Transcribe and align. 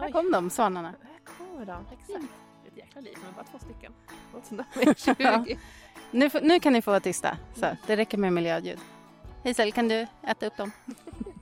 här 0.00 0.06
Oj. 0.06 0.12
kom 0.12 0.32
de, 0.32 0.50
svanarna. 0.50 0.88
Här 0.88 1.34
kommer 1.36 1.66
de, 1.66 1.84
exakt. 1.92 2.32
Ett 2.66 2.76
jäkla 2.76 3.00
liv, 3.00 3.18
men 3.24 3.32
bara 3.34 3.44
två 3.44 3.58
stycken. 3.58 3.92
Ja. 5.18 5.28
är 5.28 5.44
20. 5.44 5.58
Nu, 6.10 6.30
nu 6.42 6.60
kan 6.60 6.72
ni 6.72 6.82
få 6.82 6.90
vara 6.90 7.00
tysta, 7.00 7.36
så 7.54 7.76
det 7.86 7.96
räcker 7.96 8.18
med 8.18 8.32
miljöljud. 8.32 8.78
Hazel, 9.44 9.72
kan 9.72 9.88
du 9.88 10.06
äta 10.22 10.46
upp 10.46 10.56
dem? 10.56 10.72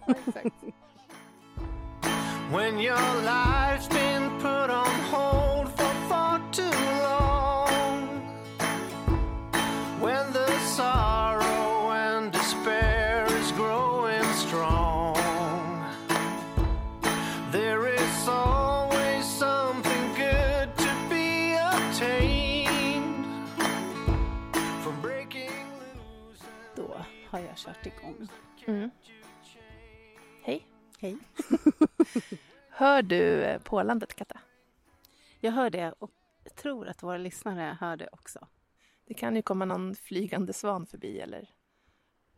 exakt. 0.27 0.55
When 2.51 2.81
your 2.81 3.23
life's 3.25 3.89
been 3.91 4.31
put 4.41 4.71
on 4.71 5.01
hold 5.13 5.58
kört 27.59 27.87
igång. 27.87 28.29
Mm. 28.67 28.91
Hej. 30.43 30.67
Hej. 30.99 31.17
Hör 32.69 33.03
du 33.03 33.43
eh, 33.43 33.61
pålandet, 33.63 34.15
Katta? 34.15 34.41
Jag 35.41 35.53
hör 35.53 35.71
det 35.71 35.93
och 35.99 36.11
tror 36.57 36.89
att 36.89 37.03
våra 37.03 37.19
lyssnare 37.19 37.77
hör 37.81 37.97
det 37.97 38.09
också. 38.13 38.47
Det 39.07 39.15
kan 39.15 39.37
ju 39.37 39.43
komma 39.43 39.65
någon 39.65 39.95
flygande 39.95 40.53
svan 40.53 40.87
förbi 40.87 41.21
eller 41.21 41.49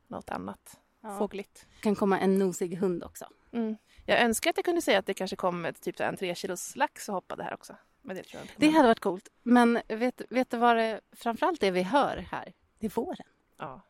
något 0.07 0.31
annat 0.31 0.81
Ja. 1.03 1.19
fågligt. 1.19 1.67
Det 1.75 1.81
kan 1.83 1.95
komma 1.95 2.19
en 2.19 2.39
nosig 2.39 2.77
hund 2.77 3.05
också. 3.05 3.27
Mm. 3.53 3.77
Jag 4.07 4.21
önskar 4.21 4.51
att 4.51 4.57
jag 4.57 4.65
kunde 4.65 4.83
säga 4.83 4.99
att 4.99 5.07
det 5.07 5.15
kanske 5.15 5.37
kom 5.37 5.65
ett, 5.65 5.81
typ 5.83 6.01
en 6.01 6.17
tre 6.17 6.35
kilos 6.35 6.77
lax 6.77 7.09
och 7.09 7.15
hoppade 7.15 7.43
här 7.45 7.55
också. 7.55 7.77
Men 8.03 8.17
det 8.17 8.23
tror 8.23 8.39
jag 8.41 8.45
inte. 8.45 8.55
Det 8.57 8.69
hade 8.71 8.89
varit 8.89 9.01
coolt. 9.01 9.29
Men 9.43 9.81
vet, 9.89 10.23
vet 10.31 10.51
du 10.51 10.57
vad 10.57 10.77
det 10.77 11.01
framförallt 11.13 11.61
det 11.61 11.71
vi 11.71 11.83
hör 11.83 12.17
här? 12.17 12.53
Det 12.79 12.87
är 12.87 12.91
våren. 12.91 13.27
Ja. 13.59 13.81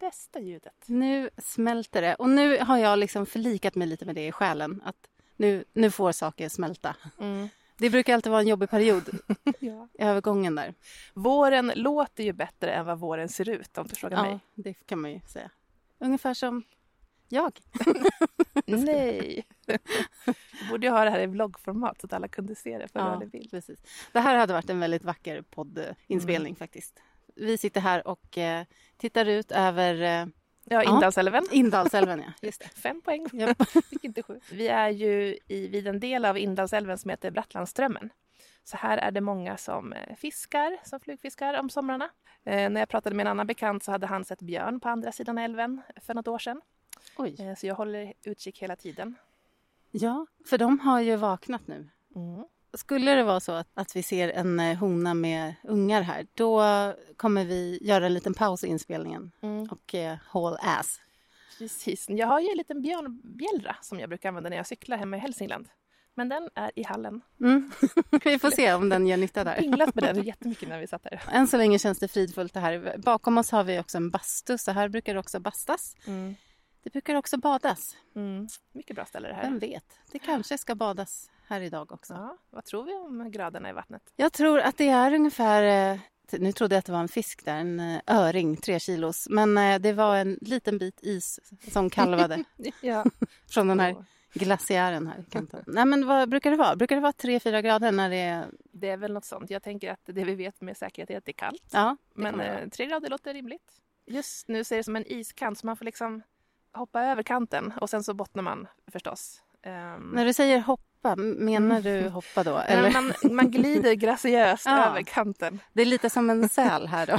Bästa 0.00 0.40
ljudet. 0.40 0.84
Nu 0.86 1.30
smälter 1.38 2.02
det. 2.02 2.14
Och 2.14 2.28
nu 2.28 2.58
har 2.58 2.78
jag 2.78 2.98
liksom 2.98 3.26
förlikat 3.26 3.74
mig 3.74 3.88
lite 3.88 4.04
med 4.04 4.14
det 4.14 4.26
i 4.26 4.32
själen. 4.32 4.82
Att 4.84 4.96
nu, 5.36 5.64
nu 5.72 5.90
får 5.90 6.12
saker 6.12 6.48
smälta. 6.48 6.96
Mm. 7.20 7.48
Det 7.78 7.90
brukar 7.90 8.14
alltid 8.14 8.30
vara 8.32 8.40
en 8.42 8.48
jobbig 8.48 8.70
period 8.70 9.10
Ja. 9.60 9.88
övergången 9.98 10.54
där. 10.54 10.74
Våren 11.14 11.72
låter 11.74 12.24
ju 12.24 12.32
bättre 12.32 12.70
än 12.72 12.86
vad 12.86 12.98
våren 12.98 13.28
ser 13.28 13.48
ut 13.48 13.78
om 13.78 13.86
du 13.86 13.94
frågar 13.96 14.16
Ja, 14.16 14.22
mig. 14.22 14.38
det 14.54 14.74
kan 14.86 15.00
man 15.00 15.12
ju 15.12 15.20
säga. 15.20 15.50
Ungefär 15.98 16.34
som 16.34 16.62
jag. 17.28 17.58
Nej. 18.66 19.46
Du 19.66 19.78
borde 20.70 20.86
ju 20.86 20.92
ha 20.92 21.04
det 21.04 21.10
här 21.10 21.20
i 21.20 21.26
vloggformat 21.26 22.00
så 22.00 22.06
att 22.06 22.12
alla 22.12 22.28
kunde 22.28 22.54
se 22.54 22.78
det 22.78 22.92
på 22.92 22.98
Ja, 22.98 23.04
rörlig 23.04 23.30
bild. 23.30 23.50
precis. 23.50 23.78
Det 24.12 24.20
här 24.20 24.36
hade 24.36 24.52
varit 24.52 24.70
en 24.70 24.80
väldigt 24.80 25.04
vacker 25.04 25.42
poddinspelning 25.42 26.50
Mm. 26.50 26.56
faktiskt. 26.56 27.00
Vi 27.38 27.58
sitter 27.58 27.80
här 27.80 28.06
och 28.08 28.38
eh, 28.38 28.64
tittar 28.96 29.26
ut 29.26 29.52
över 29.52 30.02
eh, 30.02 30.26
Ja. 30.70 30.82
Indalsälven. 30.82 31.46
Indalsälven. 31.50 32.22
Ja. 32.26 32.32
Just 32.46 32.60
det. 32.60 32.68
Fem 32.68 33.00
poäng. 33.00 33.28
Fick 33.90 34.04
inte 34.04 34.22
sju. 34.22 34.40
Vi 34.52 34.68
är 34.68 34.88
ju 34.88 35.38
i, 35.48 35.68
vid 35.68 35.86
en 35.86 36.00
del 36.00 36.24
av 36.24 36.38
Indalsälven 36.38 36.98
som 36.98 37.10
heter 37.10 37.30
Brattlandströmmen. 37.30 38.10
Så 38.64 38.76
här 38.76 38.98
är 38.98 39.10
det 39.10 39.20
många 39.20 39.56
som 39.56 39.92
eh, 39.92 40.16
fiskar, 40.16 40.76
som 40.84 41.00
flugfiskar 41.00 41.60
om 41.60 41.70
somrarna. 41.70 42.10
Eh, 42.44 42.70
när 42.70 42.80
jag 42.80 42.88
pratade 42.88 43.16
med 43.16 43.26
en 43.26 43.30
annan 43.30 43.46
bekant 43.46 43.82
så 43.82 43.90
hade 43.90 44.06
han 44.06 44.24
sett 44.24 44.42
björn 44.42 44.80
på 44.80 44.88
andra 44.88 45.12
sidan 45.12 45.38
älven 45.38 45.82
för 45.96 46.14
något 46.14 46.28
år 46.28 46.38
sedan. 46.38 46.60
Oj. 47.16 47.36
Eh, 47.38 47.54
så 47.54 47.66
jag 47.66 47.74
håller 47.74 48.12
utkik 48.24 48.62
hela 48.62 48.76
tiden. 48.76 49.14
Ja, 49.90 50.26
för 50.46 50.58
de 50.58 50.80
har 50.80 51.00
ju 51.00 51.16
vaknat 51.16 51.66
nu. 51.66 51.88
Mm. 52.16 52.44
Skulle 52.72 53.14
det 53.14 53.22
vara 53.22 53.40
så 53.40 53.52
att, 53.52 53.68
att 53.74 53.96
vi 53.96 54.02
ser 54.02 54.28
en 54.28 54.60
eh, 54.60 54.76
hona 54.78 55.14
med 55.14 55.54
ungar 55.62 56.02
här, 56.02 56.26
då 56.34 56.62
kommer 57.16 57.44
vi 57.44 57.78
göra 57.82 58.06
en 58.06 58.14
liten 58.14 58.34
paus 58.34 58.64
i 58.64 58.66
inspelningen 58.66 59.32
Mm. 59.42 59.68
och 59.70 59.94
eh, 59.94 60.16
haul 60.26 60.56
ass. 60.60 61.00
Precis. 61.58 62.08
Jag 62.08 62.26
har 62.26 62.40
ju 62.40 62.50
en 62.50 62.56
liten 62.56 62.82
björnbjällra 62.82 63.76
som 63.82 64.00
jag 64.00 64.08
brukar 64.08 64.28
använda 64.28 64.50
när 64.50 64.56
jag 64.56 64.66
cyklar 64.66 64.96
hemma 64.96 65.16
i 65.16 65.20
Hälsingland. 65.20 65.68
Men 66.14 66.28
den 66.28 66.50
är 66.54 66.70
i 66.76 66.82
hallen. 66.82 67.20
Mm. 67.40 67.70
vi 68.24 68.38
får 68.38 68.50
se 68.50 68.74
om 68.74 68.88
den 68.88 69.06
gör 69.06 69.16
nytta 69.16 69.44
där. 69.44 69.56
Pinglat 69.56 69.94
med 69.94 70.04
den 70.04 70.22
jättemycket 70.24 70.68
när 70.68 70.78
vi 70.80 70.86
satt 70.86 71.04
här. 71.04 71.22
Än 71.32 71.46
så 71.46 71.56
länge 71.56 71.78
känns 71.78 71.98
det 71.98 72.08
fridfullt 72.08 72.54
det 72.54 72.60
här. 72.60 72.94
Bakom 72.98 73.38
oss 73.38 73.50
har 73.50 73.64
vi 73.64 73.78
också 73.80 73.96
en 73.96 74.10
bastu, 74.10 74.58
så 74.58 74.70
här 74.70 74.88
brukar 74.88 75.14
det 75.14 75.20
också 75.20 75.40
bastas. 75.40 75.96
Mm. 76.06 76.34
Det 76.82 76.90
brukar 76.90 77.14
också 77.14 77.36
badas. 77.36 77.96
Mm. 78.16 78.48
Mycket 78.72 78.96
bra 78.96 79.04
ställe 79.04 79.28
det 79.28 79.34
här. 79.34 79.42
Vem 79.42 79.58
vet? 79.58 79.84
Det 80.12 80.18
kanske 80.18 80.58
ska 80.58 80.74
badas 80.74 81.30
här 81.48 81.60
idag 81.60 81.92
också. 81.92 82.14
Ja, 82.14 82.36
vad 82.50 82.64
tror 82.64 82.84
vi 82.84 82.94
om 82.94 83.30
graderna 83.30 83.70
i 83.70 83.72
vattnet? 83.72 84.02
Jag 84.16 84.32
tror 84.32 84.58
att 84.60 84.76
det 84.76 84.88
är 84.88 85.14
ungefär... 85.14 85.92
eh, 85.92 85.98
Nu 86.38 86.52
trodde 86.52 86.74
jag 86.74 86.78
att 86.78 86.86
det 86.86 86.92
var 86.92 87.00
en 87.00 87.08
fisk 87.08 87.44
där, 87.44 87.54
en 87.56 87.80
eh, 87.80 88.00
öring, 88.06 88.56
tre 88.56 88.80
kilos. 88.80 89.26
Men 89.30 89.58
eh, 89.58 89.78
det 89.78 89.92
var 89.92 90.16
en 90.16 90.38
liten 90.40 90.78
bit 90.78 90.98
is 91.02 91.40
som 91.72 91.90
kalvade 91.90 92.44
Ja. 92.80 93.04
från 93.50 93.68
den 93.68 93.80
här 93.80 94.04
glaciären 94.32 95.06
här. 95.06 95.18
i 95.20 95.30
kanten. 95.30 95.64
Nej 95.66 95.84
men 95.86 96.06
vad 96.06 96.28
brukar 96.28 96.50
det 96.50 96.56
vara? 96.56 96.76
Brukar 96.76 96.96
det 96.96 97.02
vara 97.02 97.12
3-4 97.12 97.60
grader 97.62 97.92
när 97.92 98.10
det 98.10 98.16
är... 98.16 98.46
Det 98.72 98.88
är 98.90 98.96
väl 98.96 99.12
något 99.12 99.24
sånt. 99.24 99.50
Jag 99.50 99.62
tänker 99.62 99.92
att 99.92 100.00
det 100.04 100.24
vi 100.24 100.34
vet 100.34 100.60
med 100.60 100.76
säkerhet 100.76 101.10
är 101.10 101.18
att 101.18 101.24
det 101.24 101.30
är 101.30 101.32
kallt. 101.32 101.64
Ja, 101.72 101.96
det 102.14 102.22
Men 102.22 102.30
kan 102.32 102.38
det 102.38 102.48
vara. 102.50 102.60
eh, 102.60 102.68
tre 102.68 102.86
grader 102.86 103.10
låter 103.10 103.34
rimligt. 103.34 103.72
Just 104.06 104.48
nu 104.48 104.64
ser 104.64 104.76
det 104.76 104.82
som 104.84 104.96
en 104.96 105.06
iskant 105.12 105.58
så 105.58 105.66
man 105.66 105.76
får 105.76 105.84
liksom 105.84 106.22
hoppa 106.72 107.02
över 107.02 107.22
kanten 107.22 107.72
och 107.80 107.90
sen 107.90 108.04
så 108.04 108.14
bottnar 108.14 108.42
man 108.42 108.66
förstås. 108.92 109.42
Ehm, 109.62 110.10
När 110.14 110.24
du 110.24 110.32
säger 110.32 110.58
hoppa, 111.02 111.16
menar 111.16 111.80
du 111.80 112.08
hoppa 112.08 112.44
då? 112.44 112.58
Eller? 112.58 112.90
man, 112.92 113.12
man 113.34 113.50
glider 113.50 113.94
graciöst 113.94 114.62
Ja. 114.66 114.86
över 114.90 115.02
kanten. 115.02 115.60
Det 115.72 115.82
är 115.82 115.86
lite 115.86 116.10
som 116.10 116.30
en 116.30 116.48
säl 116.48 116.86
här 116.86 117.06
då. 117.06 117.18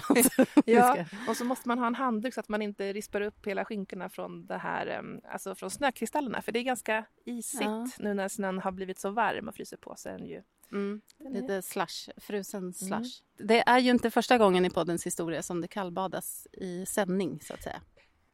Ja, 0.66 0.98
och 1.28 1.38
så 1.38 1.46
måste 1.46 1.68
man 1.68 1.80
ha 1.80 1.88
en 1.88 1.96
handduk 1.96 2.34
så 2.34 2.40
att 2.40 2.50
man 2.50 2.62
inte 2.62 2.94
rispar 2.94 3.22
upp 3.22 3.48
hela 3.48 3.66
skinkorna 3.66 4.10
från 4.10 4.46
det 4.46 4.58
här, 4.58 5.02
alltså 5.32 5.56
från 5.56 5.70
snökristallerna. 5.72 6.42
För 6.42 6.52
det 6.52 6.60
är 6.60 6.64
ganska 6.64 7.06
isigt 7.26 7.62
Ja. 7.64 7.88
nu 8.00 8.14
när 8.14 8.28
snön 8.28 8.60
har 8.60 8.72
blivit 8.72 9.00
så 9.00 9.10
varm 9.10 9.48
och 9.48 9.56
fryser 9.56 9.78
på 9.78 9.96
den 10.04 10.26
ju. 10.26 10.42
Mm, 10.72 11.02
lite 11.34 11.62
slush, 11.62 12.10
frusen 12.18 12.74
slush. 12.74 13.22
Det 13.38 13.64
är 13.70 13.80
ju 13.80 13.92
inte 13.92 14.12
första 14.12 14.38
gången 14.38 14.66
i 14.66 14.70
poddens 14.70 15.06
historia 15.06 15.44
som 15.44 15.62
det 15.62 15.68
kallbadas 15.68 16.48
i 16.54 16.86
sändning 16.86 17.40
så 17.44 17.54
att 17.54 17.64
säga. 17.64 17.82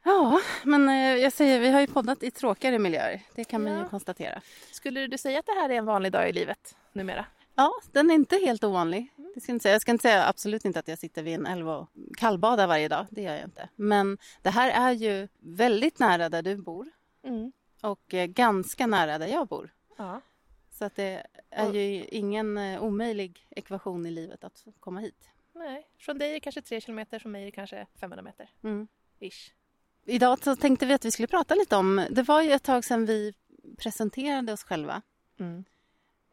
Ja, 0.05 0.39
men 0.63 0.89
eh, 0.89 0.95
jag 1.23 1.33
säger, 1.33 1.59
vi 1.59 1.69
har 1.69 1.81
ju 1.81 1.87
poddat 1.87 2.23
i 2.23 2.31
tråkigare 2.31 2.79
miljöer. 2.79 3.21
Det 3.35 3.43
kan 3.43 3.63
man 3.63 3.73
ju 3.73 3.79
Ja. 3.79 3.87
konstatera. 3.89 4.41
Skulle 4.71 5.07
du 5.07 5.17
säga 5.17 5.39
att 5.39 5.45
det 5.45 5.51
här 5.51 5.69
är 5.69 5.73
en 5.73 5.85
vanlig 5.85 6.11
dag 6.11 6.29
i 6.29 6.33
livet 6.33 6.75
numera? 6.93 7.25
Ja, 7.55 7.71
den 7.91 8.09
är 8.11 8.15
inte 8.15 8.35
helt 8.35 8.63
ovanlig. 8.63 9.07
Det 9.35 9.41
ska 9.41 9.49
jag, 9.51 9.55
inte 9.55 9.63
säga. 9.63 9.73
jag 9.73 9.81
ska 9.81 9.91
inte 9.91 10.01
säga 10.01 10.25
absolut 10.27 10.65
inte 10.65 10.79
att 10.79 10.87
jag 10.87 10.99
sitter 10.99 11.23
vid 11.23 11.33
en 11.35 11.45
älv 11.45 11.69
och 11.69 11.89
kallbadar 12.17 12.67
varje 12.67 12.87
dag. 12.87 13.05
Det 13.09 13.21
gör 13.21 13.33
jag 13.35 13.43
inte. 13.43 13.69
Men 13.75 14.17
det 14.41 14.49
här 14.49 14.89
är 14.89 14.91
ju 14.91 15.27
väldigt 15.39 15.99
nära 15.99 16.29
där 16.29 16.41
du 16.41 16.55
bor 16.57 16.87
Mm. 17.23 17.51
och 17.81 18.13
eh, 18.13 18.25
ganska 18.25 18.87
nära 18.87 19.17
där 19.17 19.27
jag 19.27 19.47
bor. 19.47 19.73
Ja. 19.97 20.21
Så 20.71 20.85
att 20.85 20.95
det 20.95 21.25
är 21.49 21.73
ju 21.73 22.05
ingen 22.05 22.57
eh, 22.57 22.83
omöjlig 22.83 23.47
ekvation 23.49 24.05
i 24.05 24.11
livet 24.11 24.43
att 24.43 24.65
komma 24.79 24.99
hit. 24.99 25.29
Nej, 25.53 25.87
från 25.97 26.17
dig 26.17 26.29
är 26.29 26.33
det 26.33 26.39
kanske 26.39 26.61
tre 26.61 26.81
kilometer, 26.81 27.19
från 27.19 27.31
mig 27.31 27.41
är 27.41 27.45
det 27.45 27.51
kanske 27.51 27.85
500 27.99 28.23
meter. 28.23 28.49
Mm. 28.63 28.87
Ish. 29.19 29.51
Idag 30.05 30.43
så 30.43 30.55
tänkte 30.55 30.85
vi 30.85 30.93
att 30.93 31.05
vi 31.05 31.11
skulle 31.11 31.27
prata 31.27 31.55
lite 31.55 31.75
om, 31.75 32.05
det 32.09 32.23
var 32.23 32.41
ju 32.41 32.51
ett 32.51 32.63
tag 32.63 32.85
sedan 32.85 33.05
vi 33.05 33.33
presenterade 33.77 34.53
oss 34.53 34.63
själva. 34.63 35.01
Mm. 35.39 35.63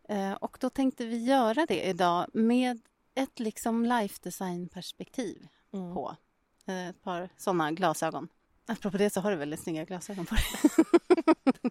Eh, 0.09 0.33
och 0.33 0.57
då 0.61 0.71
tänkte 0.71 1.07
vi 1.07 1.25
göra 1.25 1.67
det 1.67 1.83
idag 1.89 2.27
med 2.35 2.81
ett 3.15 3.41
liksom 3.41 3.85
life 3.87 4.19
design 4.23 4.69
perspektiv 4.69 5.49
Mm. 5.75 5.95
på. 5.95 6.17
Eh, 6.67 6.89
ett 6.89 7.03
par 7.03 7.29
sådana 7.37 7.73
glasögon. 7.73 8.29
Apropå 8.67 8.97
det 8.99 9.11
så 9.11 9.21
har 9.21 9.31
du 9.31 9.37
väldigt 9.37 9.61
snygga 9.61 9.85
glasögon 9.85 10.27
på 10.27 10.35
dig. 10.35 10.45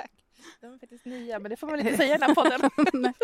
De 0.61 0.73
är 0.73 0.79
faktiskt 0.79 1.05
nya, 1.05 1.39
men 1.39 1.49
det 1.49 1.57
får 1.57 1.67
man 1.67 1.79
inte 1.79 1.97
säga 1.97 2.15
i 2.15 2.17
den 2.17 2.27
här 2.29 2.35
podden. 2.35 3.13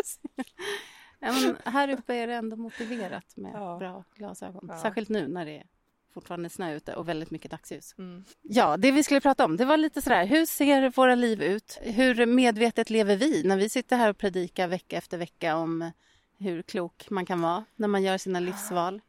Ja, 1.20 1.54
här 1.64 1.88
uppe 1.88 2.14
är 2.14 2.26
det 2.26 2.34
ändå 2.34 2.56
motiverat 2.56 3.36
med 3.36 3.52
Ja. 3.54 3.76
bra 3.78 4.04
glasögon. 4.14 4.66
Ja. 4.68 4.78
Särskilt 4.82 5.08
nu 5.08 5.28
när 5.28 5.44
det 5.46 5.56
är 5.58 5.66
fortfarande 6.14 6.50
snö 6.50 6.74
ute 6.74 6.94
och 6.94 7.08
väldigt 7.08 7.30
mycket 7.30 7.50
dagsljus. 7.50 7.94
Mm. 7.98 8.24
Ja, 8.42 8.76
det 8.76 8.90
vi 8.90 9.02
skulle 9.02 9.20
prata 9.20 9.44
om, 9.44 9.56
det 9.56 9.64
var 9.64 9.76
lite 9.76 10.02
sådär, 10.02 10.26
hur 10.26 10.46
ser 10.46 10.90
våra 10.90 11.14
liv 11.14 11.42
ut? 11.42 11.78
Hur 11.82 12.26
medvetet 12.26 12.90
lever 12.90 13.16
vi 13.16 13.42
när 13.44 13.56
vi 13.56 13.68
sitter 13.68 13.96
här 13.96 14.10
och 14.10 14.18
predikar 14.18 14.68
vecka 14.68 14.96
efter 14.96 15.18
vecka 15.18 15.56
om 15.56 15.90
hur 16.38 16.62
klok 16.62 17.10
man 17.10 17.26
kan 17.26 17.40
vara 17.40 17.64
när 17.76 17.88
man 17.88 18.02
gör 18.02 18.18
sina 18.18 18.40
livsval? 18.40 19.00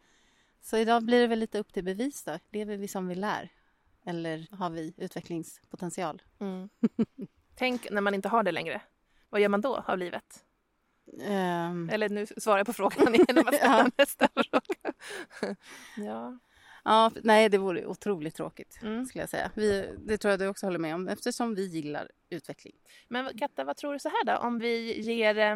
Så 0.61 0.77
idag 0.77 1.03
blir 1.03 1.21
det 1.21 1.27
väl 1.27 1.39
lite 1.39 1.59
upp 1.59 1.73
till 1.73 1.83
bevis 1.83 2.23
då. 2.23 2.39
Lever 2.51 2.77
vi 2.77 2.87
som 2.87 3.07
vi 3.07 3.15
lär? 3.15 3.49
Eller 4.05 4.47
har 4.51 4.69
vi 4.69 4.93
utvecklingspotential? 4.97 6.21
Mm. 6.39 6.69
Tänk 7.55 7.87
när 7.91 8.01
man 8.01 8.13
inte 8.13 8.29
har 8.29 8.43
det 8.43 8.51
längre. 8.51 8.81
Vad 9.29 9.41
gör 9.41 9.49
man 9.49 9.61
då 9.61 9.75
av 9.87 9.97
livet? 9.97 10.43
Ehm, 11.23 11.89
Eller 11.93 12.09
nu 12.09 12.25
svarar 12.37 12.57
jag 12.57 12.65
på 12.67 12.73
frågan 12.73 13.15
Ja. 13.61 13.89
nästa 13.97 14.27
fråga. 14.35 14.93
ja. 15.97 16.39
Ja, 16.89 17.11
nej, 17.23 17.49
det 17.49 17.57
vore 17.57 17.85
otroligt 17.85 18.35
tråkigt 18.35 18.79
Mm. 18.81 19.05
skulle 19.05 19.21
jag 19.21 19.29
säga. 19.29 19.51
Vi, 19.55 19.89
det 19.97 20.17
tror 20.17 20.29
jag 20.29 20.39
du 20.39 20.47
också 20.47 20.65
håller 20.65 20.79
med 20.79 20.95
om 20.95 21.07
eftersom 21.07 21.55
vi 21.55 21.65
gillar 21.67 22.11
utveckling. 22.29 22.75
Men 23.07 23.37
Katta, 23.37 23.63
vad 23.63 23.77
tror 23.77 23.93
du 23.93 23.99
så 23.99 24.09
här 24.09 24.25
då? 24.25 24.37
Om 24.37 24.59
vi 24.59 25.01
ger 25.01 25.37
eh, 25.37 25.55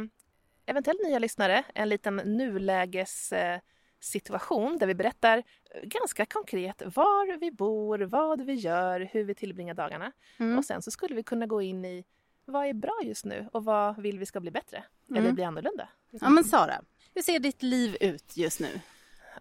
eventuellt 0.66 1.00
nya 1.08 1.20
lyssnare 1.20 1.64
en 1.76 1.90
liten 1.90 2.16
nulägessituation 2.16 3.54
eh, 3.56 3.60
situation 4.00 4.78
där 4.78 4.88
vi 4.88 4.94
berättar 4.96 5.38
eh, 5.38 5.44
ganska 5.84 6.26
konkret 6.26 6.82
var 6.96 7.38
vi 7.38 7.52
bor, 7.52 8.00
vad 8.00 8.42
vi 8.42 8.54
gör, 8.54 9.10
hur 9.12 9.24
vi 9.24 9.36
tillbringar 9.36 9.74
dagarna. 9.74 10.12
Mm. 10.38 10.58
Och 10.58 10.66
sen 10.66 10.82
så 10.82 10.92
skulle 10.92 11.16
vi 11.16 11.24
kunna 11.24 11.46
gå 11.46 11.62
in 11.62 11.86
i 11.86 12.04
vad 12.46 12.66
är 12.66 12.74
bra 12.74 13.00
just 13.04 13.26
nu 13.26 13.50
och 13.52 13.64
vad 13.66 14.02
vill 14.02 14.20
vi 14.20 14.26
ska 14.26 14.40
bli 14.40 14.52
bättre 14.52 14.84
eller 15.10 15.20
Mm. 15.22 15.36
bli 15.36 15.44
annorlunda. 15.44 15.90
Ja, 16.12 16.30
men 16.30 16.44
Sara, 16.44 16.82
hur 17.16 17.22
ser 17.22 17.40
ditt 17.40 17.64
liv 17.64 17.98
ut 18.02 18.38
just 18.38 18.60
nu? 18.60 18.80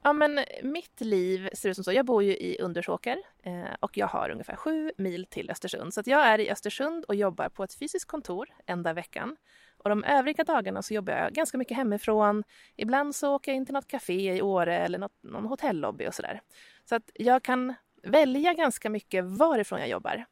Ja, 0.02 0.12
men 0.12 0.38
eh, 0.38 0.44
mitt 0.62 1.00
liv 1.00 1.48
ser 1.52 1.68
ut 1.68 1.74
som 1.74 1.84
så. 1.84 1.92
Jag 1.92 2.06
bor 2.06 2.22
ju 2.22 2.36
i 2.36 2.56
Undersåker 2.60 3.18
eh, 3.42 3.74
och 3.80 3.96
jag 3.96 4.06
har 4.06 4.30
ungefär 4.30 4.56
sju 4.56 4.92
mil 4.96 5.26
till 5.26 5.50
Östersund. 5.50 5.94
Så 5.94 6.00
att 6.00 6.06
jag 6.06 6.26
är 6.26 6.38
i 6.38 6.50
Östersund 6.50 7.04
och 7.04 7.14
jobbar 7.14 7.48
på 7.48 7.64
ett 7.64 7.74
fysiskt 7.74 8.06
kontor 8.06 8.48
en 8.66 8.82
dag 8.82 8.90
i 8.90 8.94
veckan. 8.94 9.36
Och 9.78 9.90
de 9.90 10.04
övriga 10.04 10.44
dagarna 10.44 10.82
så 10.82 10.94
jobbar 10.94 11.12
jag 11.12 11.32
ganska 11.32 11.58
mycket 11.58 11.76
hemifrån. 11.76 12.44
Ibland 12.76 13.14
så 13.14 13.34
åker 13.34 13.52
jag 13.52 13.56
in 13.56 13.66
till 13.66 13.74
något 13.74 13.88
café 13.88 14.36
i 14.36 14.42
Åre 14.42 14.78
eller 14.78 14.98
något, 14.98 15.22
någon 15.22 15.46
hotellobby 15.46 16.06
och 16.06 16.14
sådär. 16.14 16.40
Så 16.84 16.94
att 16.94 17.10
jag 17.14 17.42
kan 17.42 17.74
välja 18.02 18.54
ganska 18.54 18.90
mycket 18.90 19.24
varifrån 19.24 19.80
jag 19.80 19.88
jobbar. 19.88 20.24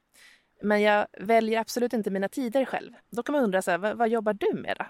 Men 0.62 0.82
jag 0.82 1.06
väljer 1.18 1.60
absolut 1.60 1.92
inte 1.92 2.10
mina 2.10 2.28
tider 2.28 2.64
själv. 2.64 2.92
Då 3.10 3.22
kan 3.22 3.32
man 3.32 3.44
undra, 3.44 3.62
så 3.62 3.70
här, 3.70 3.78
vad, 3.78 3.96
vad 3.96 4.08
jobbar 4.08 4.32
du 4.32 4.52
med 4.54 4.76
då? 4.78 4.84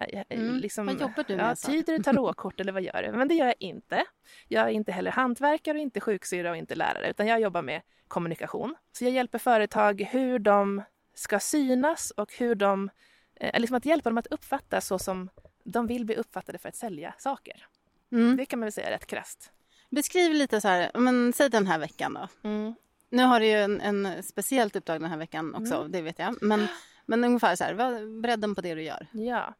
Eh, 0.00 0.22
Mm, 0.28 0.56
Liksom, 0.56 0.86
vad 0.86 1.00
jobbar 1.00 1.24
du 1.28 1.34
ja, 1.34 1.36
med, 1.46 1.58
Sara? 1.58 1.72
Tyder 1.72 1.98
du 1.98 2.02
tarotkort 2.02 2.60
eller 2.60 2.72
vad 2.72 2.82
gör 2.82 3.02
du? 3.02 3.12
Men 3.18 3.28
det 3.28 3.34
gör 3.34 3.46
jag 3.46 3.54
inte. 3.58 4.04
Jag 4.48 4.64
är 4.64 4.70
inte 4.70 4.92
heller 4.92 5.10
hantverkare, 5.10 5.76
och 5.78 5.82
inte 5.82 6.00
sjuksyra 6.00 6.50
och 6.50 6.56
inte 6.56 6.74
lärare, 6.74 7.10
utan 7.10 7.26
jag 7.26 7.40
jobbar 7.40 7.62
med 7.62 7.82
kommunikation. 8.08 8.74
Så 8.92 9.04
jag 9.04 9.12
hjälper 9.12 9.38
företag 9.38 10.00
hur 10.10 10.38
de 10.38 10.82
ska 11.14 11.40
synas 11.40 12.10
och 12.10 12.32
hur 12.38 12.54
de... 12.54 12.90
Eh, 13.40 13.60
liksom 13.60 13.76
att 13.76 13.84
hjälpa 13.86 14.10
dem 14.10 14.18
att 14.18 14.26
uppfatta 14.26 14.80
så 14.80 14.98
som 14.98 15.28
de 15.64 15.86
vill 15.86 16.04
bli 16.04 16.14
uppfattade 16.14 16.58
för 16.58 16.68
att 16.68 16.76
sälja 16.76 17.14
saker. 17.18 17.66
Mm. 18.12 18.36
Det 18.36 18.46
kan 18.46 18.58
man 18.58 18.64
väl 18.66 18.72
säga 18.72 18.90
rätt 18.90 19.06
krasst. 19.06 19.52
Beskriv 19.90 20.32
lite 20.34 20.60
så 20.60 20.68
här, 20.68 20.90
men 20.94 21.32
säg 21.32 21.50
den 21.50 21.66
här 21.66 21.78
veckan 21.78 22.14
då. 22.14 22.48
Mm. 22.48 22.74
Nu 23.10 23.22
har 23.22 23.40
du 23.40 23.46
ju 23.46 23.52
en, 23.52 23.80
en 23.80 24.22
speciellt 24.22 24.76
uppdrag 24.76 25.00
den 25.00 25.10
här 25.10 25.18
veckan 25.18 25.54
också, 25.54 25.74
Mm. 25.74 25.92
det 25.92 26.02
vet 26.02 26.18
jag. 26.18 26.42
Men, 26.42 26.66
men 27.06 27.24
ungefär 27.24 27.56
så 27.56 27.64
här, 27.64 27.74
vad 27.74 28.20
bredden 28.20 28.54
på 28.54 28.60
det 28.60 28.74
du 28.74 28.82
gör. 28.82 29.06
Ja. 29.12 29.54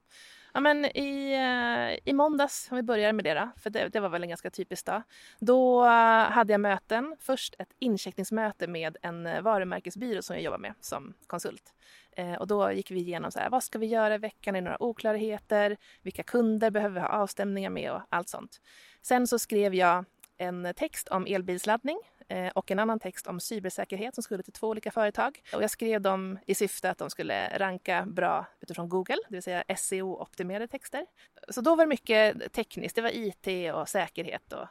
Ja, 0.57 0.61
men 0.61 0.85
i, 0.85 1.33
eh, 1.33 2.11
I 2.11 2.13
måndags, 2.13 2.69
om 2.71 2.77
vi 2.77 2.83
börjar 2.83 3.13
med 3.13 3.25
det 3.25 3.35
då, 3.35 3.51
för 3.57 3.71
det, 3.71 3.89
det 3.89 4.01
var 4.01 4.09
väl 4.09 4.23
en 4.23 4.29
ganska 4.29 4.51
typisk 4.51 4.87
dag. 4.87 5.03
Då 5.39 5.85
eh, 5.85 6.31
hade 6.31 6.53
jag 6.53 6.61
möten. 6.61 7.17
Först 7.21 7.55
ett 7.59 7.69
incheckningsmöte 7.79 8.67
med 8.67 8.97
en 9.03 9.27
eh, 9.27 9.41
varumärkesbyrå 9.41 10.23
som 10.23 10.37
jag 10.37 10.43
jobbar 10.43 10.59
med 10.59 10.75
som 10.81 11.15
konsult. 11.27 11.75
Eh, 12.13 12.35
och 12.35 12.47
då 12.47 12.73
gick 12.73 12.91
vi 12.91 13.01
igenom 13.01 13.31
så 13.31 13.39
här, 13.39 13.51
vad 13.51 13.63
ska 13.63 13.79
vi 13.79 13.87
göra 13.87 14.15
i 14.15 14.19
veckan, 14.19 14.57
är 14.57 14.61
det 14.61 14.65
några 14.65 14.83
oklarheter, 14.83 15.77
vilka 16.03 16.23
kunder 16.23 16.71
behöver 16.71 16.95
vi 16.95 17.01
ha 17.01 17.09
avstämningar 17.09 17.71
med 17.71 17.93
och 17.93 18.03
allt 18.09 18.29
sånt. 18.29 18.61
Sen 19.03 19.27
så 19.27 19.39
skrev 19.39 19.75
jag 19.75 20.05
en 20.39 20.75
text 20.77 21.09
om 21.09 21.27
elbilsladdning 21.27 21.99
Eh, 22.29 22.49
och 22.49 22.71
en 22.71 22.79
annan 22.79 22.99
text 22.99 23.27
om 23.27 23.41
cybersäkerhet 23.41 24.15
som 24.15 24.23
skulle 24.23 24.43
till 24.43 24.53
två 24.53 24.69
olika 24.69 24.91
företag. 24.91 25.43
Och 25.53 25.63
jag 25.63 25.71
skrev 25.71 26.01
dem 26.01 26.39
i 26.47 26.55
syfte 26.55 26.91
att 26.91 26.99
de 26.99 27.11
skulle 27.11 27.59
ranka 27.59 28.07
bra 28.07 28.47
utifrån 28.61 28.89
Google, 28.89 29.17
det 29.29 29.35
vill 29.35 29.43
säga 29.43 29.65
SEO-optimerade 29.77 30.67
texter. 30.67 31.07
Så 31.49 31.61
då 31.61 31.77
var 31.77 31.85
det 31.85 31.89
mycket 31.89 32.53
tekniskt, 32.53 32.97
det 32.97 33.03
var 33.03 33.11
IT 33.15 33.75
och 33.75 33.89
säkerhet 33.89 34.53
och 34.53 34.67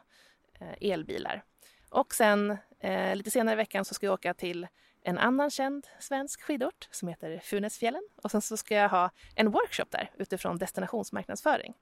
eh, 0.60 0.90
elbilar. 0.92 1.42
Och 1.90 2.14
sen 2.14 2.58
eh, 2.80 3.16
lite 3.16 3.30
senare 3.30 3.52
i 3.52 3.56
veckan 3.56 3.84
så 3.84 3.94
ska 3.94 4.06
jag 4.06 4.14
åka 4.14 4.34
till 4.34 4.66
en 5.06 5.18
annan 5.18 5.50
känd 5.50 5.86
svensk 5.98 6.42
skidort 6.42 6.88
som 6.90 7.08
heter 7.08 7.38
Funäsfjällen 7.38 8.02
och 8.22 8.30
sen 8.30 8.42
så 8.42 8.56
ska 8.56 8.74
jag 8.74 8.88
ha 8.88 9.10
en 9.34 9.50
workshop 9.50 9.84
där 9.90 10.10
utifrån 10.18 10.58
destinationsmarknadsföring. 10.58 11.74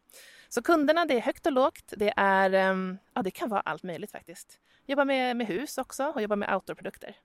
Så 0.48 0.62
kunderna, 0.62 1.04
det 1.04 1.14
är 1.14 1.20
högt 1.20 1.46
och 1.46 1.52
lågt. 1.52 1.92
Det, 1.96 2.12
är, 2.16 2.52
ehm, 2.52 2.98
ja, 3.14 3.22
det 3.22 3.30
kan 3.30 3.48
vara 3.48 3.60
allt 3.60 3.82
möjligt 3.82 4.10
faktiskt. 4.10 4.60
Jobbar 4.86 5.04
med, 5.04 5.36
med 5.36 5.46
hus 5.46 5.78
också 5.78 6.04
och 6.04 6.22
jobbar 6.22 6.36
med 6.36 6.54
outdoorprodukter. 6.54 7.16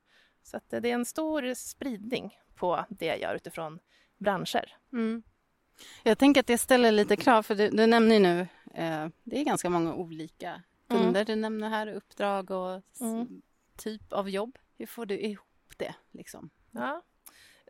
Så 0.44 0.58
att 0.58 0.74
eh, 0.74 0.82
det 0.82 0.90
är 0.90 0.94
en 0.94 1.06
stor 1.06 1.54
spridning 1.54 2.40
på 2.56 2.86
det 2.90 3.06
jag 3.06 3.20
gör 3.22 3.36
utifrån 3.36 3.80
branscher. 4.18 4.76
Mm. 4.94 5.24
Jag 6.04 6.18
tänker 6.18 6.42
att 6.42 6.48
det 6.48 6.58
ställer 6.58 6.92
lite 6.92 7.16
krav, 7.16 7.44
för 7.44 7.56
du, 7.56 7.70
du 7.70 7.88
nämner 7.88 8.16
ju 8.16 8.22
nu, 8.22 8.40
eh, 8.74 9.08
det 9.24 9.40
är 9.40 9.44
ganska 9.44 9.70
många 9.70 9.94
olika 9.94 10.62
kunder 10.90 11.26
du 11.26 11.36
nämner 11.36 11.70
här, 11.70 11.88
uppdrag 11.88 12.52
och 12.52 12.82
Mm. 13.02 13.42
typ 13.78 14.14
av 14.14 14.30
jobb. 14.30 14.58
Hur 14.78 14.86
får 14.86 15.06
du 15.06 15.20
ihop 15.20 15.49
det 15.80 15.96
liksom? 16.12 16.50
Ja. 16.72 17.02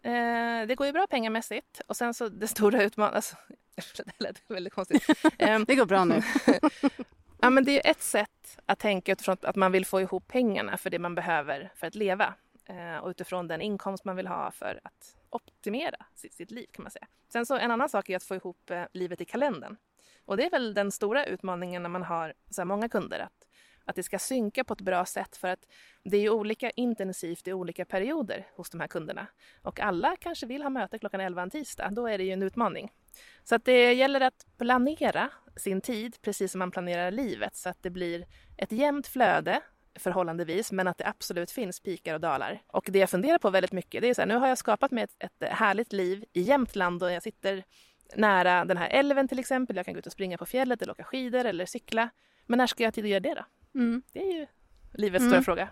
Eh, 0.03 0.67
det 0.67 0.75
går 0.75 0.87
ju 0.87 0.93
bra 0.93 1.07
pengamässigt 1.07 1.81
och 1.87 1.97
sen 1.97 2.13
så 2.13 2.29
det 2.29 2.47
stora 2.47 2.83
utmaningen... 2.83 3.15
Alltså, 3.15 3.35
det 4.05 4.19
lät 4.19 4.41
väldigt 4.47 4.73
konstigt. 4.73 5.03
Ehm, 5.37 5.65
Det 5.65 5.75
går 5.75 5.85
bra 5.85 6.05
nu. 6.05 6.21
Ja, 7.41 7.49
men 7.49 7.65
det 7.65 7.71
är 7.71 7.73
ju 7.73 7.91
ett 7.91 8.01
sätt 8.01 8.59
att 8.65 8.79
tänka 8.79 9.11
utifrån 9.11 9.37
att 9.41 9.55
man 9.55 9.71
vill 9.71 9.85
få 9.85 10.01
ihop 10.01 10.27
pengarna 10.27 10.77
för 10.77 10.89
det 10.89 10.99
man 10.99 11.15
behöver 11.15 11.71
för 11.75 11.87
att 11.87 11.95
leva 11.95 12.33
eh, 12.65 12.97
och 12.97 13.09
utifrån 13.09 13.47
den 13.47 13.61
inkomst 13.61 14.05
man 14.05 14.15
vill 14.15 14.27
ha 14.27 14.51
för 14.51 14.79
att 14.83 15.15
optimera 15.29 16.05
sitt, 16.15 16.33
sitt 16.33 16.51
liv 16.51 16.67
kan 16.71 16.83
man 16.83 16.91
säga. 16.91 17.07
Sen 17.33 17.45
så 17.45 17.57
en 17.57 17.71
annan 17.71 17.89
sak 17.89 18.09
är 18.09 18.15
att 18.15 18.23
få 18.23 18.35
ihop 18.35 18.69
eh, 18.69 18.83
livet 18.93 19.21
i 19.21 19.25
kalendern. 19.25 19.77
Och 20.25 20.37
det 20.37 20.45
är 20.45 20.49
väl 20.49 20.73
den 20.73 20.91
stora 20.91 21.25
utmaningen 21.25 21.83
när 21.83 21.89
man 21.89 22.03
har 22.03 22.33
så 22.49 22.61
här 22.61 22.65
många 22.65 22.89
kunder 22.89 23.19
att, 23.19 23.47
att 23.89 23.95
det 23.95 24.03
ska 24.03 24.19
synka 24.19 24.63
på 24.63 24.73
ett 24.73 24.81
bra 24.81 25.05
sätt 25.05 25.37
för 25.37 25.47
att 25.47 25.67
det 26.03 26.17
är 26.17 26.21
ju 26.21 26.29
olika 26.29 26.69
intensivt 26.69 27.47
i 27.47 27.53
olika 27.53 27.85
perioder 27.85 28.47
hos 28.55 28.69
de 28.69 28.79
här 28.79 28.87
kunderna. 28.87 29.27
Och 29.61 29.79
alla 29.79 30.15
kanske 30.19 30.45
vill 30.45 30.61
ha 30.61 30.69
möte 30.69 30.99
klockan 30.99 31.21
11 31.21 31.41
en 31.41 31.49
tisdag, 31.49 31.89
då 31.91 32.07
är 32.07 32.17
det 32.17 32.23
ju 32.23 32.31
en 32.31 32.43
utmaning. 32.43 32.91
Så 33.43 33.55
att 33.55 33.65
det 33.65 33.93
gäller 33.93 34.21
att 34.21 34.45
planera 34.57 35.29
sin 35.55 35.81
tid 35.81 36.17
precis 36.21 36.51
som 36.51 36.59
man 36.59 36.71
planerar 36.71 37.11
livet 37.11 37.55
så 37.55 37.69
att 37.69 37.83
det 37.83 37.89
blir 37.89 38.25
ett 38.57 38.71
jämnt 38.71 39.07
flöde 39.07 39.61
förhållandevis 39.95 40.71
men 40.71 40.87
att 40.87 40.97
det 40.97 41.07
absolut 41.07 41.51
finns 41.51 41.79
pikar 41.79 42.13
och 42.13 42.21
dalar. 42.21 42.61
Och 42.67 42.87
det 42.91 42.99
jag 42.99 43.09
funderar 43.09 43.37
på 43.37 43.49
väldigt 43.49 43.71
mycket 43.71 44.01
det 44.01 44.09
är 44.09 44.13
så 44.13 44.21
här, 44.21 44.27
nu 44.27 44.35
har 44.35 44.47
jag 44.47 44.57
skapat 44.57 44.91
mig 44.91 45.03
ett, 45.03 45.15
ett 45.19 45.49
härligt 45.49 45.93
liv 45.93 46.25
i 46.33 46.41
Jämtland 46.41 47.03
och 47.03 47.11
jag 47.11 47.23
sitter 47.23 47.63
nära 48.15 48.65
den 48.65 48.77
här 48.77 48.89
älven 48.89 49.27
till 49.27 49.39
exempel. 49.39 49.75
Jag 49.75 49.85
kan 49.85 49.93
gå 49.93 49.99
ut 49.99 50.05
och 50.05 50.11
springa 50.11 50.37
på 50.37 50.45
fjället 50.45 50.81
eller 50.81 50.91
åka 50.91 51.03
skidor 51.03 51.45
eller 51.45 51.65
cykla. 51.65 52.09
Men 52.45 52.57
när 52.57 52.67
ska 52.67 52.83
jag 52.83 52.87
ha 52.87 52.91
tid 52.91 53.03
att 53.03 53.09
göra 53.09 53.19
det 53.19 53.33
då? 53.33 53.45
Mm. 53.75 54.01
Det 54.13 54.19
är 54.19 54.33
ju 54.39 54.45
livets 54.93 55.21
Mm. 55.21 55.29
stora 55.31 55.41
fråga. 55.43 55.69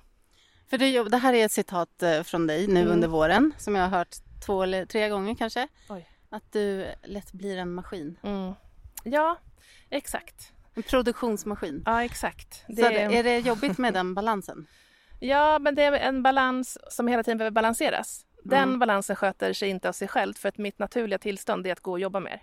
För 0.70 0.78
det, 0.78 1.04
det 1.04 1.18
här 1.18 1.34
är 1.34 1.46
ett 1.46 1.52
citat 1.52 2.04
eh, 2.04 2.24
från 2.24 2.48
dig 2.48 2.68
nu 2.68 2.80
Mm. 2.80 2.92
under 2.94 3.08
våren 3.08 3.54
som 3.58 3.76
jag 3.76 3.84
har 3.90 3.98
hört 3.98 4.16
två 4.46 4.64
eller 4.64 4.86
tre 4.86 5.10
gånger 5.10 5.36
kanske. 5.36 5.68
Oj. 5.90 6.10
Att 6.30 6.52
du 6.52 6.88
lätt 7.04 7.32
blir 7.32 7.58
en 7.58 7.74
maskin. 7.74 8.20
Mm. 8.24 8.54
Ja, 9.04 9.38
exakt. 9.90 10.52
En 10.76 10.83
produktionsmaskin. 10.83 11.83
Ja, 11.86 12.04
exakt. 12.04 12.54
Så 12.68 12.74
det, 12.74 13.02
är 13.02 13.24
det 13.24 13.40
jobbigt 13.40 13.78
med 13.78 13.94
den 13.94 14.14
balansen? 14.14 14.68
Ja, 15.19 15.60
men 15.60 15.76
det 15.76 15.83
är 15.83 15.92
en 15.92 16.24
balans 16.24 16.78
som 16.90 17.07
hela 17.07 17.24
tiden 17.24 17.38
behöver 17.38 17.54
balanseras. 17.54 18.26
Den 18.44 18.64
Mm. 18.64 18.80
balansen 18.80 19.16
sköter 19.16 19.54
sig 19.54 19.69
inte 19.69 19.90
av 19.90 19.94
sig 19.94 20.07
själv 20.07 20.33
för 20.33 20.50
att 20.50 20.57
mitt 20.57 20.80
naturliga 20.80 21.18
tillstånd 21.19 21.68
är 21.68 21.71
att 21.71 21.80
gå 21.80 21.92
och 21.92 22.00
jobba 22.00 22.19
mer. 22.19 22.42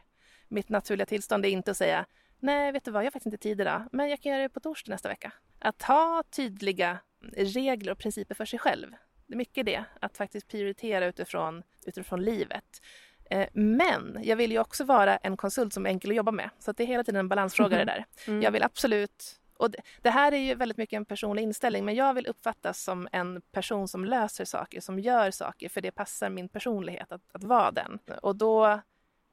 Mitt 0.49 0.69
naturliga 0.69 1.07
tillstånd 1.07 1.45
är 1.47 1.49
inte 1.49 1.71
att 1.71 1.77
säga 1.77 2.07
nej, 2.45 2.73
vet 2.73 2.85
du 2.85 2.91
vad, 2.91 3.03
jag 3.03 3.07
har 3.07 3.11
faktiskt 3.11 3.27
inte 3.27 3.39
tid 3.43 3.61
idag, 3.61 3.83
men 3.93 4.09
jag 4.09 4.21
kan 4.21 4.33
göra 4.33 4.43
det 4.43 4.49
på 4.49 4.61
torsdag 4.61 4.93
nästa 4.93 5.09
vecka. 5.09 5.33
Att 5.59 5.83
ha 5.83 6.23
tydliga 6.31 6.99
regler 7.37 7.93
och 7.93 7.99
principer 7.99 8.35
för 8.35 8.45
sig 8.45 8.59
själv. 8.59 8.91
Det 9.27 9.35
är 9.35 9.37
mycket 9.37 9.67
det, 9.67 9.85
att 10.01 10.17
faktiskt 10.17 10.49
prioritera 10.49 11.07
utifrån, 11.07 11.63
utifrån 11.87 12.23
livet. 12.23 12.83
Eh, 13.31 13.49
Men 13.53 14.19
jag 14.23 14.37
vill 14.37 14.53
ju 14.53 14.59
också 14.59 14.85
vara 14.85 15.17
en 15.17 15.37
konsult 15.37 15.73
som 15.73 15.87
är 15.87 15.91
enkel 15.91 16.11
att 16.11 16.17
jobba 16.17 16.33
med. 16.33 16.51
Så 16.59 16.73
det 16.73 16.83
är 16.83 16.87
hela 16.87 17.05
tiden 17.05 17.19
en 17.19 17.29
balansfråga 17.29 17.79
det 17.79 17.85
där. 17.85 18.05
Mm. 18.27 18.43
Jag 18.43 18.51
vill 18.51 18.63
absolut... 18.63 19.41
Och 19.57 19.71
det, 19.71 19.79
det 20.03 20.11
här 20.11 20.33
är 20.33 20.37
ju 20.37 20.55
väldigt 20.55 20.79
mycket 20.79 20.97
en 20.97 21.05
personlig 21.05 21.43
inställning 21.43 21.85
men 21.85 21.95
jag 21.95 22.15
vill 22.15 22.27
uppfattas 22.27 22.83
som 22.83 23.09
en 23.13 23.41
person 23.41 23.89
som 23.89 24.05
löser 24.05 24.45
saker, 24.45 24.81
som 24.81 24.99
gör 24.99 25.31
saker 25.31 25.69
för 25.69 25.81
det 25.81 25.91
passar 25.91 26.31
min 26.31 26.49
personlighet 26.49 27.13
att, 27.13 27.23
att 27.33 27.45
vara 27.45 27.71
den. 27.71 27.99
Och 28.23 28.37
då 28.37 28.81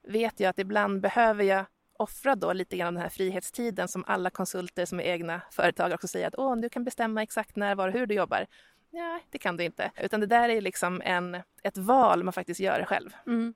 vet 0.07 0.39
jag 0.39 0.49
att 0.49 0.59
ibland 0.59 1.01
behöver 1.01 1.43
jag 1.43 1.65
offra 2.01 2.35
då 2.35 2.53
lite 2.53 2.77
grann 2.77 2.93
den 2.93 3.03
här 3.03 3.09
frihetstiden 3.09 3.87
som 3.87 4.03
alla 4.07 4.29
konsulter 4.29 4.85
som 4.85 4.99
är 4.99 5.03
egna 5.03 5.41
företagare 5.51 5.95
också 5.95 6.07
säger 6.07 6.27
att 6.27 6.35
Åh, 6.37 6.55
du 6.55 6.69
kan 6.69 6.83
bestämma 6.83 7.23
exakt 7.23 7.55
när, 7.55 7.75
var 7.75 7.87
och 7.87 7.93
hur 7.93 8.05
du 8.05 8.15
jobbar. 8.15 8.47
Nej, 8.89 9.25
det 9.29 9.37
kan 9.37 9.57
du 9.57 9.63
inte. 9.63 9.91
Utan 9.97 10.19
det 10.19 10.25
där 10.27 10.49
är 10.49 10.61
liksom 10.61 11.01
en, 11.05 11.35
ett 11.63 11.77
val 11.77 12.23
man 12.23 12.33
faktiskt 12.33 12.59
gör 12.59 12.85
själv. 12.85 13.09
Mm. 13.27 13.53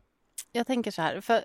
Jag 0.52 0.68
tänker 0.68 0.92
så 0.92 1.02
här, 1.02 1.22
för 1.22 1.42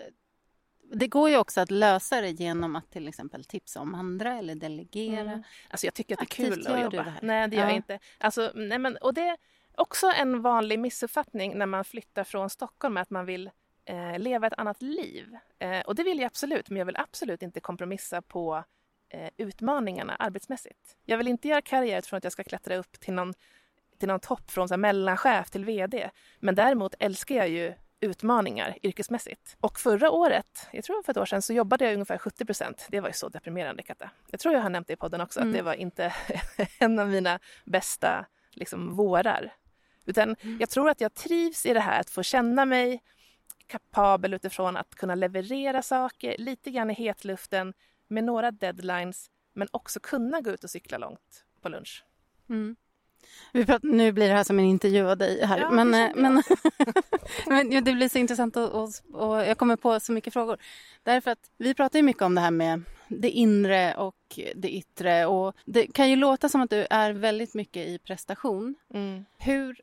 det 0.93 1.07
går 1.07 1.29
ju 1.29 1.37
också 1.37 1.61
att 1.61 1.71
lösa 1.71 2.21
det 2.21 2.29
genom 2.29 2.75
att 2.75 2.91
till 2.91 3.07
exempel 3.07 3.43
tipsa 3.45 3.79
om 3.81 3.95
andra 3.95 4.37
eller 4.37 4.55
delegera. 4.55 5.19
Mm. 5.21 5.43
Alltså 5.69 5.87
jag 5.87 5.93
tycker 5.93 6.15
att 6.15 6.19
det 6.19 6.23
är 6.23 6.45
Aktivt 6.45 6.65
kul 6.65 6.67
att 6.75 6.81
jobba. 6.81 7.03
det 7.03 7.09
här? 7.09 7.19
Nej, 7.21 7.47
det 7.47 7.55
gör 7.55 7.63
Ja. 7.63 7.69
jag 7.69 7.75
inte. 7.75 7.99
Alltså, 8.19 8.51
nej, 8.55 8.79
men, 8.79 8.97
och 8.97 9.13
det 9.13 9.21
är 9.21 9.37
också 9.75 10.11
en 10.17 10.41
vanlig 10.41 10.79
missuppfattning 10.79 11.57
när 11.57 11.65
man 11.65 11.85
flyttar 11.85 12.23
från 12.23 12.49
Stockholm 12.49 12.97
att 12.97 13.09
man 13.09 13.25
vill 13.25 13.49
eh, 13.85 14.19
leva 14.19 14.47
ett 14.47 14.53
annat 14.57 14.81
liv. 14.81 15.37
Eh, 15.59 15.79
och 15.79 15.95
det 15.95 16.03
vill 16.03 16.19
jag 16.19 16.25
absolut, 16.25 16.69
men 16.69 16.77
jag 16.79 16.85
vill 16.85 16.97
absolut 16.97 17.41
inte 17.41 17.59
kompromissa 17.59 18.21
på 18.21 18.63
eh, 19.09 19.29
utmaningarna 19.37 20.15
arbetsmässigt. 20.15 20.97
Jag 21.05 21.17
vill 21.17 21.27
inte 21.27 21.47
göra 21.47 21.61
karriär 21.61 21.97
utifrån 21.97 22.17
att 22.17 22.23
jag 22.23 22.33
ska 22.33 22.43
klättra 22.43 22.75
upp 22.75 22.99
till 22.99 23.13
någon, 23.13 23.33
till 23.99 24.07
någon 24.07 24.19
topp 24.19 24.51
från 24.51 24.67
så 24.67 24.73
här, 24.73 24.77
mellanchef 24.77 25.49
till 25.49 25.65
VD. 25.65 26.09
Men 26.39 26.55
däremot 26.55 26.95
älskar 26.99 27.35
jag 27.35 27.49
ju 27.49 27.73
utmaningar 27.99 28.77
yrkesmässigt. 28.83 29.57
Och 29.61 29.79
förra 29.79 30.11
året, 30.11 30.67
jag 30.71 30.83
tror 30.83 31.03
för 31.03 31.11
ett 31.11 31.17
år 31.17 31.25
sedan, 31.25 31.41
så 31.41 31.53
jobbade 31.53 31.85
jag 31.85 31.93
ungefär 31.93 32.17
70 32.17 32.45
procent. 32.45 32.87
Det 32.89 32.99
var 32.99 33.09
ju 33.09 33.13
så 33.13 33.29
deprimerande, 33.29 33.83
Katta. 33.83 34.09
Jag 34.27 34.39
tror 34.39 34.53
jag 34.53 34.61
har 34.61 34.69
nämnt 34.69 34.87
det 34.87 34.93
i 34.93 34.95
podden 34.95 35.21
också, 35.21 35.39
Mm. 35.39 35.49
att 35.49 35.57
det 35.57 35.63
var 35.63 35.73
inte 35.73 36.13
en 36.79 36.99
av 36.99 37.09
mina 37.09 37.39
bästa 37.65 38.25
liksom, 38.51 38.95
vårar. 38.95 39.53
Utan 40.05 40.35
jag 40.59 40.69
tror 40.69 40.89
att 40.89 41.01
jag 41.01 41.13
trivs 41.13 41.65
i 41.65 41.73
det 41.73 41.79
här 41.79 41.99
att 41.99 42.09
få 42.09 42.23
känna 42.23 42.65
mig 42.65 43.01
kapabel 43.71 44.33
utifrån 44.33 44.77
att 44.77 44.95
kunna 44.95 45.15
leverera 45.15 45.81
saker 45.81 46.35
lite 46.37 46.71
grann 46.71 46.89
i 46.89 46.93
hetluften 46.93 47.73
med 48.07 48.23
några 48.23 48.51
deadlines 48.51 49.29
men 49.53 49.67
också 49.71 49.99
kunna 49.99 50.41
gå 50.41 50.51
ut 50.51 50.63
och 50.63 50.69
cykla 50.69 50.97
långt 50.97 51.45
på 51.61 51.69
lunch. 51.69 52.05
Mm. 52.49 52.75
Vi 53.51 53.65
pratar, 53.65 53.87
nu 53.87 54.11
blir 54.11 54.27
det 54.27 54.35
här 54.35 54.43
som 54.43 54.59
en 54.59 54.65
intervju 54.65 55.09
av 55.09 55.17
dig 55.17 55.45
här. 55.45 55.59
Ja, 55.59 55.69
det 55.69 55.75
men, 55.75 55.93
eh, 55.93 56.11
men, 56.15 56.43
men 57.47 57.71
ja, 57.71 57.81
det 57.81 57.93
blir 57.93 58.09
så 58.09 58.17
intressant 58.17 58.57
och, 58.57 58.69
och, 58.69 58.89
och 59.13 59.37
jag 59.37 59.57
kommer 59.57 59.75
på 59.75 59.99
så 59.99 60.11
mycket 60.11 60.33
frågor. 60.33 60.57
Därför 61.03 61.31
att 61.31 61.51
vi 61.57 61.73
pratar 61.73 61.99
ju 61.99 62.03
mycket 62.03 62.21
om 62.21 62.35
det 62.35 62.41
här 62.41 62.51
med 62.51 62.83
det 63.07 63.29
inre 63.29 63.95
och 63.95 64.39
det 64.55 64.69
yttre. 64.69 65.25
Och 65.25 65.55
det 65.65 65.87
kan 65.87 66.09
ju 66.09 66.15
låta 66.15 66.49
som 66.49 66.61
att 66.61 66.69
du 66.69 66.87
är 66.89 67.11
väldigt 67.11 67.53
mycket 67.53 67.87
i 67.87 67.99
prestation. 67.99 68.75
Mm. 68.93 69.25
Hur 69.37 69.81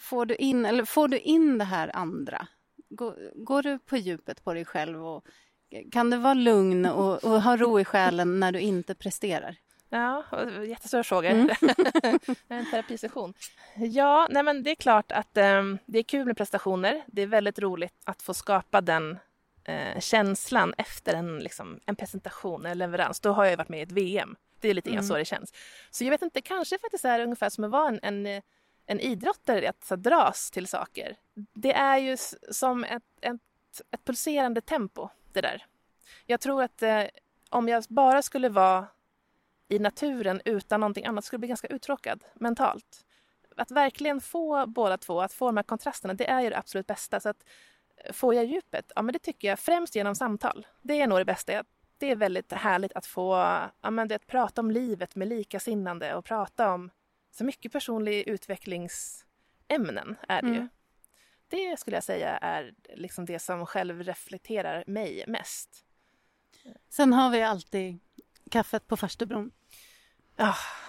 får 0.00 0.26
du 0.26 0.34
in, 0.34 0.66
eller 0.66 0.84
får 0.84 1.08
du 1.08 1.18
in 1.18 1.58
det 1.58 1.64
här 1.64 1.96
andra? 1.96 2.46
Går, 2.88 3.44
går 3.44 3.62
du 3.62 3.78
på 3.78 3.96
djupet 3.96 4.44
på 4.44 4.54
dig 4.54 4.64
själv? 4.64 5.06
Och, 5.06 5.24
kan 5.92 6.10
du 6.10 6.16
vara 6.16 6.34
lugn 6.34 6.86
och, 6.86 7.24
och 7.24 7.42
ha 7.42 7.56
ro 7.56 7.80
i 7.80 7.84
själen 7.84 8.40
när 8.40 8.52
du 8.52 8.60
inte 8.60 8.94
presterar? 8.94 9.56
Ja, 9.88 10.24
jättestora 10.68 11.04
frågor. 11.04 11.30
Mm. 11.30 11.48
en 12.48 12.70
terapisession. 12.70 13.34
Ja, 13.76 14.28
nej 14.30 14.42
men 14.42 14.62
det 14.62 14.70
är 14.70 14.74
klart 14.74 15.12
att 15.12 15.36
ehm, 15.36 15.78
det 15.86 15.98
är 15.98 16.02
kul 16.02 16.26
med 16.26 16.36
prestationer. 16.36 17.02
Det 17.06 17.22
är 17.22 17.26
väldigt 17.26 17.58
roligt 17.58 17.94
att 18.04 18.22
få 18.22 18.34
skapa 18.34 18.80
den 18.80 19.18
eh, 19.64 20.00
känslan 20.00 20.74
efter 20.78 21.14
en, 21.14 21.38
liksom, 21.38 21.80
en 21.86 21.96
presentation, 21.96 22.66
en 22.66 22.78
leverans. 22.78 23.20
Då 23.20 23.32
har 23.32 23.44
jag 23.44 23.50
ju 23.52 23.56
varit 23.56 23.68
med 23.68 23.80
i 23.80 23.82
ett 23.82 23.92
VM. 23.92 24.36
Det 24.60 24.68
är 24.68 24.74
lite 24.74 24.90
grann 24.90 24.98
Mm. 24.98 25.08
så 25.08 25.16
det 25.16 25.24
känns. 25.24 25.52
Så 25.90 26.04
jag 26.04 26.10
vet 26.10 26.22
inte, 26.22 26.40
kanske 26.40 26.78
faktiskt 26.78 27.04
är 27.04 27.18
det 27.18 27.24
ungefär 27.24 27.50
som 27.50 27.64
att 27.64 27.70
vara 27.70 27.88
en, 27.88 28.00
en, 28.02 28.26
eh, 28.26 28.42
en 28.86 29.00
idrottare, 29.00 29.68
att 29.68 29.84
så, 29.84 29.96
dras 29.96 30.50
till 30.50 30.66
saker. 30.66 31.16
Det 31.52 31.72
är 31.72 31.98
ju 31.98 32.16
som 32.50 32.84
ett, 32.84 33.02
ett, 33.20 33.40
ett 33.90 34.04
pulserande 34.04 34.60
tempo, 34.60 35.08
det 35.32 35.40
där. 35.40 35.66
Jag 36.26 36.40
tror 36.40 36.62
att 36.62 36.82
eh, 36.82 37.04
om 37.50 37.68
jag 37.68 37.84
bara 37.88 38.22
skulle 38.22 38.48
vara 38.48 38.86
i 39.68 39.78
naturen 39.78 40.40
utan 40.44 40.80
någonting 40.80 41.06
annat 41.06 41.24
skulle 41.24 41.36
jag 41.36 41.40
bli 41.40 41.48
ganska 41.48 41.68
uttråkad 41.68 42.24
mentalt. 42.34 43.04
Att 43.56 43.70
verkligen 43.70 44.20
få 44.20 44.66
båda 44.66 44.98
två, 44.98 45.20
att 45.20 45.32
få 45.32 45.46
de 45.46 45.56
här 45.56 45.64
kontrasterna, 45.64 46.14
det 46.14 46.30
är 46.30 46.40
ju 46.40 46.50
det 46.50 46.58
absolut 46.58 46.86
bästa. 46.86 47.20
Så 47.20 47.28
att 47.28 47.44
eh, 47.96 48.12
får 48.12 48.34
jag 48.34 48.44
djupet? 48.44 48.92
Ja, 48.94 49.02
men 49.02 49.12
det 49.12 49.18
tycker 49.18 49.48
jag 49.48 49.58
främst 49.58 49.94
genom 49.94 50.14
samtal. 50.14 50.66
Det 50.82 51.00
är 51.00 51.06
nog 51.06 51.18
det 51.18 51.24
bästa. 51.24 51.64
Det 51.98 52.10
är 52.10 52.16
väldigt 52.16 52.52
härligt 52.52 52.92
att 52.92 53.06
få 53.06 53.32
ja, 53.80 53.90
men 53.90 54.08
det, 54.08 54.14
att 54.14 54.26
prata 54.26 54.60
om 54.60 54.70
livet 54.70 55.14
med 55.14 55.28
likasinnande 55.28 56.14
och 56.14 56.24
prata 56.24 56.72
om 56.72 56.90
så 57.36 57.44
mycket 57.44 57.72
personlig 57.72 58.28
utvecklingsämnen 58.28 60.16
är 60.28 60.42
det 60.42 60.48
ju. 60.48 60.54
Mm. 60.54 60.68
Det 61.48 61.80
skulle 61.80 61.96
jag 61.96 62.04
säga 62.04 62.38
är 62.38 62.74
liksom 62.94 63.24
det 63.24 63.38
som 63.38 63.66
själv 63.66 64.02
reflekterar 64.02 64.84
mig 64.86 65.24
mest. 65.28 65.84
Sen 66.88 67.12
har 67.12 67.30
vi 67.30 67.42
alltid 67.42 67.98
kaffet 68.50 68.86
på 68.86 68.96
farstubron. 68.96 69.50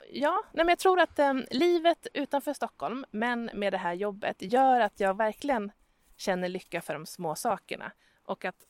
Ja, 0.09 0.43
nej 0.53 0.65
men 0.65 0.67
jag 0.67 0.79
tror 0.79 0.99
att 0.99 1.19
eh, 1.19 1.33
livet 1.51 2.07
utanför 2.13 2.53
Stockholm, 2.53 3.05
men 3.11 3.49
med 3.53 3.73
det 3.73 3.77
här 3.77 3.93
jobbet, 3.93 4.35
gör 4.39 4.79
att 4.79 4.99
jag 4.99 5.17
verkligen 5.17 5.71
känner 6.17 6.49
lycka 6.49 6.81
för 6.81 6.93
de 6.93 7.05
små 7.05 7.35
sakerna. 7.35 7.91
Och 8.23 8.45
att 8.45 8.66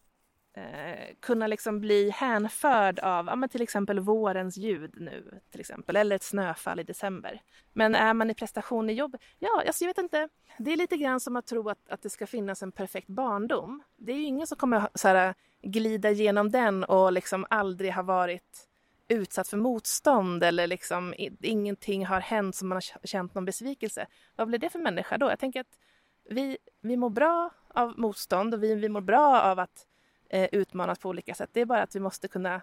eh, 0.57 1.15
kunna 1.19 1.47
liksom 1.47 1.79
bli 1.79 2.09
hänförd 2.09 2.99
av 2.99 3.25
ja, 3.25 3.35
men 3.35 3.49
till 3.49 3.61
exempel 3.61 3.99
vårens 3.99 4.57
ljud 4.57 4.93
nu, 4.97 5.39
till 5.51 5.59
exempel, 5.59 5.95
eller 5.95 6.15
ett 6.15 6.23
snöfall 6.23 6.79
i 6.79 6.83
december. 6.83 7.41
Men 7.73 7.95
är 7.95 8.13
man 8.13 8.29
i 8.29 8.33
prestation 8.33 8.89
i 8.89 8.93
jobb, 8.93 9.17
ja, 9.39 9.63
alltså 9.67 9.83
jag 9.83 9.89
vet 9.89 9.97
inte. 9.97 10.29
Det 10.57 10.73
är 10.73 10.77
lite 10.77 10.97
grann 10.97 11.19
som 11.19 11.35
att 11.35 11.47
tro 11.47 11.69
att, 11.69 11.89
att 11.89 12.01
det 12.01 12.09
ska 12.09 12.27
finnas 12.27 12.63
en 12.63 12.71
perfekt 12.71 13.07
barndom. 13.07 13.83
Det 13.95 14.11
är 14.11 14.17
ju 14.17 14.23
ingen 14.23 14.47
som 14.47 14.57
kommer 14.57 14.89
så 14.93 15.07
här, 15.07 15.33
glida 15.61 16.11
genom 16.11 16.51
den 16.51 16.83
och 16.83 17.11
liksom 17.11 17.45
aldrig 17.49 17.93
ha 17.93 18.03
varit 18.03 18.67
utsatt 19.07 19.47
för 19.47 19.57
motstånd 19.57 20.43
eller 20.43 20.67
liksom 20.67 21.13
ingenting 21.41 22.05
har 22.05 22.19
hänt 22.19 22.55
som 22.55 22.67
man 22.67 22.75
har 22.75 23.07
känt 23.07 23.33
någon 23.33 23.45
besvikelse. 23.45 24.07
Vad 24.35 24.47
blir 24.47 24.59
det 24.59 24.69
för 24.69 24.79
människa 24.79 25.17
då? 25.17 25.29
Jag 25.29 25.39
tänker 25.39 25.59
att 25.59 25.77
vi, 26.29 26.57
vi 26.81 26.97
mår 26.97 27.09
bra 27.09 27.49
av 27.67 27.99
motstånd 27.99 28.53
och 28.53 28.63
vi, 28.63 28.75
vi 28.75 28.89
mår 28.89 29.01
bra 29.01 29.41
av 29.41 29.59
att 29.59 29.85
eh, 30.29 30.49
utmanas 30.51 30.99
på 30.99 31.09
olika 31.09 31.35
sätt. 31.35 31.49
Det 31.53 31.61
är 31.61 31.65
bara 31.65 31.83
att 31.83 31.95
vi 31.95 31.99
måste 31.99 32.27
kunna 32.27 32.61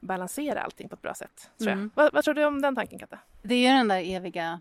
balansera 0.00 0.62
allting 0.62 0.88
på 0.88 0.94
ett 0.94 1.02
bra 1.02 1.14
sätt. 1.14 1.50
Tror 1.58 1.68
jag. 1.70 1.78
Mm. 1.78 1.90
Vad, 1.94 2.12
vad 2.12 2.24
tror 2.24 2.34
du 2.34 2.44
om 2.44 2.62
den 2.62 2.74
tanken, 2.74 2.98
Katta? 2.98 3.18
Det 3.42 3.66
är 3.66 3.74
den 3.74 3.88
där 3.88 4.02
eviga 4.16 4.60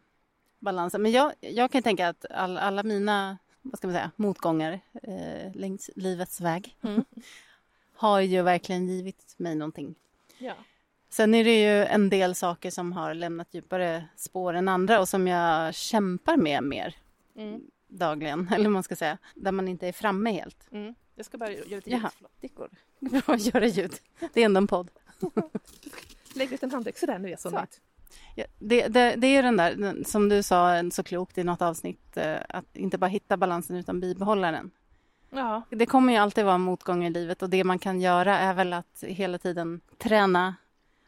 balansen. 0.59 1.01
Men 1.01 1.11
jag, 1.11 1.33
jag 1.39 1.71
kan 1.71 1.83
tänka 1.83 2.07
att 2.09 2.25
all, 2.31 2.57
alla 2.57 2.83
mina 2.83 3.37
vad 3.61 3.77
ska 3.77 3.87
man 3.87 3.95
säga, 3.95 4.11
motgångar 4.15 4.79
eh, 5.03 5.51
längs 5.53 5.89
livets 5.95 6.41
väg 6.41 6.75
Mm. 6.81 7.05
har 7.95 8.19
ju 8.19 8.41
verkligen 8.41 8.87
givit 8.87 9.35
mig 9.37 9.55
någonting. 9.55 9.95
Ja. 10.37 10.53
Sen 11.09 11.33
är 11.35 11.43
det 11.43 11.61
ju 11.61 11.85
en 11.85 12.09
del 12.09 12.35
saker 12.35 12.71
som 12.71 12.91
har 12.93 13.13
lämnat 13.13 13.53
djupare 13.53 14.05
spår 14.15 14.53
än 14.53 14.67
andra 14.67 14.99
och 14.99 15.07
som 15.09 15.27
jag 15.27 15.75
kämpar 15.75 16.37
med 16.37 16.63
mer 16.63 16.95
Mm. 17.37 17.61
dagligen, 17.87 18.47
eller 18.53 18.63
vad 18.65 18.73
man 18.73 18.83
ska 18.83 18.95
säga, 18.95 19.17
där 19.35 19.51
man 19.51 19.67
inte 19.67 19.87
är 19.87 19.91
framme 19.91 20.31
helt. 20.31 20.71
Mm. 20.71 20.95
Jag 21.15 21.25
ska 21.25 21.37
bara 21.37 21.51
göra 21.51 21.63
lite 21.75 21.89
Jaha. 21.89 22.11
ljud. 22.21 22.29
Det 22.41 22.47
går 22.47 22.69
bra 22.99 23.35
att 23.35 23.53
göra 23.53 23.65
ljud. 23.65 23.93
Det 24.33 24.41
är 24.41 24.45
ändå 24.45 24.57
en 24.57 24.67
podd. 24.67 24.89
Lägg 26.35 26.53
ut 26.53 26.63
en 26.63 26.71
handduk. 26.71 26.97
Sådär, 26.97 27.19
nu 27.19 27.27
är 27.27 27.31
jag 27.31 27.39
så, 27.39 27.49
Så. 27.49 27.55
nöjd. 27.55 27.67
Ja, 28.35 28.45
det, 28.59 28.87
det, 28.87 29.15
det 29.15 29.27
är 29.27 29.43
den 29.43 29.57
där, 29.57 30.03
som 30.05 30.29
du 30.29 30.43
sa 30.43 30.89
så 30.91 31.03
klokt 31.03 31.37
i 31.37 31.43
något 31.43 31.61
avsnitt, 31.61 32.17
eh, 32.17 32.37
att 32.49 32.75
inte 32.77 32.97
bara 32.97 33.07
hitta 33.07 33.37
balansen 33.37 33.75
utan 33.75 33.99
bibehålla 33.99 34.51
den. 34.51 34.71
Ja. 35.29 35.61
Det 35.69 35.85
kommer 35.85 36.13
ju 36.13 36.19
alltid 36.19 36.45
vara 36.45 36.57
motgångar 36.57 37.07
i 37.07 37.09
livet 37.09 37.41
och 37.41 37.49
det 37.49 37.63
man 37.63 37.79
kan 37.79 38.01
göra 38.01 38.39
är 38.39 38.53
väl 38.53 38.73
att 38.73 39.03
hela 39.07 39.37
tiden 39.37 39.81
träna 39.97 40.55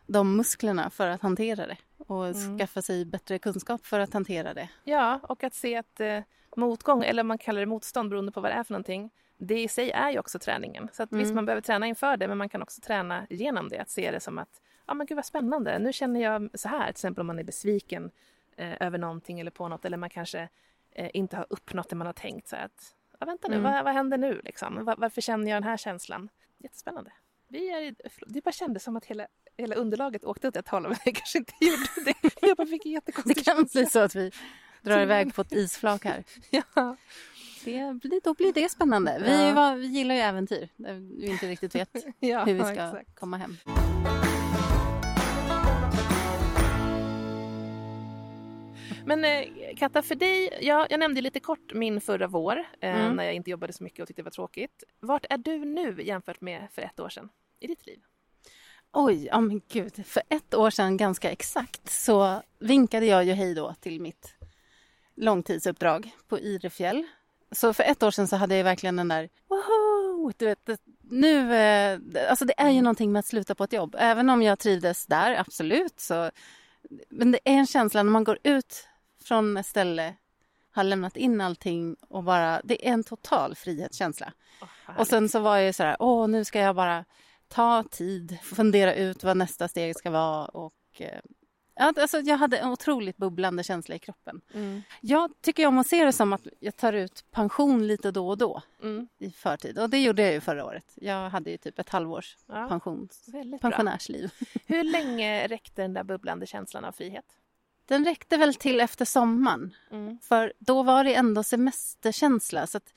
de 0.08 0.36
musklerna 0.38 0.90
för 0.90 1.08
att 1.08 1.22
hantera 1.22 1.68
det 1.68 1.78
och 1.98 2.26
Mm. 2.28 2.60
skaffa 2.60 2.82
sig 2.82 3.06
bättre 3.06 3.40
kunskap 3.40 3.86
för 3.86 4.00
att 4.00 4.14
hantera 4.14 4.54
det. 4.54 4.70
Ja, 4.84 5.20
och 5.24 5.44
att 5.44 5.54
se 5.56 5.76
att 5.76 6.00
eh, 6.00 6.20
motgång, 6.56 7.04
eller 7.04 7.24
man 7.24 7.38
kallar 7.38 7.60
det 7.60 7.66
motstånd 7.66 8.10
beroende 8.10 8.32
på 8.32 8.42
vad 8.42 8.52
det 8.52 8.56
är 8.56 8.64
för 8.64 8.74
någonting, 8.74 9.10
det 9.38 9.60
i 9.64 9.68
sig 9.68 9.92
är 9.92 10.12
ju 10.12 10.20
också 10.20 10.40
träningen. 10.40 10.90
Så 10.94 11.04
att 11.04 11.12
visst, 11.12 11.24
Mm. 11.26 11.36
man 11.36 11.46
behöver 11.46 11.62
träna 11.62 11.88
inför 11.88 12.18
det, 12.18 12.28
men 12.28 12.38
man 12.38 12.50
kan 12.50 12.62
också 12.62 12.82
träna 12.82 13.28
genom 13.30 13.70
det. 13.70 13.80
Att 13.80 13.90
se 13.90 14.12
det 14.12 14.20
som 14.20 14.38
att, 14.38 14.62
ja 14.88 14.94
men 14.94 15.08
gud 15.08 15.16
vad 15.16 15.26
spännande, 15.26 15.80
nu 15.80 15.94
känner 15.94 16.20
jag 16.24 16.50
så 16.54 16.68
här, 16.70 16.84
till 16.86 16.90
exempel 16.92 17.22
om 17.22 17.28
man 17.28 17.40
är 17.40 17.44
besviken 17.44 18.12
eh, 18.56 18.82
över 18.88 18.98
någonting 18.98 19.40
eller 19.40 19.52
på 19.52 19.68
något, 19.68 19.86
eller 19.86 19.98
man 19.98 20.10
kanske 20.10 20.50
eh, 20.92 21.10
inte 21.14 21.38
har 21.38 21.46
uppnått 21.50 21.90
det 21.90 21.96
man 21.96 22.08
har 22.08 22.14
tänkt. 22.14 22.48
Så 22.48 22.56
att, 22.56 22.96
ja 23.20 23.26
vänta 23.26 23.48
nu, 23.48 23.56
Mm. 23.58 23.72
vad, 23.74 23.84
vad 23.84 23.94
händer 23.94 24.18
nu 24.18 24.42
liksom? 24.44 24.86
Var, 24.86 24.96
varför 24.98 25.22
känner 25.22 25.52
jag 25.52 25.56
den 25.56 25.70
här 25.70 25.78
känslan? 25.78 26.30
Jättespännande. 26.58 27.12
Vi 27.48 27.70
är, 27.70 27.96
det 28.28 28.44
bara 28.44 28.52
kändes 28.52 28.84
som 28.84 28.96
att 28.98 29.06
hela, 29.06 29.28
hela 29.58 29.76
underlaget 29.76 30.24
åkte 30.26 30.48
åt 30.48 30.56
ett 30.56 30.68
håll, 30.68 30.84
men 30.88 30.98
det 31.06 31.12
kanske 31.12 31.38
inte 31.38 31.54
gjorde 31.60 31.88
det. 32.06 32.48
Jag 32.48 32.58
bara 32.58 32.68
fick 32.68 32.86
en 32.86 32.90
Det 32.90 32.94
jättekonstig 32.94 33.46
kan 33.46 33.56
känsla. 33.56 33.82
bli 33.82 33.90
så 33.90 34.00
att 34.00 34.16
vi 34.16 34.32
drar 34.82 35.00
iväg 35.02 35.36
på 35.36 35.42
ett 35.42 35.52
isflak 35.52 36.06
här. 36.06 36.24
Ja. 36.76 36.96
Det, 37.66 37.94
blir- 38.02 38.22
då 38.24 38.34
blir 38.34 38.54
det 38.54 38.70
spännande. 38.70 39.22
Vi, 39.26 39.52
var, 39.52 39.76
vi 39.76 39.88
gillar 39.88 40.16
ju 40.16 40.22
äventyr 40.22 40.70
där 40.76 40.94
vi 41.20 41.28
inte 41.28 41.48
riktigt 41.48 41.76
vet 41.76 41.90
Ja, 42.20 42.44
hur 42.46 42.54
vi 42.54 42.60
ska 42.62 42.72
exakt. 42.72 43.16
komma 43.20 43.38
hem. 43.38 43.58
Men 49.06 49.26
eh, 49.26 49.44
Katta, 49.78 50.02
för 50.02 50.16
dig, 50.16 50.58
ja, 50.62 50.88
jag 50.90 51.00
nämnde 51.00 51.22
lite 51.22 51.40
kort 51.40 51.74
min 51.74 52.02
förra 52.02 52.28
vår 52.28 52.58
eh, 52.58 52.66
Mm. 53.00 53.16
när 53.16 53.24
jag 53.24 53.34
inte 53.34 53.50
jobbade 53.50 53.74
så 53.74 53.84
mycket 53.84 54.00
och 54.00 54.08
tyckte 54.08 54.22
det 54.22 54.24
var 54.24 54.32
tråkigt. 54.32 54.84
Vart 55.00 55.26
är 55.30 55.38
du 55.38 55.66
nu 55.66 56.02
jämfört 56.04 56.42
med 56.42 56.68
för 56.72 56.82
ett 56.82 57.00
år 57.00 57.10
sedan 57.10 57.30
i 57.60 57.68
ditt 57.68 57.86
liv? 57.86 58.00
Oj, 58.94 59.26
ja 59.26 59.42
men 59.42 59.62
gud. 59.72 60.06
För 60.06 60.24
ett 60.30 60.54
år 60.54 60.70
sedan 60.70 60.98
ganska 60.98 61.32
exakt 61.32 61.90
så 61.90 62.42
vinkade 62.60 63.06
jag 63.06 63.24
ju 63.24 63.32
hej 63.34 63.54
då 63.56 63.74
till 63.80 64.02
mitt 64.02 64.34
långtidsuppdrag 65.16 66.12
på 66.28 66.40
Idrefjäll. 66.40 67.04
Så 67.52 67.74
för 67.74 67.84
ett 67.84 68.04
år 68.04 68.12
sedan 68.12 68.28
så 68.28 68.36
hade 68.36 68.58
jag 68.58 68.64
verkligen 68.64 68.96
den 68.96 69.08
där 69.08 69.30
woho! 69.50 70.32
Du 70.38 70.46
vet, 70.46 70.70
nu, 71.02 71.56
eh, 71.56 72.00
alltså 72.30 72.46
det 72.46 72.54
är 72.58 72.70
ju 72.70 72.82
någonting 72.82 73.12
med 73.12 73.20
att 73.20 73.26
sluta 73.26 73.56
på 73.56 73.64
ett 73.64 73.74
jobb. 73.74 73.96
Även 74.00 74.30
om 74.30 74.42
jag 74.44 74.60
trivdes 74.60 75.06
där, 75.06 75.40
absolut. 75.40 76.00
Så, 76.00 76.32
men 77.10 77.32
det 77.32 77.40
är 77.44 77.54
en 77.54 77.68
känsla 77.68 78.04
när 78.04 78.12
man 78.12 78.24
går 78.24 78.38
ut 78.44 78.88
från 79.24 79.58
ett 79.58 79.66
ställe, 79.66 80.14
har 80.72 80.84
lämnat 80.84 81.18
in 81.18 81.42
allting 81.42 81.96
och 82.10 82.24
bara, 82.24 82.62
det 82.64 82.88
är 82.88 82.94
en 82.94 83.04
total 83.04 83.56
frihetskänsla. 83.56 84.34
Oh, 84.62 85.00
Och 85.00 85.08
sen 85.08 85.30
så 85.30 85.40
var 85.40 85.58
jag 85.58 85.66
ju 85.66 85.74
så 85.74 85.84
här, 85.84 85.98
åh 86.00 86.28
nu 86.28 86.46
ska 86.46 86.60
jag 86.60 86.76
bara 86.76 87.06
ta 87.48 87.84
tid, 87.92 88.38
fundera 88.44 88.96
ut 88.96 89.24
vad 89.24 89.38
nästa 89.38 89.68
steg 89.68 89.96
ska 89.96 90.10
vara 90.10 90.46
och 90.46 90.74
eh, 90.98 91.20
alltså 91.80 92.20
jag 92.20 92.38
hade 92.38 92.58
en 92.58 92.70
otroligt 92.70 93.18
bubblande 93.18 93.64
känsla 93.64 93.96
i 93.96 94.00
kroppen. 94.00 94.42
Mm. 94.54 94.82
Jag 95.02 95.32
tycker 95.42 95.66
om 95.68 95.78
att 95.78 95.88
se 95.88 96.06
det 96.06 96.14
som 96.14 96.34
att 96.34 96.48
jag 96.60 96.76
tar 96.78 96.94
ut 96.94 97.26
pension 97.32 97.88
lite 97.88 98.12
då 98.12 98.30
och 98.30 98.38
då 98.38 98.62
Mm. 98.84 99.08
i 99.20 99.32
förtid 99.32 99.80
och 99.80 99.90
det 99.90 100.00
gjorde 100.04 100.22
jag 100.22 100.34
ju 100.34 100.42
förra 100.42 100.66
året. 100.66 100.92
Jag 100.96 101.30
hade 101.30 101.50
ju 101.52 101.58
typ 101.58 101.80
ett 101.80 101.90
halvårs 101.90 102.38
Ja, 102.48 102.68
pensions, 102.68 103.24
väldigt 103.28 103.62
bra. 103.62 103.70
pensionärsliv. 103.72 104.32
Hur 104.66 104.84
länge 104.84 105.48
räckte 105.48 105.82
den 105.82 105.94
där 105.94 106.04
bubblande 106.04 106.46
känslan 106.46 106.86
av 106.86 106.92
frihet? 106.92 107.26
Den 107.86 108.06
räckte 108.06 108.38
väl 108.38 108.56
till 108.56 108.80
efter 108.80 109.06
sommaren 109.06 109.74
Mm. 109.92 110.20
för 110.20 110.54
då 110.60 110.84
var 110.84 111.04
det 111.04 111.16
ändå 111.16 111.44
semesterkänsla 111.44 112.68
så 112.68 112.78
att 112.78 112.94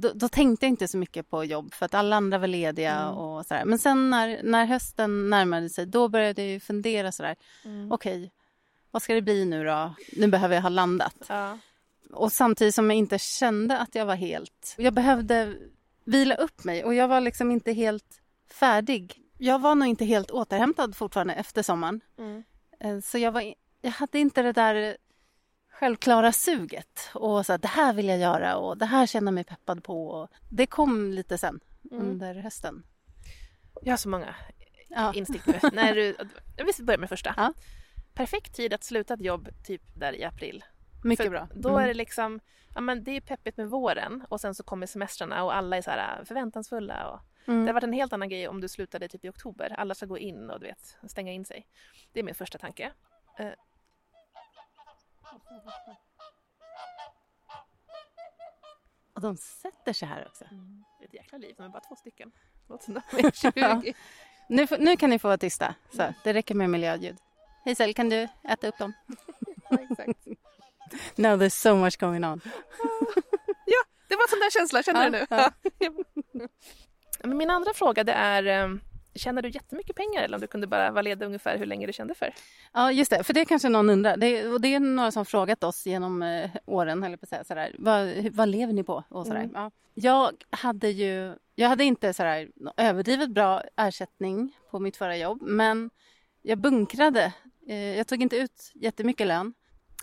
då, 0.00 0.12
då 0.14 0.28
tänkte 0.28 0.66
jag 0.66 0.70
inte 0.70 0.88
så 0.88 0.98
mycket 0.98 1.30
på 1.30 1.44
jobb 1.44 1.74
för 1.74 1.86
att 1.86 1.94
alla 1.94 2.16
andra 2.16 2.38
var 2.38 2.46
lediga 2.46 2.92
Mm. 2.98 3.14
och 3.18 3.46
sådär. 3.46 3.64
Men 3.64 3.78
sen 3.78 4.10
när, 4.10 4.40
när 4.42 4.66
hösten 4.66 5.30
närmade 5.30 5.68
sig 5.68 5.86
då 5.86 6.08
började 6.08 6.42
jag 6.42 6.50
ju 6.50 6.60
fundera 6.60 7.12
sådär. 7.12 7.36
Mm. 7.64 7.92
Okej, 7.92 8.32
vad 8.90 9.02
ska 9.02 9.14
det 9.14 9.22
bli 9.22 9.44
nu 9.44 9.64
då? 9.64 9.94
Nu 10.16 10.26
behöver 10.26 10.54
jag 10.54 10.62
ha 10.62 10.68
landat. 10.68 11.16
Ja. 11.28 11.58
Och 12.12 12.32
samtidigt 12.32 12.74
som 12.74 12.90
jag 12.90 12.98
inte 12.98 13.18
kände 13.18 13.78
att 13.78 13.94
jag 13.94 14.06
var 14.06 14.14
helt... 14.14 14.74
Jag 14.78 14.94
behövde 14.94 15.56
vila 16.04 16.34
upp 16.34 16.64
mig 16.64 16.84
och 16.84 16.94
jag 16.94 17.08
var 17.08 17.20
liksom 17.20 17.50
inte 17.50 17.72
helt 17.72 18.20
färdig. 18.50 19.18
Jag 19.38 19.58
var 19.58 19.74
nog 19.74 19.88
inte 19.88 20.04
helt 20.04 20.30
återhämtad 20.30 20.96
fortfarande 20.96 21.34
efter 21.34 21.62
sommaren. 21.62 22.00
Mm. 22.18 22.44
Eh, 22.80 23.00
Så 23.00 23.18
jag, 23.18 23.32
var, 23.32 23.54
jag 23.80 23.90
hade 23.90 24.18
inte 24.18 24.42
det 24.42 24.52
där 24.52 24.96
självklara 25.86 26.32
suget. 26.32 27.10
Och 27.14 27.46
så 27.46 27.52
att 27.52 27.62
det 27.62 27.68
här 27.68 27.92
vill 27.92 28.08
jag 28.08 28.18
göra 28.18 28.56
och 28.56 28.78
det 28.78 28.86
här 28.86 29.06
känner 29.06 29.26
jag 29.26 29.34
mig 29.34 29.44
peppad 29.44 29.84
på. 29.84 30.28
Det 30.50 30.66
kom 30.66 31.12
lite 31.12 31.38
sen 31.38 31.60
Mm. 31.90 32.04
under 32.06 32.34
hösten. 32.34 32.82
Jag 33.82 33.92
har 33.92 33.96
så 33.96 34.08
många 34.08 34.34
Ja. 34.88 35.14
instick 35.14 35.46
nu. 35.46 35.58
När 35.72 35.94
du, 35.94 36.16
jag 36.56 36.64
vill 36.64 36.86
börja 36.86 36.98
med 36.98 37.08
första. 37.08 37.34
Ja. 37.36 37.52
Perfekt 38.14 38.54
tid 38.56 38.74
att 38.74 38.84
sluta 38.84 39.14
ett 39.14 39.20
jobb 39.20 39.48
typ 39.64 39.82
där 39.96 40.12
i 40.12 40.24
april. 40.24 40.64
Mycket 41.04 41.24
För 41.26 41.30
bra. 41.30 41.48
Då 41.54 41.68
Mm. 41.68 41.82
är 41.82 41.88
det 41.88 41.94
liksom, 41.94 42.40
ja 42.74 42.80
men 42.80 43.04
det 43.04 43.10
är 43.16 43.20
peppigt 43.20 43.56
med 43.56 43.70
våren 43.70 44.24
och 44.28 44.40
sen 44.40 44.54
så 44.54 44.62
kommer 44.62 44.86
semestrarna 44.86 45.44
och 45.44 45.56
alla 45.56 45.76
är 45.76 45.82
så 45.82 45.90
här 45.90 46.18
äh, 46.18 46.24
förväntansfulla. 46.24 47.08
Och 47.10 47.20
Mm. 47.46 47.64
Det 47.64 47.68
har 47.68 47.74
varit 47.74 47.84
en 47.84 47.92
helt 47.92 48.12
annan 48.12 48.28
grej 48.28 48.48
om 48.48 48.60
du 48.60 48.68
slutade 48.68 49.08
typ 49.08 49.24
i 49.24 49.28
oktober. 49.28 49.74
Alla 49.78 49.94
ska 49.94 50.06
gå 50.06 50.18
in 50.18 50.50
och 50.50 50.60
du 50.60 50.66
vet, 50.66 50.96
stänga 51.08 51.32
in 51.32 51.44
sig. 51.44 51.66
Det 52.12 52.20
är 52.20 52.24
min 52.24 52.34
första 52.34 52.58
tanke. 52.58 52.92
Och 59.14 59.20
de 59.20 59.36
sätter 59.36 59.92
sig 59.92 60.08
här 60.08 60.26
också. 60.26 60.44
Det 60.98 61.04
är 61.04 61.08
ett 61.08 61.14
jäkla 61.14 61.38
liv, 61.38 61.54
de 61.56 61.62
är 61.62 61.68
bara 61.68 61.80
två 61.80 61.96
stycken. 61.96 62.32
Låter 62.68 62.84
som 62.84 62.94
de 63.54 63.60
är 63.60 63.80
20. 63.80 63.94
Nu, 64.48 64.66
nu 64.78 64.96
kan 64.96 65.10
ni 65.10 65.18
få 65.18 65.28
vara 65.28 65.38
tysta. 65.38 65.74
Så, 65.96 66.14
det 66.24 66.32
räcker 66.32 66.54
med 66.54 66.70
miljöljud. 66.70 67.16
Hazel, 67.64 67.94
kan 67.94 68.08
du 68.08 68.28
äta 68.42 68.68
upp 68.68 68.78
dem? 68.78 68.92
Ja, 69.70 69.78
exakt. 69.90 70.26
No, 71.16 71.28
there's 71.28 71.48
so 71.48 71.76
much 71.76 71.98
going 71.98 72.24
on. 72.24 72.40
Det 74.08 74.16
var 74.16 74.22
en 74.24 74.28
sån 74.28 74.38
där 74.38 74.50
känsla, 74.50 74.82
känner 74.82 75.04
du 75.04 75.10
nu? 75.10 75.26
Ja, 75.30 75.50
Min 77.24 77.50
andra 77.50 77.74
fråga 77.74 78.04
det 78.04 78.12
är, 78.12 78.46
eh, 78.46 78.68
tjänar 79.14 79.42
du 79.42 79.48
jättemycket 79.48 79.96
pengar 79.96 80.22
eller 80.22 80.36
om 80.36 80.40
du 80.40 80.46
kunde 80.46 80.66
bara 80.66 80.90
vara 80.90 81.02
ledig 81.02 81.26
ungefär 81.26 81.58
hur 81.58 81.66
länge 81.66 81.86
du 81.86 81.92
kände 81.92 82.14
för? 82.14 82.34
Ja, 82.72 82.92
just 82.92 83.10
det. 83.10 83.24
För 83.24 83.34
det 83.34 83.44
kanske 83.44 83.68
någon 83.68 83.90
undrar. 83.90 84.16
Det, 84.16 84.48
och 84.48 84.60
det 84.60 84.74
är 84.74 84.80
några 84.80 85.10
som 85.10 85.24
frågat 85.24 85.64
oss 85.64 85.86
genom 85.86 86.22
eh, 86.22 86.50
åren, 86.66 87.02
jag 87.02 87.20
på 87.20 87.24
att 87.24 87.28
säga. 87.28 87.44
Sådär, 87.44 87.74
vad, 87.78 88.28
vad 88.32 88.48
lever 88.48 88.72
ni 88.72 88.84
på? 88.84 89.04
Och 89.08 89.26
sådär. 89.26 89.40
Mm. 89.40 89.52
Ja. 89.54 89.70
Jag 89.94 90.32
hade 90.50 90.88
ju... 90.88 91.34
Jag 91.54 91.68
hade 91.68 91.84
inte 91.84 92.14
sådär, 92.14 92.48
överdrivet 92.76 93.30
bra 93.30 93.62
ersättning 93.76 94.56
på 94.70 94.78
mitt 94.78 94.96
förra 94.96 95.16
jobb, 95.16 95.42
men 95.42 95.90
jag 96.42 96.58
bunkrade. 96.58 97.32
Eh, 97.68 97.96
jag 97.96 98.06
tog 98.06 98.22
inte 98.22 98.36
ut 98.36 98.72
jättemycket 98.74 99.26
lön. 99.26 99.54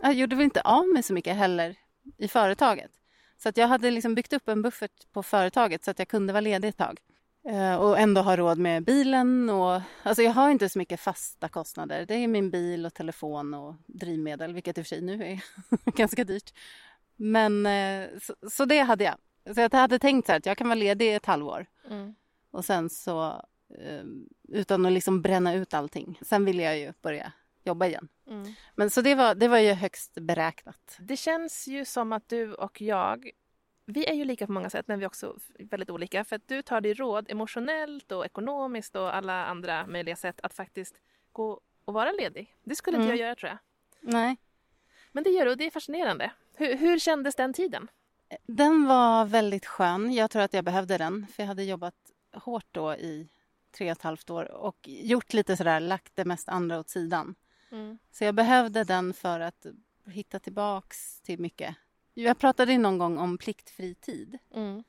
Jag 0.02 0.14
gjorde 0.14 0.36
väl 0.36 0.44
inte 0.44 0.62
av 0.62 0.88
med 0.88 1.06
så 1.06 1.14
mycket 1.14 1.36
heller 1.36 1.76
i 2.18 2.28
företaget. 2.28 2.92
Så 3.38 3.50
att 3.50 3.58
jag 3.58 3.68
hade 3.68 3.92
liksom 3.92 4.16
byggt 4.16 4.34
upp 4.34 4.48
en 4.48 4.62
buffert 4.62 5.12
på 5.12 5.24
företaget 5.24 5.84
så 5.84 5.92
att 5.92 6.00
jag 6.00 6.08
kunde 6.08 6.34
vara 6.34 6.42
ledig 6.42 6.68
ett 6.68 6.78
tag. 6.78 7.00
Eh, 7.44 7.76
Och 7.76 8.00
ändå 8.00 8.22
ha 8.22 8.38
råd 8.38 8.58
med 8.58 8.84
bilen. 8.86 9.50
Och, 9.50 9.82
alltså 10.04 10.22
jag 10.24 10.32
har 10.32 10.50
inte 10.50 10.70
så 10.70 10.80
mycket 10.80 11.00
fasta 11.00 11.50
kostnader. 11.50 12.06
Det 12.06 12.16
är 12.16 12.28
min 12.28 12.52
bil 12.52 12.86
och 12.86 12.94
telefon 12.94 13.54
och 13.54 13.76
drivmedel, 13.88 14.54
vilket 14.54 14.78
i 14.78 14.82
och 14.82 14.86
för 14.86 14.90
sig 14.90 15.02
nu 15.02 15.24
är 15.24 15.44
ganska 15.98 16.24
dyrt. 16.24 16.54
Men 17.16 17.66
eh, 17.66 18.08
så, 18.22 18.36
så 18.50 18.66
det 18.66 18.80
hade 18.80 19.04
jag. 19.04 19.16
Så 19.56 19.62
jag 19.62 19.74
hade 19.74 20.00
tänkt 20.00 20.26
så 20.26 20.32
här 20.32 20.40
att 20.40 20.46
jag 20.46 20.58
kan 20.58 20.68
vara 20.68 20.76
ledig 20.76 21.16
ett 21.16 21.26
halvår 21.26 21.66
och 22.52 22.66
sen 22.66 22.90
så 22.90 23.46
eh, 23.80 24.04
utan 24.50 24.86
att 24.86 24.92
liksom 24.92 25.22
bränna 25.22 25.54
ut 25.54 25.74
allting. 25.74 26.20
Sen 26.22 26.46
ville 26.46 26.64
jag 26.64 26.78
ju 26.80 26.94
börja 27.02 27.32
jobba 27.64 27.86
igen. 27.86 28.08
Mm. 28.28 28.54
Men 28.76 28.90
så 28.90 29.02
det 29.02 29.16
var, 29.16 29.36
det 29.36 29.48
var 29.48 29.58
ju 29.58 29.74
högst 29.74 30.14
beräknat. 30.22 30.98
Det 31.00 31.18
känns 31.18 31.68
ju 31.68 31.86
som 31.86 32.12
att 32.14 32.30
du 32.30 32.54
och 32.54 32.82
jag, 32.82 33.30
vi 33.92 34.06
är 34.10 34.14
ju 34.14 34.26
lika 34.26 34.46
på 34.46 34.52
många 34.52 34.70
sätt 34.70 34.88
men 34.88 35.00
vi 35.00 35.06
är 35.06 35.08
också 35.08 35.38
väldigt 35.60 35.90
olika. 35.90 36.24
För 36.24 36.36
att 36.36 36.48
du 36.48 36.62
tar 36.62 36.82
dig 36.82 36.94
råd 36.94 37.32
emotionellt 37.32 38.12
och 38.12 38.26
ekonomiskt 38.26 38.96
och 38.96 39.16
alla 39.16 39.46
andra 39.46 39.88
möjliga 39.88 40.16
sätt 40.16 40.40
att 40.44 40.54
faktiskt 40.54 40.96
gå 41.32 41.62
och 41.86 41.94
vara 41.94 42.12
ledig. 42.12 42.56
Det 42.64 42.76
skulle 42.76 42.98
inte 42.98 43.06
Mm. 43.08 43.18
jag 43.18 43.26
göra 43.26 43.36
tror 43.36 43.50
jag. 43.50 43.58
Nej. 44.14 44.38
Men 45.12 45.24
det 45.24 45.30
gör 45.30 45.46
du 45.46 45.52
och 45.52 45.58
det 45.58 45.66
är 45.66 45.72
fascinerande. 45.72 46.32
Hur, 46.54 46.76
hur 46.76 47.00
kändes 47.00 47.36
den 47.36 47.54
tiden? 47.54 47.88
Den 48.48 48.86
var 48.86 49.26
väldigt 49.26 49.66
skön. 49.66 50.14
Jag 50.14 50.32
tror 50.32 50.42
att 50.42 50.54
jag 50.54 50.64
behövde 50.66 50.98
den. 50.98 51.28
För 51.28 51.44
jag 51.44 51.48
hade 51.48 51.64
jobbat 51.64 51.96
hårt 52.34 52.66
då 52.72 52.94
i 52.96 53.30
tre 53.72 53.92
och 53.92 53.98
ett 53.98 54.02
halvt 54.04 54.30
år 54.30 54.52
och 54.52 54.78
gjort 54.88 55.34
lite 55.34 55.58
sådär, 55.58 55.80
lagt 55.80 56.16
det 56.16 56.26
mest 56.26 56.50
andra 56.50 56.80
åt 56.80 56.90
sidan. 56.90 57.36
Så 58.12 58.24
jag 58.24 58.36
behövde 58.36 58.84
den 58.84 59.14
för 59.14 59.40
att 59.40 59.66
hitta 60.06 60.40
tillbaks 60.40 61.22
till 61.22 61.40
mycket. 61.40 61.76
Jag 62.14 62.38
pratade 62.38 62.78
någon 62.78 62.98
gång 62.98 63.18
om 63.18 63.38
pliktfri 63.38 63.96
tid. 63.96 64.38
Mm. 64.56 64.84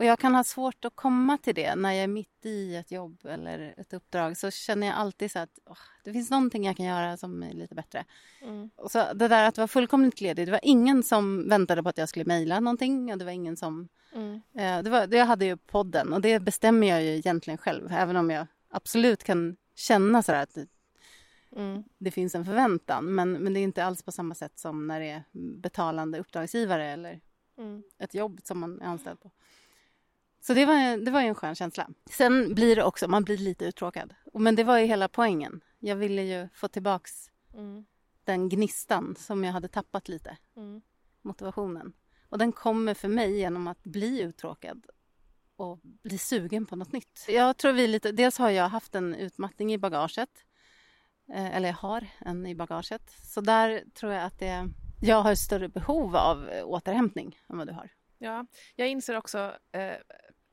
Och 0.00 0.06
jag 0.06 0.18
kan 0.18 0.34
ha 0.34 0.44
svårt 0.44 0.84
att 0.84 0.96
komma 0.96 1.38
till 1.38 1.54
det 1.54 1.74
när 1.74 1.92
jag 1.92 2.02
är 2.02 2.08
mitt 2.08 2.46
i 2.46 2.76
ett 2.76 2.90
jobb 2.90 3.18
eller 3.24 3.74
ett 3.76 3.92
uppdrag. 3.92 4.36
Så 4.36 4.50
känner 4.50 4.86
jag 4.86 4.96
alltid 4.96 5.30
så 5.30 5.38
att 5.38 5.58
åh, 5.66 5.76
det 6.04 6.12
finns 6.12 6.30
någonting 6.30 6.64
jag 6.64 6.76
kan 6.76 6.86
göra 6.86 7.16
som 7.16 7.42
är 7.42 7.52
lite 7.52 7.74
bättre. 7.74 8.04
Mm. 8.42 8.70
Och 8.76 8.90
så 8.90 9.12
det 9.14 9.28
där 9.28 9.44
att 9.44 9.56
vara 9.56 9.68
fullkomligt 9.68 10.20
ledig. 10.20 10.46
Det 10.46 10.52
var 10.52 10.60
ingen 10.62 11.02
som 11.02 11.48
väntade 11.48 11.82
på 11.82 11.88
att 11.88 11.98
jag 11.98 12.08
skulle 12.08 12.24
mejla 12.24 12.60
någonting. 12.60 13.12
Och 13.12 13.18
det 13.18 13.24
var 13.24 13.32
ingen 13.32 13.56
som... 13.56 13.88
Mm. 14.14 14.40
Eh, 14.54 14.82
det 14.82 14.90
var, 14.90 15.14
jag 15.14 15.26
hade 15.26 15.44
ju 15.44 15.56
podden 15.56 16.12
och 16.12 16.20
det 16.20 16.40
bestämmer 16.40 16.86
jag 16.86 17.02
ju 17.02 17.16
egentligen 17.16 17.58
själv. 17.58 17.92
Även 17.92 18.16
om 18.16 18.30
jag 18.30 18.46
absolut 18.70 19.24
kan 19.24 19.56
känna 19.74 20.22
så 20.22 20.32
att 20.32 20.54
det, 20.54 20.66
Mm. 21.56 21.84
det 21.98 22.10
finns 22.10 22.34
en 22.34 22.44
förväntan. 22.44 23.14
Men, 23.14 23.32
men 23.32 23.52
det 23.54 23.60
är 23.60 23.62
inte 23.62 23.84
alls 23.84 24.02
på 24.02 24.12
samma 24.12 24.34
sätt 24.34 24.58
som 24.58 24.86
när 24.86 25.00
det 25.00 25.10
är 25.10 25.22
betalande 25.60 26.18
uppdragsgivare 26.18 26.86
eller 26.86 27.20
Mm. 27.58 27.82
ett 27.98 28.14
jobb 28.14 28.40
som 28.44 28.58
man 28.58 28.80
är 28.80 28.86
anställd 28.86 29.20
på. 29.20 29.30
Så 30.40 30.54
det 30.54 30.66
var, 30.66 31.04
det 31.04 31.10
var 31.10 31.20
ju 31.20 31.26
en 31.26 31.34
skön 31.34 31.54
känsla. 31.54 31.88
Sen 32.10 32.54
blir 32.54 32.76
det 32.76 32.84
också, 32.84 33.08
man 33.08 33.24
blir 33.24 33.38
lite 33.38 33.64
uttråkad. 33.64 34.14
Men 34.34 34.54
det 34.56 34.64
var 34.64 34.78
ju 34.78 34.86
hela 34.86 35.08
poängen. 35.08 35.60
Jag 35.78 35.96
ville 35.96 36.22
ju 36.22 36.48
få 36.54 36.68
tillbaks 36.68 37.30
Mm. 37.54 37.84
den 38.24 38.48
gnistan 38.48 39.16
som 39.18 39.44
jag 39.44 39.52
hade 39.52 39.68
tappat 39.68 40.08
lite, 40.08 40.36
Mm. 40.56 40.80
motivationen. 41.22 41.92
Och 42.28 42.38
den 42.38 42.52
kommer 42.52 42.94
för 42.94 43.08
mig 43.08 43.36
genom 43.38 43.66
att 43.66 43.82
bli 43.84 44.20
uttråkad 44.22 44.86
och 45.56 45.78
bli 45.82 46.18
sugen 46.18 46.66
på 46.66 46.76
något 46.76 46.92
nytt. 46.92 47.24
Jag 47.28 47.56
tror 47.56 47.72
vi 47.72 47.86
lite, 47.86 48.12
dels 48.12 48.38
har 48.38 48.50
jag 48.50 48.68
haft 48.68 48.94
en 48.94 49.14
utmattning 49.14 49.72
i 49.72 49.78
bagaget. 49.78 50.30
Eh, 51.32 51.56
eller 51.56 51.68
jag 51.68 51.76
har 51.76 52.06
en 52.18 52.46
i 52.46 52.54
bagaget. 52.54 53.10
Så 53.10 53.40
där 53.40 53.84
tror 53.94 54.12
jag 54.12 54.24
att 54.24 54.38
det, 54.38 54.68
jag 55.00 55.22
har 55.22 55.34
större 55.34 55.68
behov 55.68 56.16
av 56.16 56.48
eh, 56.48 56.64
återhämtning 56.64 57.38
än 57.48 57.58
vad 57.58 57.66
du 57.66 57.72
har. 57.72 57.90
Ja, 58.18 58.46
jag 58.76 58.88
inser 58.88 59.16
också, 59.16 59.38
eh, 59.72 59.92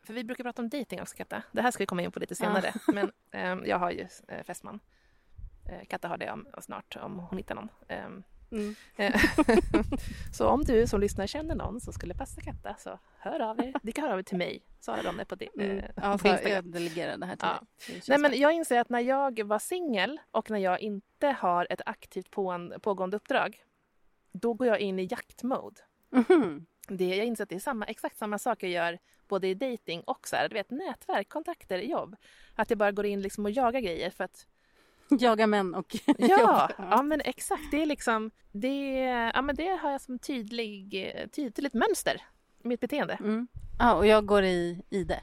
för 0.03 0.13
vi 0.13 0.23
brukar 0.23 0.43
prata 0.43 0.61
om 0.61 0.69
dating 0.69 1.01
också 1.01 1.15
Katta. 1.15 1.43
Det 1.51 1.61
här 1.61 1.71
ska 1.71 1.81
vi 1.81 1.85
komma 1.85 2.01
in 2.01 2.11
på 2.11 2.19
lite 2.19 2.35
senare. 2.35 2.73
Men 2.87 3.11
eh, 3.31 3.69
jag 3.69 3.79
har 3.79 3.91
ju 3.91 4.07
fästman. 4.43 4.79
Katta 5.89 6.07
har 6.07 6.17
det 6.17 6.31
om, 6.31 6.47
snart 6.61 6.95
om 6.95 7.19
hon 7.19 7.37
hittar 7.37 7.55
någon. 7.55 7.69
Eh, 8.97 9.21
så 10.33 10.47
om 10.47 10.63
du 10.63 10.87
som 10.87 11.01
lyssnar 11.01 11.27
känner 11.27 11.55
någon 11.55 11.81
som 11.81 11.93
skulle 11.93 12.13
passa 12.13 12.41
Katta 12.41 12.75
så 12.79 12.99
hör 13.19 13.39
av 13.39 13.59
er. 13.59 13.73
Ni 13.83 13.91
kan 13.91 14.03
höra 14.03 14.13
av 14.13 14.19
er 14.19 14.23
till 14.23 14.37
mig. 14.37 14.63
Sara 14.79 15.01
Ronne 15.03 15.25
på, 15.25 15.35
di- 15.35 15.49
Mm. 15.55 15.77
eh, 15.77 15.85
Ja, 15.95 16.11
på 16.11 16.17
så 16.17 16.27
Instagram. 16.27 16.51
jag 16.55 16.65
delegerar 16.73 17.17
det 17.17 17.25
här 17.25 17.35
till 17.35 17.47
Ja. 17.47 17.59
dig. 17.87 17.95
Det 18.05 18.07
Nej, 18.07 18.17
men 18.19 18.39
jag 18.39 18.53
inser 18.53 18.79
att 18.79 18.89
när 18.89 18.99
jag 18.99 19.43
var 19.43 19.59
singel 19.59 20.19
och 20.31 20.49
när 20.51 20.59
jag 20.59 20.79
inte 20.79 21.27
har 21.27 21.67
ett 21.69 21.81
aktivt 21.85 22.31
på, 22.31 22.71
pågående 22.81 23.17
uppdrag, 23.17 23.57
då 24.31 24.53
går 24.53 24.67
jag 24.67 24.79
in 24.79 24.99
i 24.99 25.07
jaktmode. 25.11 25.81
Mhm. 26.09 26.65
Det, 26.87 27.15
jag 27.15 27.25
inser 27.25 27.43
att 27.43 27.49
det 27.49 27.55
är 27.55 27.59
samma, 27.59 27.85
exakt 27.85 28.17
samma 28.17 28.37
sak 28.39 28.63
jag 28.63 28.71
gör 28.71 28.99
både 29.27 29.47
i 29.47 29.53
dating 29.53 30.01
och 30.01 30.27
så 30.27 30.35
här, 30.35 30.49
du 30.49 30.53
vet, 30.53 30.69
nätverk, 30.69 31.29
kontakter, 31.29 31.79
jobb. 31.79 32.15
Att 32.55 32.69
jag 32.69 32.79
bara 32.79 32.91
går 32.91 33.05
in 33.05 33.21
liksom 33.21 33.45
och 33.45 33.51
jagar 33.51 33.79
grejer 33.79 34.09
för 34.09 34.23
att 34.23 34.47
Jaga 35.19 35.47
män 35.47 35.75
och 35.75 35.95
ja, 36.17 36.69
ja 36.77 37.01
men 37.01 37.21
exakt. 37.21 37.71
Det 37.71 37.81
är 37.81 37.85
liksom, 37.85 38.31
det, 38.51 38.93
ja, 39.33 39.41
men 39.41 39.55
det 39.55 39.67
har 39.81 39.91
jag 39.91 40.01
som 40.01 40.19
tydlig, 40.19 40.91
tydligt 41.35 41.73
mönster 41.73 42.21
i 42.63 42.67
mitt 42.67 42.79
beteende. 42.79 43.13
Mm. 43.13 43.47
Ja, 43.79 43.93
och 43.93 44.07
jag 44.07 44.25
går 44.25 44.43
i, 44.43 44.81
i 44.89 45.03
det. 45.03 45.21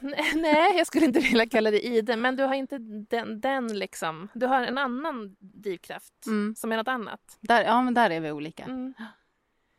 Nej, 0.00 0.32
Nej, 0.34 0.76
jag 0.76 0.86
skulle 0.86 1.06
inte 1.06 1.20
vilja 1.20 1.46
kalla 1.48 1.70
det 1.70 1.86
ide, 1.86 2.16
men 2.16 2.36
du 2.36 2.42
har 2.44 2.54
inte 2.54 2.78
den, 3.08 3.40
den 3.40 3.78
liksom. 3.78 4.28
Du 4.34 4.46
har 4.46 4.62
en 4.62 4.78
annan 4.78 5.36
drivkraft 5.38 6.26
Mm. 6.26 6.54
som 6.54 6.72
är 6.72 6.76
något 6.76 6.88
annat. 6.88 7.38
Där, 7.40 7.64
ja, 7.64 7.82
men 7.82 7.94
där 7.94 8.10
är 8.10 8.20
vi 8.20 8.32
olika. 8.32 8.64
Mm. 8.64 8.94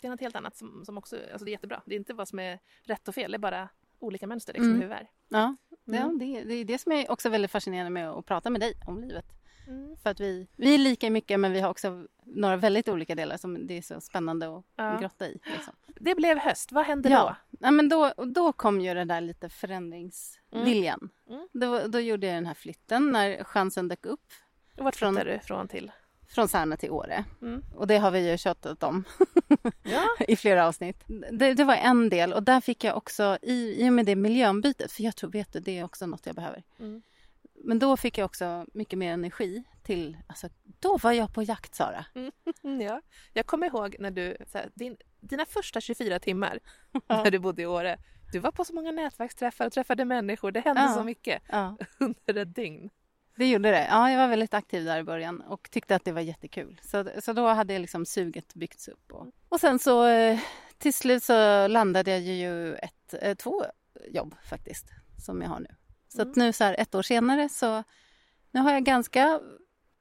Det 0.02 0.08
är 0.08 0.12
något 0.12 0.22
helt 0.22 0.36
annat 0.36 0.58
som, 0.58 0.86
som 0.86 0.98
också, 0.98 1.16
alltså 1.32 1.46
det 1.46 1.50
är 1.52 1.54
jättebra. 1.54 1.82
Det 1.86 1.96
är 1.96 2.00
inte 2.00 2.14
vad 2.14 2.28
som 2.28 2.40
är 2.40 2.60
rätt 2.84 3.08
och 3.08 3.16
fel, 3.16 3.32
det 3.32 3.36
är 3.36 3.40
bara 3.40 3.70
olika 4.00 4.28
mönster 4.28 4.54
liksom, 4.54 4.70
Mm. 4.70 4.82
hur 4.82 4.88
vi 4.88 4.94
är. 4.94 5.08
Ja, 5.34 5.56
Mm. 5.88 6.20
det, 6.20 6.44
det 6.44 6.54
är 6.54 6.66
det 6.66 6.78
som 6.78 6.92
är 6.92 7.12
också 7.12 7.30
väldigt 7.30 7.52
fascinerande 7.52 7.90
med 7.90 8.10
att 8.10 8.26
prata 8.26 8.50
med 8.50 8.62
dig 8.62 8.74
om 8.88 9.02
livet. 9.02 9.26
Mm. 9.68 9.98
För 9.98 10.10
att 10.10 10.20
vi, 10.20 10.48
vi 10.56 10.74
är 10.74 10.78
lika 10.78 11.10
mycket 11.10 11.40
men 11.40 11.52
vi 11.52 11.60
har 11.60 11.70
också 11.70 12.08
några 12.26 12.56
väldigt 12.58 12.88
olika 12.90 13.16
delar 13.16 13.38
som 13.38 13.68
det 13.68 13.78
är 13.78 13.82
så 13.82 14.02
spännande 14.02 14.58
att 14.58 14.64
Ja. 14.76 14.98
grotta 15.02 15.28
i. 15.28 15.40
Liksom. 15.46 15.74
Det 15.88 16.16
blev 16.16 16.38
höst, 16.38 16.72
vad 16.72 16.86
hände 16.86 17.10
Ja, 17.10 17.36
ja 17.60 17.72
men 17.72 17.90
då, 17.90 18.14
då 18.26 18.54
kom 18.54 18.82
ju 18.82 18.94
det 18.94 19.06
där 19.06 19.22
lite 19.22 19.50
förändringsviljan. 19.50 21.10
Mm. 21.30 21.48
Då, 21.54 21.88
då 21.88 22.00
gjorde 22.00 22.28
jag 22.28 22.36
den 22.36 22.46
här 22.46 22.54
flytten 22.54 23.12
när 23.12 23.44
chansen 23.44 23.88
dök 23.88 24.06
upp 24.06 24.26
då? 24.76 24.84
Vart 24.84 24.96
Från- 24.96 25.14
flyttade 25.16 25.34
du 25.34 25.40
från 25.40 25.68
till? 25.68 25.92
Från 26.34 26.48
Särna 26.48 26.78
till 26.78 26.92
Åre. 26.92 27.26
Mm. 27.42 27.64
Och 27.76 27.88
det 27.88 27.98
har 27.98 28.12
vi 28.12 28.32
ju 28.32 28.38
tjatat 28.38 28.84
om 28.84 29.04
Ja. 29.84 30.08
i 30.28 30.36
flera 30.36 30.68
avsnitt. 30.68 31.04
Det, 31.32 31.54
det 31.54 31.64
var 31.64 31.76
en 31.76 32.10
del 32.10 32.34
och 32.34 32.44
där 32.44 32.62
fick 32.62 32.84
jag 32.84 32.98
också, 32.98 33.38
i, 33.42 33.86
i 33.86 33.90
och 33.90 33.94
med 33.94 34.06
det 34.06 34.16
miljöombytet, 34.16 34.92
för 34.92 35.04
jag 35.04 35.16
tror, 35.16 35.30
vet 35.32 35.54
du, 35.54 35.60
det 35.60 35.80
är 35.80 35.84
också 35.84 36.06
något 36.06 36.26
jag 36.26 36.36
behöver. 36.36 36.64
Mm. 36.80 37.02
Men 37.66 37.80
då 37.80 37.98
fick 37.98 38.18
jag 38.18 38.26
också 38.26 38.66
mycket 38.74 39.00
mer 39.00 39.14
energi 39.14 39.64
till, 39.84 40.18
alltså 40.28 40.50
då 40.80 40.98
var 40.98 41.12
jag 41.12 41.34
på 41.34 41.44
jakt 41.44 41.76
Sara. 41.76 42.06
Mm, 42.16 42.32
ja. 42.82 43.02
Jag 43.34 43.46
kommer 43.46 43.68
ihåg 43.68 43.96
när 44.00 44.12
du, 44.12 44.38
här, 44.54 44.70
din, 44.74 44.98
dina 45.20 45.46
första 45.46 45.82
24 45.82 46.20
timmar 46.20 46.60
när 47.08 47.32
du 47.32 47.40
bodde 47.40 47.62
i 47.62 47.66
Åre. 47.66 47.98
Du 48.32 48.40
var 48.40 48.52
på 48.52 48.66
så 48.66 48.74
många 48.74 48.92
nätverksträffar 48.92 49.66
och 49.66 49.74
träffade 49.74 50.06
människor. 50.06 50.52
Det 50.52 50.60
hände 50.60 50.82
Ja. 50.82 50.94
så 50.94 51.04
mycket 51.04 51.42
under 52.00 52.42
ett 52.42 52.56
dygn. 52.56 52.90
Det 53.36 53.50
gjorde 53.50 53.72
det. 53.72 53.88
Ja, 53.90 54.12
jag 54.12 54.18
var 54.18 54.28
väldigt 54.28 54.54
aktiv 54.54 54.86
där 54.86 55.00
i 55.00 55.04
början 55.04 55.42
och 55.42 55.72
tyckte 55.72 55.96
att 55.96 56.06
det 56.06 56.12
var 56.12 56.22
jättekul. 56.22 56.82
Så, 56.84 57.10
så 57.22 57.34
då 57.34 57.48
hade 57.48 57.80
liksom 57.80 58.06
suget 58.06 58.54
byggts 58.54 58.88
upp. 58.88 59.12
Och, 59.12 59.28
och 59.50 59.60
sen 59.60 59.80
så 59.80 60.06
eh, 60.08 60.40
till 60.78 60.94
slut 60.94 61.24
så 61.24 61.68
landade 61.68 62.12
jag 62.12 62.22
ju 62.22 62.76
ett, 62.76 63.14
eh, 63.22 63.36
två 63.36 63.66
jobb 64.10 64.36
faktiskt 64.46 64.86
som 65.26 65.42
jag 65.42 65.50
har 65.50 65.60
nu. 65.60 65.76
Så 66.08 66.22
att 66.22 66.36
nu 66.36 66.54
så 66.54 66.64
här 66.64 66.76
ett 66.80 66.96
år 66.96 67.02
senare 67.02 67.50
så 67.50 67.84
nu 68.52 68.60
har 68.60 68.74
jag 68.74 68.84
ganska, 68.84 69.42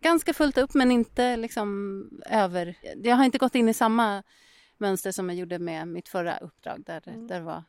ganska 0.02 0.34
fullt 0.34 0.58
upp 0.58 0.74
men 0.74 0.90
inte 0.90 1.36
liksom 1.36 2.08
över. 2.26 2.78
Jag 3.02 3.16
har 3.16 3.24
inte 3.24 3.38
gått 3.38 3.54
in 3.54 3.68
i 3.68 3.74
samma 3.74 4.22
mönster 4.78 5.12
som 5.12 5.28
jag 5.28 5.38
gjorde 5.38 5.58
med 5.58 5.88
mitt 5.88 6.08
förra 6.08 6.36
uppdrag 6.38 6.82
där, 6.86 7.02
Mm. 7.08 7.26
där 7.26 7.38
det 7.38 7.44
var 7.44 7.64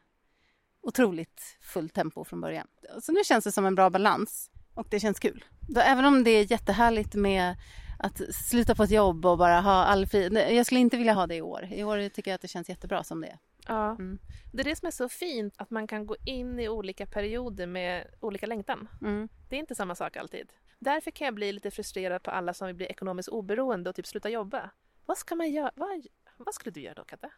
otroligt 0.82 1.58
fullt 1.62 1.93
tempo 1.93 2.23
från 2.23 2.41
början. 2.41 2.67
Så 3.02 3.12
nu 3.12 3.23
känns 3.23 3.43
det 3.43 3.52
som 3.52 3.65
en 3.65 3.76
bra 3.76 3.89
balans 3.89 4.52
och 4.73 4.88
det 4.89 4.99
känns 4.99 5.19
kul. 5.19 5.45
Även 5.76 6.06
om 6.06 6.23
det 6.23 6.32
är 6.32 6.52
jättehärligt 6.52 7.15
med 7.15 7.56
att 7.99 8.21
sluta 8.36 8.76
på 8.76 8.84
ett 8.84 8.91
jobb 8.91 9.26
och 9.26 9.38
bara 9.38 9.62
ha 9.62 9.71
all 9.71 10.08
fri... 10.08 10.56
Jag 10.56 10.65
skulle 10.65 10.80
inte 10.80 10.97
vilja 10.97 11.13
ha 11.13 11.28
det 11.28 11.36
i 11.36 11.41
år. 11.41 11.67
I 11.71 11.84
år 11.84 12.10
tycker 12.10 12.32
jag 12.32 12.36
att 12.36 12.41
det 12.41 12.47
känns 12.47 12.69
jättebra 12.69 13.04
som 13.04 13.21
det 13.21 13.28
är. 13.28 13.38
Ja. 13.67 13.91
Mm. 13.91 14.19
Det 14.54 14.60
är 14.60 14.63
det 14.63 14.76
som 14.76 14.88
är 14.88 14.91
så 14.91 15.10
fint, 15.10 15.54
att 15.58 15.69
man 15.69 15.88
kan 15.88 16.06
gå 16.06 16.15
in 16.26 16.60
i 16.60 16.69
olika 16.69 17.06
perioder 17.06 17.67
med 17.67 18.08
olika 18.19 18.45
längtan. 18.45 18.88
Mm. 19.02 19.30
Det 19.49 19.56
är 19.56 19.60
inte 19.60 19.76
samma 19.76 19.95
sak 19.95 20.17
alltid. 20.17 20.54
Därför 20.80 21.12
kan 21.12 21.26
jag 21.26 21.34
bli 21.34 21.52
lite 21.52 21.71
frustrerad 21.71 22.23
på 22.23 22.32
alla 22.32 22.54
som 22.54 22.67
vill 22.67 22.76
bli 22.76 22.86
ekonomiskt 22.86 23.30
oberoende 23.30 23.89
och 23.89 23.95
typ 23.95 24.08
sluta 24.08 24.30
jobba. 24.30 24.69
Vad 25.06 25.17
ska 25.17 25.36
man 25.36 25.52
göra? 25.52 25.71
Vad, 25.76 26.08
vad 26.38 26.54
skulle 26.54 26.71
du 26.71 26.82
göra 26.82 26.93
då, 26.93 27.04
Katte? 27.04 27.30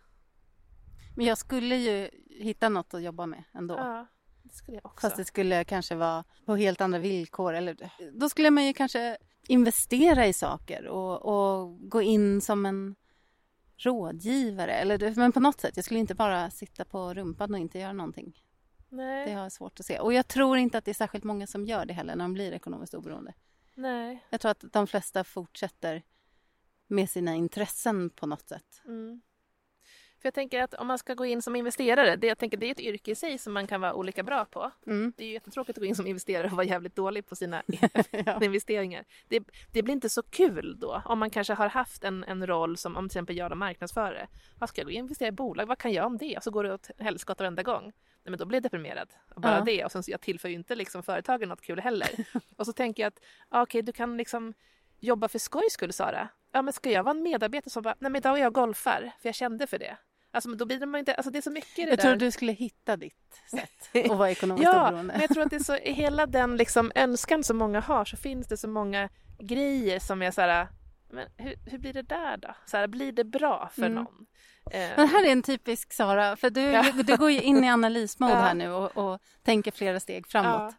Men 1.15 1.25
jag 1.25 1.37
skulle 1.37 1.75
ju 1.75 2.09
hitta 2.29 2.69
något 2.69 2.93
att 2.93 3.03
jobba 3.03 3.25
med 3.25 3.43
ändå. 3.53 3.75
Ja, 3.77 4.07
skulle 4.55 4.77
jag 4.77 4.85
också. 4.85 5.07
Fast 5.07 5.17
det 5.17 5.25
skulle 5.25 5.63
kanske 5.63 5.95
vara 5.95 6.23
på 6.45 6.55
helt 6.55 6.81
andra 6.81 6.99
villkor. 6.99 7.53
Eller, 7.53 7.91
då 8.13 8.29
skulle 8.29 8.51
man 8.51 8.65
ju 8.65 8.73
kanske 8.73 9.17
investera 9.47 10.27
i 10.27 10.33
saker 10.33 10.87
och, 10.87 11.25
och 11.25 11.89
gå 11.89 12.01
in 12.01 12.41
som 12.41 12.65
en 12.65 12.95
rådgivare. 13.77 14.71
Eller, 14.73 15.15
men 15.15 15.31
på 15.31 15.39
något 15.39 15.61
sätt. 15.61 15.75
Jag 15.75 15.85
skulle 15.85 15.99
inte 15.99 16.15
bara 16.15 16.51
sitta 16.51 16.85
på 16.85 17.13
rumpan 17.13 17.53
och 17.53 17.59
inte 17.59 17.79
göra 17.79 17.93
någonting. 17.93 18.41
Nej, 18.89 19.25
Det 19.27 19.33
har 19.33 19.43
jag 19.43 19.51
svårt 19.51 19.79
att 19.79 19.85
se. 19.85 19.99
Och 19.99 20.13
jag 20.13 20.27
tror 20.27 20.57
inte 20.57 20.77
att 20.77 20.85
det 20.85 20.91
är 20.91 20.95
särskilt 20.95 21.23
många 21.23 21.47
som 21.47 21.65
gör 21.65 21.85
det 21.85 21.93
heller 21.93 22.15
när 22.15 22.23
de 22.25 22.33
blir 22.33 22.51
ekonomiskt 22.51 22.93
oberoende. 22.93 23.33
nej. 23.75 24.25
Jag 24.29 24.41
tror 24.41 24.51
att 24.51 24.63
de 24.71 24.87
flesta 24.87 25.23
fortsätter 25.23 26.03
med 26.87 27.09
sina 27.09 27.35
intressen 27.35 28.09
på 28.09 28.27
något 28.27 28.47
sätt. 28.49 28.81
Mm. 28.85 29.21
För 30.25 30.27
jag 30.27 30.33
tänker 30.33 30.63
att 30.63 30.73
om 30.73 30.87
man 30.87 30.97
ska 30.97 31.13
gå 31.13 31.25
in 31.25 31.41
som 31.41 31.55
investerare, 31.55 32.15
det, 32.15 32.27
jag 32.27 32.37
tänker, 32.37 32.57
det 32.57 32.65
är 32.65 32.71
ett 32.71 32.79
yrke 32.79 33.11
i 33.11 33.15
sig 33.15 33.37
som 33.37 33.53
man 33.53 33.67
kan 33.67 33.81
vara 33.81 33.93
olika 33.93 34.23
bra 34.23 34.45
på. 34.45 34.71
Mm. 34.87 35.13
Det 35.17 35.23
är 35.23 35.27
ju 35.27 35.33
jättetråkigt 35.33 35.77
att 35.77 35.81
gå 35.81 35.85
in 35.85 35.95
som 35.95 36.07
investerare 36.07 36.47
och 36.47 36.51
vara 36.51 36.65
jävligt 36.65 36.95
dålig 36.95 37.25
på 37.25 37.35
sina 37.35 37.63
investeringar. 38.41 39.05
Det, 39.27 39.43
det 39.71 39.83
blir 39.83 39.93
inte 39.93 40.09
så 40.09 40.23
kul 40.23 40.79
då 40.79 41.01
om 41.05 41.19
man 41.19 41.29
kanske 41.29 41.53
har 41.53 41.69
haft 41.69 42.03
en, 42.03 42.23
en 42.23 42.47
roll 42.47 42.77
som 42.77 42.97
om 42.97 43.09
till 43.09 43.17
exempel 43.17 43.37
jag 43.37 43.51
då 43.51 43.55
marknadsförare. 43.55 44.27
Vad 44.59 44.69
ska 44.69 44.81
jag 44.81 44.85
gå 44.85 44.91
in 44.91 44.97
och 44.97 44.99
investera 44.99 45.27
i 45.27 45.31
bolag? 45.31 45.65
Vad 45.65 45.77
kan 45.77 45.93
jag 45.93 46.05
om 46.05 46.17
det? 46.17 46.37
Och 46.37 46.43
så 46.43 46.51
går 46.51 46.63
det 46.63 46.73
åt 46.73 46.89
helskotta 46.97 47.43
varenda 47.43 47.63
gång. 47.63 47.83
Nej, 47.83 47.93
men 48.23 48.37
då 48.37 48.45
blir 48.45 48.55
jag 48.55 48.63
deprimerad 48.63 49.09
av 49.35 49.41
bara 49.41 49.57
Ja. 49.57 49.63
det 49.63 49.85
och 49.85 49.91
sen 49.91 50.03
så 50.03 50.11
jag 50.11 50.21
tillför 50.21 50.49
ju 50.49 50.55
inte 50.55 50.75
liksom 50.75 51.03
företagen 51.03 51.49
något 51.49 51.61
kul 51.61 51.79
heller. 51.79 52.09
och 52.57 52.65
så 52.65 52.73
tänker 52.73 53.03
jag 53.03 53.07
att 53.07 53.19
okej, 53.49 53.81
du 53.81 53.91
kan 53.91 54.17
liksom 54.17 54.53
jobba 54.99 55.27
för 55.27 55.39
skojs 55.39 55.73
skull 55.73 55.93
Sara. 55.93 56.29
Ja, 56.51 56.61
men 56.61 56.73
ska 56.73 56.91
jag 56.91 57.03
vara 57.03 57.15
en 57.15 57.23
medarbetare 57.23 57.69
som 57.69 57.83
bara, 57.83 57.95
nej 57.99 58.11
men 58.11 58.19
idag 58.19 58.37
är 58.37 58.41
jag 58.41 58.53
golfar 58.53 59.11
för 59.21 59.29
jag 59.29 59.35
kände 59.35 59.67
för 59.67 59.79
det. 59.79 59.97
Alltså 60.35 60.49
men 60.49 60.57
då 60.57 60.65
blir 60.65 60.85
man 60.85 60.99
inte, 60.99 61.13
alltså 61.15 61.31
det 61.31 61.37
är 61.37 61.41
så 61.41 61.51
mycket 61.51 61.79
i 61.79 61.83
det 61.85 61.89
Jag 61.89 61.99
tror 61.99 62.15
du 62.15 62.31
skulle 62.31 62.51
hitta 62.51 62.97
ditt 62.97 63.41
sätt 63.51 64.05
att 64.11 64.17
vara 64.17 64.31
ekonomiskt 64.31 64.63
Ja, 64.63 64.87
oberoende. 64.87 65.13
men 65.13 65.21
jag 65.21 65.29
tror 65.29 65.43
att 65.43 65.49
det 65.49 65.55
är 65.55 65.63
så, 65.63 65.77
i 65.77 65.91
hela 65.91 66.25
den 66.25 66.57
liksom 66.57 66.91
önskan 66.95 67.43
som 67.43 67.57
många 67.57 67.79
har 67.79 68.05
så 68.05 68.17
finns 68.17 68.47
det 68.47 68.57
så 68.57 68.67
många 68.67 69.09
grejer 69.39 69.99
som 69.99 70.21
är 70.21 70.31
så 70.31 70.41
här, 70.41 70.67
men 71.09 71.27
hur, 71.37 71.55
hur 71.65 71.77
blir 71.77 71.93
det 71.93 72.01
där 72.01 72.37
då? 72.37 72.55
Så 72.65 72.77
här, 72.77 72.87
blir 72.87 73.11
det 73.11 73.23
bra 73.23 73.69
för 73.73 73.81
Mm. 73.81 73.93
någon? 73.93 74.25
Eh, 74.71 74.89
Men 74.97 75.07
här 75.07 75.25
är 75.27 75.31
en 75.31 75.41
typisk 75.43 75.93
Sara, 75.93 76.35
för 76.35 76.49
du, 76.49 76.61
Ja. 76.61 76.85
du 77.03 77.17
går 77.17 77.31
ju 77.31 77.41
in 77.41 77.63
i 77.63 77.69
analysmode 77.71 78.33
Ja. 78.33 78.39
här 78.39 78.53
nu 78.53 78.69
och, 78.71 78.97
och 78.97 79.19
tänker 79.43 79.71
flera 79.71 79.99
steg 79.99 80.27
framåt. 80.27 80.61
ja. 80.71 80.73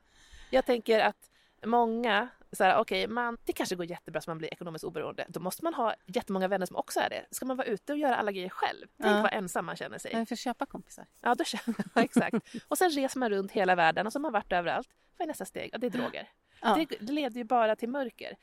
Jag 0.50 0.66
tänker 0.66 1.00
att 1.00 1.30
många, 1.66 2.28
så 2.56 2.64
här, 2.64 2.78
okej, 2.78 3.06
man, 3.06 3.38
det 3.44 3.52
kanske 3.52 3.74
går 3.76 3.86
jättebra 3.86 4.20
så 4.20 4.30
man 4.30 4.38
blir 4.38 4.52
ekonomiskt 4.52 4.84
oberoende. 4.84 5.26
Då 5.28 5.40
måste 5.40 5.64
man 5.64 5.74
ha 5.74 5.94
jättemånga 6.06 6.48
vänner 6.48 6.66
som 6.66 6.76
också 6.76 7.00
är 7.00 7.10
det. 7.10 7.24
Ska 7.30 7.46
man 7.46 7.56
vara 7.56 7.66
ute 7.66 7.92
och 7.92 7.98
göra 7.98 8.16
alla 8.16 8.32
grejer 8.32 8.48
själv? 8.48 8.86
Tänk 9.02 9.16
Ja. 9.16 9.22
vad 9.22 9.32
ensam 9.32 9.66
man 9.66 9.76
känner 9.76 9.98
sig. 9.98 10.26
För 10.26 10.34
att 10.34 10.38
köpa 10.38 10.66
kompisar. 10.66 11.06
Ja, 11.20 11.34
då 11.34 11.44
jag, 11.94 12.04
exakt. 12.04 12.36
Och 12.68 12.78
sen 12.78 12.90
reser 12.90 13.18
man 13.20 13.30
runt 13.30 13.52
hela 13.52 13.74
världen 13.74 14.06
och 14.06 14.12
så 14.12 14.18
har 14.18 14.22
man 14.22 14.32
varit 14.32 14.52
överallt. 14.52 14.88
Vad 15.18 15.26
är 15.26 15.28
nästa 15.28 15.44
steg? 15.44 15.70
Ja, 15.72 15.78
det 15.78 15.86
är 15.86 15.90
droger. 15.90 16.28
Ja. 16.60 16.74
Det, 16.74 16.96
det 17.00 17.12
leder 17.12 17.36
ju 17.36 17.44
bara 17.44 17.76
till 17.76 17.88
mörker. 17.88 18.36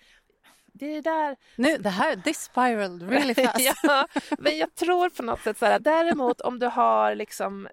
Det 0.76 0.86
är 0.86 1.02
där... 1.02 1.38
Nu, 1.56 1.78
det 1.78 1.90
här, 1.90 2.16
this 2.16 2.38
spiraled 2.44 3.10
really 3.10 3.34
fast. 3.46 3.60
ja, 3.84 4.08
men 4.40 4.58
jag 4.58 4.76
tror 4.76 5.10
på 5.10 5.24
något 5.24 5.42
sätt 5.42 5.58
så 5.58 5.66
här, 5.66 5.80
däremot 5.80 6.42
om 6.42 6.60
du 6.60 6.66
har 6.68 7.16
liksom 7.16 7.68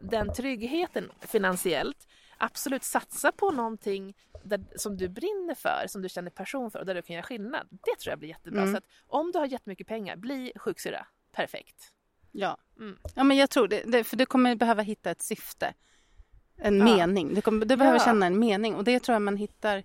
den 0.00 0.34
tryggheten 0.34 1.10
finansiellt, 1.20 2.06
absolut 2.38 2.82
satsa 2.84 3.32
på 3.32 3.50
någonting 3.50 4.14
där, 4.44 4.64
som 4.76 4.96
du 4.96 5.08
brinner 5.08 5.54
för, 5.54 5.84
som 5.88 6.02
du 6.02 6.08
känner 6.08 6.30
passion 6.30 6.70
för 6.70 6.78
och 6.78 6.86
där 6.86 6.94
du 6.94 7.02
kan 7.02 7.14
göra 7.14 7.22
skillnad. 7.26 7.68
Det 7.70 7.98
tror 8.00 8.10
jag 8.12 8.18
blir 8.18 8.28
jättebra. 8.28 8.60
Mm. 8.62 8.72
Så 8.72 8.78
att 8.78 8.84
om 9.06 9.32
du 9.32 9.38
har 9.38 9.46
jättemycket 9.46 9.86
pengar, 9.86 10.16
bli 10.16 10.52
sjuksyrra. 10.56 11.06
Perfekt. 11.32 11.92
Ja. 12.32 12.56
Mm. 12.78 12.98
ja, 13.14 13.24
men 13.24 13.36
jag 13.36 13.50
tror 13.50 13.68
det, 13.68 13.82
det. 13.86 14.04
För 14.04 14.16
du 14.16 14.26
kommer 14.26 14.56
behöva 14.56 14.82
hitta 14.82 15.10
ett 15.10 15.22
syfte. 15.22 15.74
En 16.56 16.78
Ja. 16.78 16.84
mening. 16.84 17.34
Du, 17.34 17.40
kommer, 17.40 17.66
du 17.66 17.76
behöver 17.76 17.98
Ja. 17.98 18.04
känna 18.04 18.26
en 18.26 18.38
mening 18.38 18.74
och 18.74 18.84
det 18.84 19.00
tror 19.00 19.14
jag 19.14 19.22
man 19.22 19.36
hittar 19.36 19.82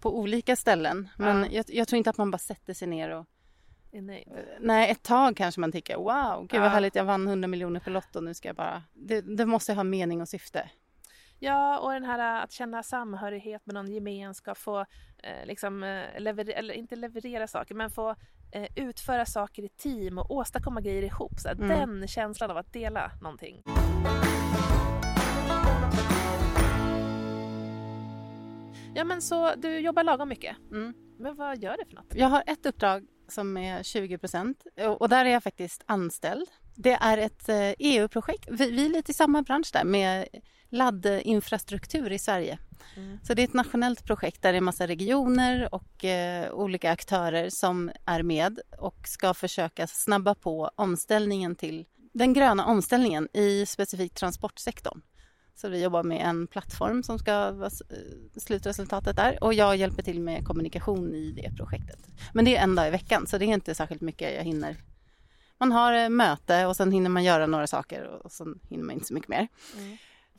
på 0.00 0.18
olika 0.18 0.56
ställen. 0.56 1.08
Men 1.18 1.42
Ja. 1.42 1.48
jag, 1.50 1.64
jag 1.68 1.88
tror 1.88 1.96
inte 1.98 2.10
att 2.10 2.18
man 2.18 2.30
bara 2.30 2.38
sätter 2.38 2.74
sig 2.74 2.88
ner 2.88 3.10
och... 3.10 3.26
Nöjd. 3.92 4.28
Nej, 4.60 4.90
ett 4.90 5.02
tag 5.02 5.36
kanske 5.36 5.60
man 5.60 5.72
tänker 5.72 5.96
wow, 5.96 6.46
gud 6.46 6.60
vad 6.60 6.70
härligt, 6.70 6.94
jag 6.94 7.04
vann 7.04 7.28
100 7.28 7.48
miljoner 7.48 7.80
på 7.80 7.90
Lotto, 7.90 8.20
nu 8.20 8.34
ska 8.34 8.48
jag 8.48 8.56
bara... 8.56 8.82
Det, 8.94 9.20
det 9.20 9.46
måste 9.46 9.74
ha 9.74 9.84
mening 9.84 10.20
och 10.20 10.28
syfte. 10.28 10.70
Ja, 11.40 11.78
och 11.78 11.92
den 11.92 12.04
här 12.04 12.36
äh, 12.38 12.42
att 12.44 12.52
känna 12.52 12.82
samhörighet 12.82 13.66
med 13.66 13.74
någon 13.74 13.92
gemenskap, 13.92 14.58
få 14.58 14.80
eh, 15.22 15.46
liksom, 15.46 15.82
eh, 15.82 16.04
lever- 16.20 16.52
eller 16.54 16.74
inte 16.74 16.96
leverera 16.96 17.46
saker, 17.46 17.74
men 17.74 17.90
få 17.90 18.14
eh, 18.52 18.68
utföra 18.76 19.26
saker 19.26 19.62
i 19.62 19.68
team 19.68 20.18
och 20.18 20.30
åstadkomma 20.30 20.80
grejer 20.80 21.02
ihop. 21.02 21.32
Så 21.40 21.48
Mm. 21.48 21.68
Den 21.68 22.08
känslan 22.08 22.50
av 22.50 22.56
att 22.56 22.72
dela 22.72 23.10
någonting. 23.22 23.62
Ja, 28.94 29.04
men 29.04 29.22
så 29.22 29.54
du 29.54 29.78
jobbar 29.78 30.04
lagom 30.04 30.28
mycket. 30.28 30.56
Mm. 30.70 30.94
Men 31.18 31.36
vad 31.36 31.58
gör 31.62 31.76
du 31.78 31.84
för 31.84 31.94
något? 31.94 32.14
Jag 32.14 32.28
har 32.28 32.42
ett 32.46 32.66
uppdrag 32.66 33.06
som 33.28 33.56
är 33.56 33.82
20 33.82 34.18
procent 34.18 34.64
och 34.98 35.08
där 35.08 35.24
är 35.24 35.30
jag 35.30 35.42
faktiskt 35.42 35.82
anställd. 35.86 36.48
Det 36.76 36.92
är 37.00 37.18
ett 37.18 37.48
EU-projekt. 37.78 38.48
Vi, 38.50 38.70
vi 38.70 38.84
är 38.86 38.90
lite 38.90 39.10
i 39.10 39.14
samma 39.14 39.42
bransch 39.42 39.70
där 39.72 39.84
med 39.84 40.28
laddinfrastruktur 40.70 42.12
i 42.12 42.18
Sverige. 42.18 42.58
Mm. 42.96 43.18
Så 43.22 43.34
det 43.34 43.42
är 43.42 43.44
ett 43.44 43.54
nationellt 43.54 44.04
projekt 44.04 44.42
där 44.42 44.52
det 44.52 44.58
är 44.58 44.60
massa 44.60 44.86
regioner 44.86 45.74
och 45.74 46.04
eh, 46.04 46.52
olika 46.52 46.90
aktörer 46.90 47.50
som 47.50 47.90
är 48.04 48.22
med 48.22 48.60
och 48.78 49.08
ska 49.08 49.34
försöka 49.34 49.86
snabba 49.86 50.34
på 50.34 50.70
omställningen 50.76 51.54
till 51.54 51.86
den 52.12 52.32
gröna 52.32 52.64
omställningen 52.66 53.28
i 53.32 53.66
specifikt 53.66 54.16
transportsektorn. 54.16 55.00
Så 55.54 55.68
vi 55.68 55.82
jobbar 55.82 56.02
med 56.02 56.26
en 56.26 56.46
plattform 56.46 57.02
som 57.02 57.18
ska 57.18 57.50
vara 57.50 57.70
eh, 57.90 58.40
slutresultatet 58.40 59.16
där 59.16 59.44
och 59.44 59.54
jag 59.54 59.76
hjälper 59.76 60.02
till 60.02 60.20
med 60.20 60.44
kommunikation 60.44 61.14
i 61.14 61.32
det 61.32 61.56
projektet. 61.56 61.98
Men 62.32 62.44
det 62.44 62.56
är 62.56 62.62
en 62.62 62.74
dag 62.74 62.88
i 62.88 62.90
veckan 62.90 63.26
så 63.26 63.38
det 63.38 63.44
är 63.44 63.46
inte 63.46 63.74
särskilt 63.74 64.00
mycket 64.00 64.34
jag 64.34 64.44
hinner. 64.44 64.76
Man 65.58 65.72
har 65.72 65.92
eh, 65.92 66.08
möte 66.08 66.66
och 66.66 66.76
sen 66.76 66.92
hinner 66.92 67.10
man 67.10 67.24
göra 67.24 67.46
några 67.46 67.66
saker 67.66 68.04
och 68.04 68.32
sen 68.32 68.60
hinner 68.68 68.84
man 68.84 68.94
inte 68.94 69.06
så 69.06 69.14
mycket 69.14 69.28
mer. 69.28 69.48
Mm. 69.76 69.96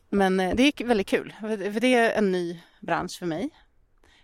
Men 0.10 0.39
eh, 0.39 0.56
det 0.56 0.63
är 0.63 0.86
väldigt 0.86 1.08
kul 1.08 1.34
för 1.39 1.80
det 1.80 1.95
är 1.95 2.17
en 2.17 2.32
ny 2.32 2.62
bransch 2.80 3.19
för 3.19 3.26
mig. 3.26 3.50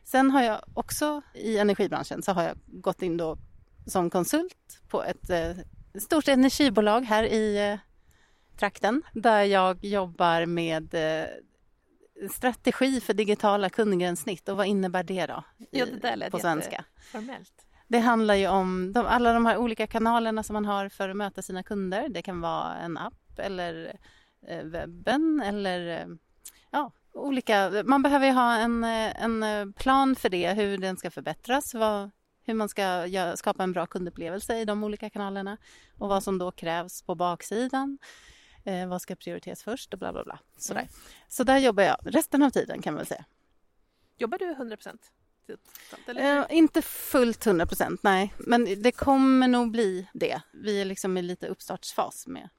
Sen 0.03 0.31
har 0.31 0.43
jag 0.43 0.61
också 0.73 1.21
i 1.33 1.57
energibranschen 1.57 2.21
så 2.21 2.31
har 2.31 2.43
jag 2.43 2.57
gått 2.65 3.01
in 3.01 3.17
då 3.17 3.37
som 3.85 4.09
konsult 4.09 4.81
på 4.89 5.03
ett 5.03 5.29
eh, 5.29 5.51
stort 6.01 6.27
energibolag 6.27 7.01
här 7.01 7.23
i 7.23 7.71
eh, 7.71 7.79
trakten 8.59 9.01
där 9.13 9.43
jag 9.43 9.85
jobbar 9.85 10.45
med 10.45 10.95
strategi 12.31 13.01
för 13.01 13.13
digitala 13.13 13.69
kundgränssnitt 13.69 14.49
och 14.49 14.57
vad 14.57 14.67
innebär 14.67 15.03
det 15.03 15.25
då 15.25 15.43
i, 15.57 15.79
Ja, 15.79 15.85
det 15.85 15.99
där 15.99 16.15
lät 16.15 16.31
på 16.31 16.39
svenska? 16.39 16.85
Formellt. 17.11 17.65
Det 17.87 17.99
handlar 17.99 18.35
ju 18.35 18.47
om 18.47 18.93
de, 18.93 19.05
alla 19.05 19.33
de 19.33 19.45
här 19.45 19.57
olika 19.57 19.87
kanalerna 19.87 20.43
som 20.43 20.53
man 20.53 20.65
har 20.65 20.89
för 20.89 21.09
att 21.09 21.17
möta 21.17 21.41
sina 21.41 21.63
kunder. 21.63 22.09
Det 22.09 22.21
kan 22.21 22.41
vara 22.41 22.75
en 22.75 22.97
app 22.97 23.39
eller 23.39 23.97
webben 24.63 25.41
eller 25.45 26.01
eh, 26.01 26.07
ja, 26.71 26.91
olika. 27.13 27.83
Man 27.85 28.01
behöver 28.01 28.25
ju 28.25 28.31
ha 28.31 28.55
en, 28.55 28.83
eh, 28.83 29.23
en 29.23 29.43
eh, 29.43 29.65
plan 29.75 30.15
för 30.15 30.29
det, 30.29 30.53
hur 30.53 30.77
den 30.77 30.97
ska 30.97 31.11
förbättras, 31.11 31.73
vad, 31.73 32.11
hur 32.43 32.53
man 32.53 32.69
ska 32.69 33.09
skapa 33.35 33.63
en 33.63 33.71
bra 33.71 33.85
kundupplevelse 33.85 34.59
i 34.59 34.65
de 34.65 34.83
olika 34.83 35.09
kanalerna 35.09 35.57
och 35.97 36.09
vad 36.09 36.23
som 36.23 36.37
då 36.37 36.51
krävs 36.51 37.01
på 37.01 37.15
baksidan. 37.15 37.97
Eh, 38.65 38.87
vad 38.87 39.01
ska 39.01 39.15
prioriteras 39.15 39.63
först 39.63 39.93
och 39.93 39.99
bla 39.99 40.13
bla 40.13 40.23
bla. 40.23 40.39
Sådär. 40.57 40.81
Mm. 40.81 40.93
Så 41.27 41.43
där 41.43 41.57
jobbar 41.57 41.83
jag 41.83 41.97
resten 42.03 42.43
av 42.43 42.49
tiden 42.49 42.81
kan 42.81 42.93
man 42.93 42.97
väl 42.97 43.07
säga. 43.07 43.25
Jobbar 44.17 44.37
du 44.37 44.51
100 44.51 44.77
procent? 44.77 45.11
Eh, 46.07 46.45
inte 46.49 46.81
fullt 46.81 47.45
100 47.45 47.65
procent, 47.65 48.03
nej. 48.03 48.33
Men 48.37 48.81
det 48.81 48.91
kommer 48.91 49.47
nog 49.47 49.71
bli 49.71 50.07
det. 50.13 50.41
Vi 50.53 50.81
är 50.81 50.85
liksom 50.85 51.17
i 51.17 51.21
lite 51.21 51.47
uppstartsfas 51.47 52.27
med 52.27 52.49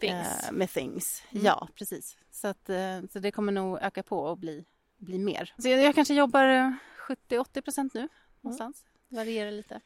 Things. 0.00 0.44
eh, 0.44 0.52
med 0.52 0.70
things. 0.70 1.22
Mm. 1.30 1.44
Ja, 1.44 1.68
precis. 1.74 2.16
Så, 2.30 2.48
att, 2.48 2.68
eh, 2.68 3.00
så 3.12 3.18
det 3.18 3.30
kommer 3.30 3.52
nog 3.52 3.78
öka 3.82 4.02
på 4.02 4.18
och 4.18 4.38
bli, 4.38 4.64
bli 4.98 5.18
mer. 5.18 5.54
Så 5.58 5.68
jag, 5.68 5.82
jag 5.82 5.94
kanske 5.94 6.14
jobbar 6.14 6.44
eh, 6.48 6.72
70-80 7.08 7.60
procent 7.60 7.94
nu 7.94 8.08
någonstans. 8.40 8.84
Det 9.08 9.16
varierar 9.16 9.50
lite. 9.50 9.80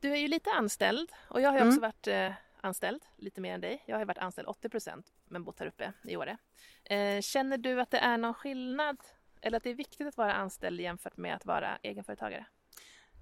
Du 0.00 0.12
är 0.12 0.16
ju 0.16 0.28
lite 0.28 0.50
anställd 0.50 1.12
och 1.28 1.40
jag 1.40 1.48
har 1.50 1.56
ju 1.56 1.60
Mm. 1.62 1.68
också 1.68 1.80
varit 1.80 2.06
eh, 2.06 2.32
anställd 2.60 3.02
lite 3.16 3.40
mer 3.40 3.54
än 3.54 3.60
dig. 3.60 3.82
Jag 3.86 3.94
har 3.94 4.00
ju 4.00 4.06
varit 4.06 4.18
anställd 4.18 4.48
80 4.48 4.68
procent 4.68 5.06
men 5.28 5.44
bott 5.44 5.58
här 5.60 5.66
uppe 5.66 5.92
i 6.04 6.16
Åre. 6.16 6.36
Eh, 6.84 7.20
känner 7.20 7.58
du 7.58 7.80
att 7.80 7.90
det 7.90 7.98
är 7.98 8.18
någon 8.18 8.34
skillnad 8.34 8.96
eller 9.40 9.56
att 9.56 9.62
det 9.62 9.70
är 9.70 9.74
viktigt 9.74 10.06
att 10.06 10.16
vara 10.16 10.34
anställd 10.34 10.80
jämfört 10.80 11.16
med 11.16 11.34
att 11.34 11.46
vara 11.46 11.78
egenföretagare? 11.82 12.46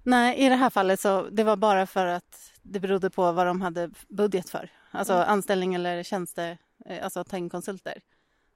Nej, 0.03 0.37
i 0.37 0.49
det 0.49 0.55
här 0.55 0.69
fallet 0.69 0.99
så 0.99 1.21
det 1.29 1.43
var 1.43 1.55
bara 1.55 1.85
för 1.87 2.05
att 2.05 2.53
det 2.61 2.79
berodde 2.79 3.09
på 3.09 3.31
vad 3.31 3.47
de 3.47 3.61
hade 3.61 3.89
budget 4.07 4.49
för. 4.49 4.69
Alltså 4.91 5.13
Mm. 5.13 5.29
anställning 5.29 5.75
eller 5.75 6.03
tjänster, 6.03 6.57
eh, 6.85 7.03
alltså 7.03 7.23
ta 7.23 7.37
in 7.37 7.49
konsulter. 7.49 8.01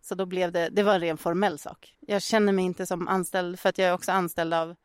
Så 0.02 0.15
då 0.15 0.26
blev 0.26 0.52
det, 0.52 0.70
det 0.70 0.84
var 0.84 0.94
en 0.94 1.00
ren 1.02 1.17
formell 1.17 1.60
sak. 1.60 1.96
Jag 2.00 2.22
känner 2.22 2.54
mig 2.54 2.65
inte 2.65 2.86
som 2.86 3.08
anställd 3.08 3.60
för 3.60 3.70
att 3.70 3.78
jag 3.78 3.88
är 3.89 3.94
också 3.94 4.12
anställd 4.12 4.54
av 4.54 4.76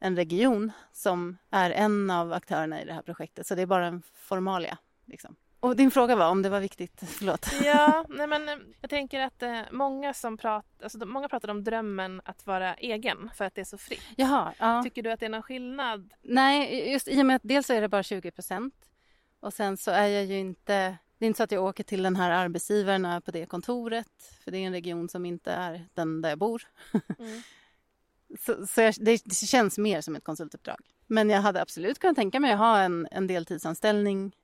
en 0.00 0.16
region 0.16 0.72
som 0.92 1.38
är 1.50 1.70
en 1.70 2.10
av 2.10 2.32
aktörerna 2.32 2.82
i 2.82 2.84
det 2.84 2.92
här 2.92 3.02
projektet. 3.02 3.46
Så 3.46 3.54
det 3.54 3.62
är 3.62 3.66
bara 3.66 3.86
en 3.86 4.02
formalia. 4.14 4.78
Liksom. 5.06 5.36
Och 5.60 5.76
din 5.76 5.90
fråga 5.90 6.16
var 6.16 6.28
om 6.28 6.42
det 6.42 6.48
var 6.48 6.60
viktigt, 6.60 7.02
förlåt. 7.06 7.46
Ja, 7.64 8.04
nej 8.08 8.26
men 8.26 8.48
eh, 8.48 8.54
jag 8.80 8.90
tänker 8.90 9.20
att 9.20 9.42
eh, 9.42 9.60
många 9.70 10.14
som 10.14 10.36
pratar, 10.36 10.84
alltså, 10.84 11.06
många 11.06 11.28
pratar 11.28 11.48
om 11.48 11.64
drömmen 11.64 12.22
att 12.24 12.46
vara 12.46 12.74
egen 12.74 13.30
för 13.34 13.44
att 13.44 13.54
det 13.54 13.60
är 13.60 13.64
så 13.64 13.78
fritt. 13.78 14.02
Jaha, 14.16 14.54
ja. 14.58 14.82
Tycker 14.82 15.02
du 15.02 15.12
att 15.12 15.20
det 15.20 15.26
är 15.26 15.30
någon 15.30 15.42
skillnad? 15.42 16.12
Nej, 16.22 16.90
just 16.92 17.08
i 17.08 17.22
och 17.22 17.26
med 17.26 17.36
att 17.36 17.42
dels 17.44 17.70
är 17.70 17.80
det 17.80 17.88
bara 17.88 18.02
20 18.02 18.30
procent 18.30 18.74
och 19.42 19.52
sen 19.52 19.76
så 19.76 19.90
är 19.90 20.06
jag 20.06 20.24
ju 20.24 20.38
inte... 20.38 20.98
Det 21.18 21.24
är 21.24 21.26
inte 21.26 21.36
så 21.36 21.42
att 21.42 21.52
jag 21.52 21.64
åker 21.64 21.84
till 21.84 22.02
den 22.02 22.16
här 22.16 22.30
arbetsgivaren 22.30 23.04
och 23.04 23.10
är 23.10 23.20
på 23.20 23.30
det 23.30 23.46
kontoret 23.46 24.08
för 24.44 24.50
det 24.50 24.58
är 24.58 24.66
en 24.66 24.72
region 24.72 25.08
som 25.08 25.24
inte 25.26 25.52
är 25.52 25.88
den 25.94 26.22
där 26.22 26.28
jag 26.28 26.38
bor. 26.38 26.62
Mm. 27.18 27.42
Så, 28.40 28.66
så 28.66 28.80
jag, 28.80 28.94
det, 29.00 29.22
det 29.24 29.34
känns 29.34 29.78
mer 29.78 30.00
som 30.00 30.16
ett 30.16 30.24
konsultuppdrag. 30.24 30.78
Men 31.06 31.30
jag 31.30 31.40
hade 31.40 31.62
absolut 31.62 31.98
kunnat 31.98 32.16
tänka 32.16 32.40
mig 32.40 32.52
att 32.52 32.58
ha 32.58 32.78
en, 32.78 33.08
en 33.10 33.26
deltidsanställning 33.26 34.36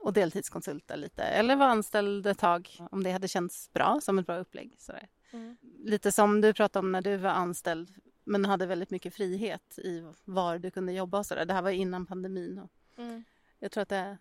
och 0.00 0.12
deltidskonsulta 0.12 0.96
lite 0.96 1.22
eller 1.22 1.56
vara 1.56 1.70
anställd 1.70 2.26
ett 2.26 2.38
tag 2.38 2.76
om 2.90 3.02
det 3.02 3.12
hade 3.12 3.28
känts 3.28 3.72
bra 3.72 4.00
som 4.02 4.18
ett 4.18 4.26
bra 4.26 4.38
upplägg. 4.38 4.76
Sådär. 4.78 5.08
Mm. 5.32 5.56
Lite 5.84 6.12
som 6.12 6.40
du 6.40 6.52
pratade 6.52 6.86
om 6.86 6.92
när 6.92 7.02
du 7.02 7.16
var 7.16 7.30
anställd 7.30 7.94
men 8.24 8.44
hade 8.44 8.66
väldigt 8.66 8.90
mycket 8.90 9.14
frihet 9.14 9.78
i 9.78 10.12
var 10.24 10.58
du 10.58 10.70
kunde 10.70 10.92
jobba 10.92 11.18
och 11.18 11.26
sådär. 11.26 11.44
Det 11.44 11.54
här 11.54 11.62
var 11.62 11.70
innan 11.70 12.06
pandemin. 12.06 12.58
Och 12.58 12.70
Mm. 12.98 13.24
Jag 13.58 13.72
tror 13.72 13.82
att 13.82 13.88
det, 13.88 14.18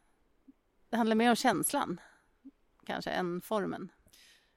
det 0.89 0.97
handlar 0.97 1.15
mer 1.15 1.29
om 1.29 1.35
känslan 1.35 2.01
kanske 2.85 3.11
än 3.11 3.41
formen. 3.41 3.91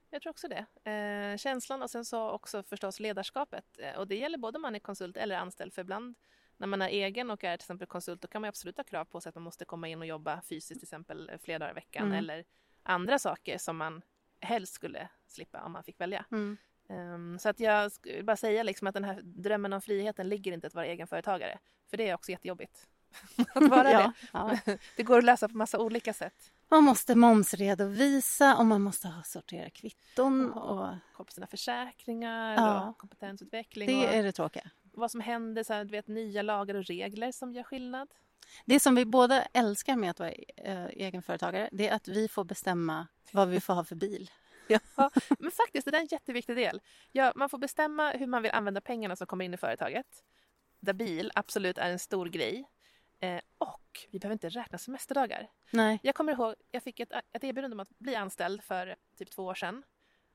Jag 0.09 0.21
tror 0.21 0.31
också 0.31 0.47
det. 0.47 0.91
Eh, 0.91 1.37
känslan 1.37 1.81
och 1.81 1.89
sen 1.89 2.05
så 2.05 2.29
också 2.29 2.63
förstås 2.63 2.99
ledarskapet. 2.99 3.65
Eh, 3.79 3.99
och 3.99 4.07
det 4.07 4.15
gäller 4.15 4.37
både 4.37 4.57
om 4.57 4.61
man 4.61 4.75
är 4.75 4.79
konsult 4.79 5.17
eller 5.17 5.35
anställd. 5.35 5.73
För 5.73 5.81
ibland 5.81 6.15
när 6.57 6.67
man 6.67 6.81
är 6.81 6.87
egen 6.87 7.31
och 7.31 7.43
är 7.43 7.57
till 7.57 7.63
exempel 7.63 7.87
konsult 7.87 8.21
då 8.21 8.27
kan 8.27 8.41
man 8.41 8.49
absolut 8.49 8.77
ha 8.77 8.83
krav 8.83 9.05
på 9.05 9.21
sig 9.21 9.29
att 9.29 9.35
man 9.35 9.43
måste 9.43 9.65
komma 9.65 9.87
in 9.87 9.99
och 9.99 10.05
jobba 10.05 10.41
fysiskt 10.41 10.79
till 10.79 10.85
exempel 10.85 11.29
eh, 11.29 11.37
flera 11.37 11.59
dagar 11.59 11.71
i 11.71 11.75
veckan. 11.75 12.05
Mm. 12.05 12.17
Eller 12.17 12.45
andra 12.83 13.19
saker 13.19 13.57
som 13.57 13.77
man 13.77 14.01
helst 14.39 14.73
skulle 14.73 15.09
slippa 15.27 15.63
om 15.63 15.71
man 15.71 15.83
fick 15.83 16.01
välja. 16.01 16.25
Mm. 16.31 16.57
Ehm, 16.89 17.39
så 17.39 17.49
att 17.49 17.59
jag 17.59 17.91
skulle 17.91 18.23
bara 18.23 18.37
säga 18.37 18.63
liksom 18.63 18.87
att 18.87 18.93
den 18.93 19.03
här 19.03 19.21
drömmen 19.23 19.73
om 19.73 19.81
friheten 19.81 20.29
ligger 20.29 20.51
inte 20.51 20.67
att 20.67 20.73
vara 20.73 20.85
egenföretagare. 20.85 21.59
För 21.89 21.97
det 21.97 22.09
är 22.09 22.13
också 22.13 22.31
jättejobbigt. 22.31 22.87
att 23.53 23.69
vara 23.69 23.91
ja, 23.91 23.99
det. 23.99 24.13
ja. 24.33 24.57
Det 24.95 25.03
går 25.03 25.17
att 25.17 25.23
lösa 25.23 25.49
på 25.49 25.57
massa 25.57 25.79
olika 25.79 26.13
sätt. 26.13 26.51
Man 26.71 26.83
måste 26.83 27.15
momsredovisa 27.15 28.55
och 28.57 28.65
man 28.65 28.81
måste 28.81 29.07
ha 29.07 29.23
sortera 29.23 29.69
kvitton. 29.69 30.51
Ja. 30.55 30.61
Och 30.61 30.95
Kolla 31.13 31.25
på 31.25 31.31
sina 31.31 31.47
försäkringsutveckling 31.47 32.23
Ja. 32.23 32.89
och 32.89 32.97
kompetensutveckling. 32.97 33.87
det 33.87 34.07
och 34.07 34.13
är 34.13 34.23
det 34.23 34.31
tråkiga. 34.31 34.69
vad 34.93 35.11
som 35.11 35.21
händer, 35.21 35.63
så 35.63 35.73
här, 35.73 35.83
du 35.85 35.91
vet, 35.91 36.07
nya 36.07 36.41
lagar 36.41 36.75
och 36.75 36.83
regler 36.85 37.31
som 37.31 37.53
gör 37.53 37.63
skillnad. 37.63 38.07
Det 38.65 38.79
som 38.79 38.95
vi 38.95 39.05
båda 39.05 39.41
älskar 39.41 39.95
med 39.95 40.09
att 40.11 40.19
vara 40.19 40.31
eh, 40.57 40.85
egenföretagare 40.85 41.69
det 41.71 41.87
är 41.87 41.95
att 41.95 42.07
vi 42.07 42.27
får 42.27 42.43
bestämma 42.43 43.07
vad 43.31 43.47
vi 43.47 43.61
får 43.61 43.73
ha 43.73 43.83
för 43.83 43.95
bil. 43.95 44.31
Ja, 44.71 44.79
men 45.39 45.51
faktiskt, 45.51 45.91
det 45.91 45.97
är 45.97 46.01
en 46.01 46.07
jätteviktig 46.11 46.55
del. 46.55 46.81
Ja, 47.11 47.33
man 47.35 47.49
får 47.49 47.57
bestämma 47.57 48.11
hur 48.11 48.27
man 48.27 48.41
vill 48.43 48.51
använda 48.51 48.81
pengarna 48.81 49.15
som 49.15 49.27
kommer 49.27 49.45
in 49.45 49.53
i 49.53 49.57
företaget. 49.57 50.23
Där 50.79 50.93
bil 50.93 51.31
absolut 51.35 51.77
är 51.77 51.89
en 51.89 51.99
stor 51.99 52.25
grej. 52.25 52.69
Eh, 53.19 53.41
och 53.57 54.07
vi 54.11 54.19
behöver 54.19 54.33
inte 54.33 54.49
räkna 54.49 54.77
semesterdagar. 54.77 55.51
Nej. 55.71 55.99
Jag 56.03 56.15
kommer 56.15 56.33
ihåg, 56.33 56.55
jag 56.71 56.83
fick 56.83 56.99
ett, 56.99 57.11
ett 57.31 57.43
erbjudande 57.43 57.75
om 57.75 57.79
att 57.79 57.99
bli 57.99 58.15
anställd 58.15 58.63
för 58.63 58.95
typ 59.17 59.31
två 59.31 59.45
år 59.45 59.55
sedan. 59.55 59.83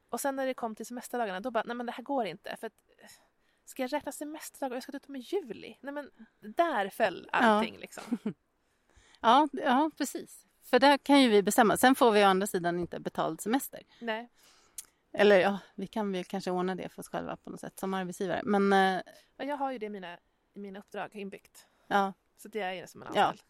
Och 0.09 0.21
sen 0.21 0.37
när 0.37 0.47
det 0.47 0.55
kom 0.55 0.75
till 0.75 0.87
semesterdagarna, 0.87 1.41
då 1.41 1.51
bara, 1.51 1.65
nej 1.67 1.77
men 1.77 1.87
det 1.87 1.93
här 1.93 2.03
går 2.03 2.27
inte. 2.27 2.57
För 2.57 2.67
att, 2.67 2.73
eh, 2.99 3.09
ska 3.65 3.83
jag 3.83 3.93
räkna 3.93 4.13
semesterdagar? 4.13 4.77
Jag 4.77 4.83
ska 4.83 4.93
ta 4.93 4.97
ut 4.97 5.07
dem 5.07 5.17
i 5.17 5.19
juli. 5.19 5.79
Nej 5.81 5.95
men, 5.95 6.11
där 6.41 6.89
föll 6.89 7.29
allting 7.33 7.79
liksom. 7.79 8.19
Ja, 9.21 9.49
ja, 9.53 9.91
precis. 9.99 10.47
För 10.63 10.79
där 10.79 10.99
kan 10.99 11.23
ju 11.23 11.29
vi 11.29 11.43
bestämma. 11.43 11.77
Sen 11.77 11.95
får 11.95 12.13
vi 12.13 12.25
å 12.25 12.27
andra 12.27 12.47
sidan 12.47 12.81
inte 12.81 13.01
betald 13.01 13.41
semester. 13.41 13.83
Nej. 14.01 14.29
Eller 15.13 15.41
ja, 15.41 15.59
vi 15.75 15.87
kan 15.87 16.13
väl 16.13 16.25
kanske 16.25 16.51
ordna 16.51 16.75
det 16.75 16.89
för 16.89 17.01
oss 17.01 17.09
själva 17.09 17.37
på 17.37 17.51
något 17.51 17.61
sätt 17.61 17.79
som 17.79 17.95
arbetsgivare. 17.95 18.41
Men 18.45 18.73
eh, 18.73 19.03
jag 19.37 19.57
har 19.57 19.73
ju 19.73 19.79
det 19.79 19.87
i 19.87 19.89
mina, 19.89 20.19
i 20.55 20.59
mina 20.59 20.79
uppdrag 20.79 21.11
inbyggt. 21.15 21.67
ja, 21.87 22.13
Så 22.53 22.59
jag 22.59 22.77
är 22.77 22.87
som 22.87 23.03
en 23.03 23.09
Ja. 23.15 23.23
anställd. 23.25 23.43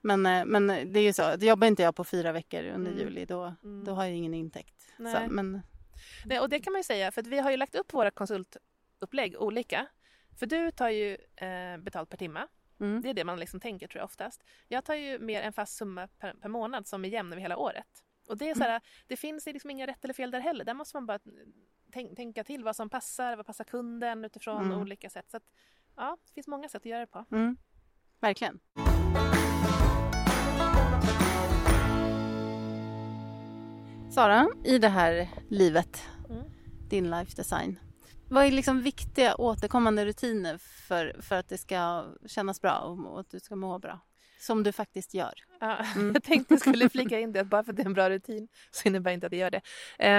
men, 0.00 0.26
eh, 0.26 0.44
men 0.44 0.66
det 0.66 1.00
är 1.00 1.04
ju 1.04 1.12
så. 1.12 1.34
Jobbar 1.40 1.66
inte 1.66 1.82
jag 1.82 1.96
på 1.96 2.04
fyra 2.04 2.32
veckor 2.32 2.64
under 2.64 2.90
Mm. 2.90 3.02
juli 3.04 3.24
då, 3.24 3.54
Mm. 3.64 3.84
då 3.84 3.92
har 3.94 4.04
jag 4.04 4.14
ingen 4.14 4.34
intäkt. 4.34 4.82
Så, 4.96 5.02
Nej. 5.02 5.28
men 5.28 5.60
Nej, 6.26 6.40
och 6.40 6.48
det 6.48 6.60
kan 6.60 6.72
man 6.72 6.80
ju 6.80 6.84
säga, 6.84 7.12
för 7.12 7.20
att 7.20 7.26
vi 7.26 7.38
har 7.38 7.50
ju 7.50 7.56
lagt 7.56 7.74
upp 7.74 7.92
våra 7.94 8.10
konsultupplägg 8.10 9.36
olika. 9.38 9.86
För 10.38 10.46
du 10.46 10.70
tar 10.70 10.88
ju 10.88 11.14
eh, 11.36 11.76
betalt 11.78 12.10
per 12.10 12.16
timme. 12.16 12.46
mm, 12.80 13.02
Det 13.02 13.10
är 13.10 13.14
det 13.14 13.24
man 13.24 13.40
liksom 13.40 13.60
tänker 13.60 13.88
tror 13.88 13.98
jag 14.00 14.04
oftast. 14.04 14.44
Jag 14.68 14.84
tar 14.84 14.94
ju 14.94 15.18
mer 15.18 15.42
en 15.42 15.52
fast 15.52 15.76
summa 15.76 16.08
per, 16.08 16.32
per 16.34 16.48
månad 16.48 16.86
som 16.86 17.04
är 17.04 17.08
jämn 17.08 17.32
över 17.32 17.42
hela 17.42 17.56
året. 17.56 18.04
Och 18.28 18.36
det 18.38 18.50
är 18.50 18.54
så 18.54 18.62
här, 18.62 18.80
det 19.06 19.16
finns 19.16 19.48
ju 19.48 19.52
liksom 19.52 19.70
inga 19.70 19.86
rätt 19.86 20.04
eller 20.04 20.14
fel 20.14 20.30
där 20.30 20.40
heller. 20.40 20.64
Där 20.64 20.74
måste 20.74 20.96
man 20.96 21.06
bara 21.06 21.18
tänk, 21.92 22.16
tänka 22.16 22.44
till 22.44 22.64
vad 22.64 22.76
som 22.76 22.90
passar, 22.90 23.36
vad 23.36 23.46
passar 23.46 23.64
kunden 23.64 24.24
utifrån 24.24 24.64
Mm. 24.64 24.78
olika 24.80 25.10
sätt. 25.10 25.30
Så 25.30 25.36
att, 25.36 25.42
ja, 25.96 26.16
det 26.26 26.32
finns 26.34 26.46
många 26.46 26.68
sätt 26.68 26.82
att 26.82 26.86
göra 26.86 27.00
det 27.00 27.06
på. 27.06 27.24
Verkligen. 28.20 28.58
Sara, 34.10 34.48
i 34.64 34.78
det 34.78 34.88
här 34.88 35.28
livet, 35.48 36.02
Mm. 36.30 36.42
din 36.90 37.10
life 37.10 37.36
design. 37.36 37.78
Vad 38.30 38.44
är 38.44 38.50
liksom 38.50 38.82
viktiga 38.82 39.34
återkommande 39.36 40.04
rutiner 40.04 40.58
för, 40.58 41.16
för 41.20 41.34
att 41.36 41.48
det 41.48 41.58
ska 41.58 42.06
kännas 42.26 42.60
bra 42.60 42.78
och, 42.78 43.12
och 43.12 43.20
att 43.20 43.30
du 43.30 43.40
ska 43.40 43.56
må 43.56 43.78
bra? 43.78 44.00
Som 44.40 44.62
du 44.62 44.72
faktiskt 44.72 45.14
gör. 45.14 45.34
Ja, 45.60 45.78
Mm. 45.96 46.12
Jag 46.14 46.22
tänkte 46.22 46.54
jag 46.54 46.60
skulle 46.60 46.88
flika 46.88 47.18
in 47.20 47.32
det, 47.32 47.40
att 47.40 47.46
bara 47.46 47.64
för 47.64 47.70
att 47.72 47.76
det 47.76 47.82
är 47.82 47.86
en 47.86 47.94
bra 47.94 48.10
rutin 48.10 48.48
så 48.70 48.88
innebär 48.88 49.10
inte 49.10 49.26
att 49.26 49.32
jag 49.32 49.40
gör 49.40 49.50
det. 49.50 49.62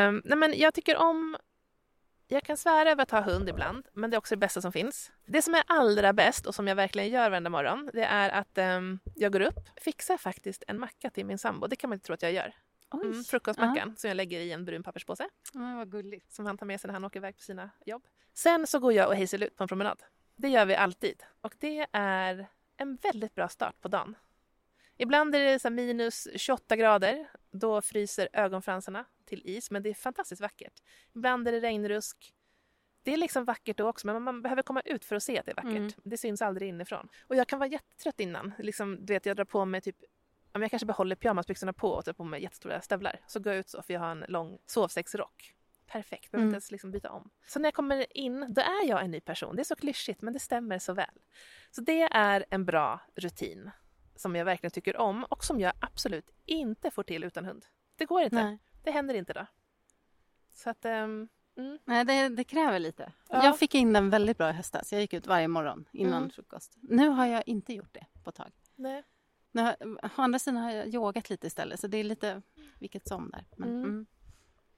Um, 0.08 0.22
nej 0.26 0.38
men 0.38 0.54
jag 0.60 0.74
tycker 0.74 0.98
om... 0.98 1.38
Jag 2.32 2.44
kan 2.44 2.58
svära 2.58 2.92
över 2.92 3.04
att 3.04 3.12
ha 3.12 3.22
hund 3.22 3.50
ibland, 3.50 3.88
men 3.94 4.10
det 4.10 4.16
är 4.16 4.18
också 4.18 4.36
det 4.36 4.40
bästa 4.40 4.62
som 4.62 4.72
finns. 4.72 5.12
Det 5.26 5.42
som 5.42 5.54
är 5.56 5.64
allra 5.68 6.14
bäst 6.14 6.46
och 6.46 6.56
som 6.56 6.68
jag 6.68 6.76
verkligen 6.76 7.10
gör 7.10 7.30
varenda 7.30 7.50
morgon, 7.50 7.90
det 7.94 8.04
är 8.04 8.30
att 8.30 8.58
ehm, 8.58 9.00
jag 9.16 9.32
går 9.34 9.42
upp, 9.42 9.70
fixar 9.82 10.18
faktiskt 10.18 10.64
en 10.68 10.80
macka 10.80 11.10
till 11.10 11.26
min 11.26 11.38
sambo. 11.38 11.68
Det 11.68 11.76
kan 11.76 11.90
man 11.90 11.96
inte 11.96 12.06
tro 12.06 12.14
att 12.14 12.22
jag 12.22 12.32
gör. 12.32 12.54
Mm, 12.94 13.24
frukostmackan 13.24 13.96
som 13.98 14.08
jag 14.08 14.16
lägger 14.16 14.40
i 14.40 14.52
en 14.52 14.66
brun 14.66 14.84
papperspåse 14.84 15.30
Ja, 15.54 15.76
vad 15.78 15.92
gulligt. 15.92 16.32
som 16.32 16.46
han 16.46 16.58
tar 16.58 16.66
med 16.66 16.82
sig 16.82 16.88
när 16.88 16.94
han 16.94 17.06
åker 17.06 17.20
iväg 17.20 17.36
på 17.36 17.42
sina 17.44 17.70
jobb. 17.86 18.04
Sen 18.34 18.68
så 18.68 18.80
går 18.80 18.94
jag 18.94 19.08
och 19.08 19.18
Hazel 19.18 19.44
ut 19.44 19.56
på 19.56 19.64
en 19.64 19.68
promenad. 19.68 20.04
Det 20.36 20.48
gör 20.48 20.66
vi 20.66 20.76
alltid. 20.76 21.24
Och 21.42 21.54
det 21.60 21.88
är 21.92 22.48
en 22.78 22.96
väldigt 22.96 23.36
bra 23.36 23.48
start 23.48 23.82
på 23.82 23.88
dagen. 23.88 24.16
Ibland 24.98 25.36
är 25.36 25.40
det 25.40 25.60
så 25.60 25.70
minus 25.70 26.28
28 26.36 26.76
grader. 26.76 27.30
Då 27.52 27.82
fryser 27.82 28.30
ögonfransarna 28.34 29.06
till 29.26 29.42
is, 29.46 29.72
men 29.72 29.84
det 29.84 29.90
är 29.90 29.94
fantastiskt 29.94 30.42
vackert. 30.42 30.74
Ibland 31.16 31.48
är 31.48 31.52
det 31.52 31.60
regnrusk. 31.60 32.34
Det 33.04 33.14
är 33.14 33.18
liksom 33.18 33.46
vackert 33.46 33.78
då 33.78 33.90
också, 33.90 34.08
men 34.08 34.24
man 34.24 34.42
behöver 34.42 34.62
komma 34.62 34.82
ut 34.86 35.06
för 35.06 35.16
att 35.16 35.24
se 35.24 35.40
att 35.40 35.46
det 35.46 35.52
är 35.52 35.56
vackert. 35.56 35.76
Mm. 35.78 35.92
Det 36.04 36.18
syns 36.18 36.42
aldrig 36.42 36.70
inifrån. 36.70 37.10
Och 37.28 37.36
jag 37.36 37.48
kan 37.48 37.60
vara 37.60 37.70
jättetrött 37.70 38.20
innan. 38.20 38.54
Liksom, 38.60 39.06
du 39.06 39.14
vet, 39.14 39.26
jag 39.26 39.36
drar 39.38 39.46
på 39.46 39.66
mig 39.66 39.82
typ 39.82 39.96
jag 40.54 40.70
kanske 40.70 40.86
behåller 40.86 41.16
pyjamasbyxorna 41.16 41.74
på 41.74 41.92
och 41.92 42.06
tar 42.06 42.14
på 42.14 42.24
mig 42.24 42.44
jättestora 42.44 42.82
stövlar. 42.82 43.22
Så 43.28 43.40
går 43.40 43.54
jag 43.54 43.60
ut 43.60 43.70
så, 43.70 43.82
för 43.82 43.94
jag 43.94 44.02
har 44.02 44.12
en 44.12 44.26
lång 44.28 44.58
sovsäcksrock. 44.66 45.56
Perfekt, 45.88 46.32
behöver 46.32 46.44
Mm. 46.44 46.50
inte 46.50 46.56
ens 46.56 46.72
liksom 46.72 46.92
byta 46.92 47.12
om. 47.12 47.30
Så 47.48 47.60
när 47.60 47.68
jag 47.68 47.74
kommer 47.74 48.18
in, 48.18 48.54
då 48.54 48.62
är 48.62 48.88
jag 48.88 49.04
en 49.04 49.12
ny 49.12 49.20
person. 49.22 49.56
Det 49.56 49.62
är 49.62 49.64
så 49.64 49.76
klyschigt, 49.76 50.22
men 50.22 50.34
det 50.34 50.40
stämmer 50.40 50.80
så 50.80 50.94
väl. 50.94 51.20
Så 51.72 51.82
det 51.82 52.02
är 52.02 52.46
en 52.50 52.66
bra 52.66 53.00
rutin 53.16 53.72
som 54.20 54.36
jag 54.36 54.46
verkligen 54.46 54.72
tycker 54.72 54.98
om 54.98 55.24
och 55.24 55.44
som 55.44 55.60
jag 55.60 55.74
absolut 55.80 56.30
inte 56.46 56.92
får 56.92 57.04
till 57.04 57.24
utan 57.24 57.46
hund. 57.46 57.66
Det 57.96 58.06
går 58.06 58.22
inte. 58.22 58.36
Nej. 58.44 58.58
Det 58.84 58.92
händer 58.92 59.16
inte 59.16 59.34
då. 59.34 59.46
Så 60.54 60.70
att, 60.70 60.86
ehm, 60.86 61.28
mm, 61.58 61.80
Nej, 61.86 62.06
det, 62.06 62.30
det 62.30 62.44
kräver 62.44 62.80
lite. 62.80 63.12
Ja. 63.30 63.44
Jag 63.46 63.60
fick 63.60 63.76
in 63.76 63.94
den 63.94 64.10
väldigt 64.10 64.38
bra 64.38 64.50
i 64.50 64.54
höstas. 64.54 64.92
Jag 64.92 65.02
gick 65.02 65.14
ut 65.14 65.28
varje 65.28 65.48
morgon 65.48 65.86
innan 65.92 66.14
Mm. 66.24 66.30
frukost. 66.32 66.78
Nu 66.82 67.08
har 67.10 67.26
jag 67.26 67.44
inte 67.46 67.74
gjort 67.74 67.94
det 67.94 68.06
på 68.24 68.30
ett 68.30 68.36
tag. 68.36 68.52
nej. 68.76 69.04
Nu 69.52 69.62
har, 69.62 69.76
å 70.04 70.10
andra 70.16 70.40
sidan 70.40 70.58
har 70.64 70.72
jag 70.72 70.88
yogat 70.88 71.30
lite 71.30 71.48
istället, 71.48 71.80
så 71.80 71.88
det 71.88 71.98
är 71.98 72.04
lite 72.04 72.42
vilket 72.80 73.08
som 73.08 73.30
där. 73.32 73.46
Men, 73.58 73.70
Mm. 73.70 73.84
mm. 73.84 74.06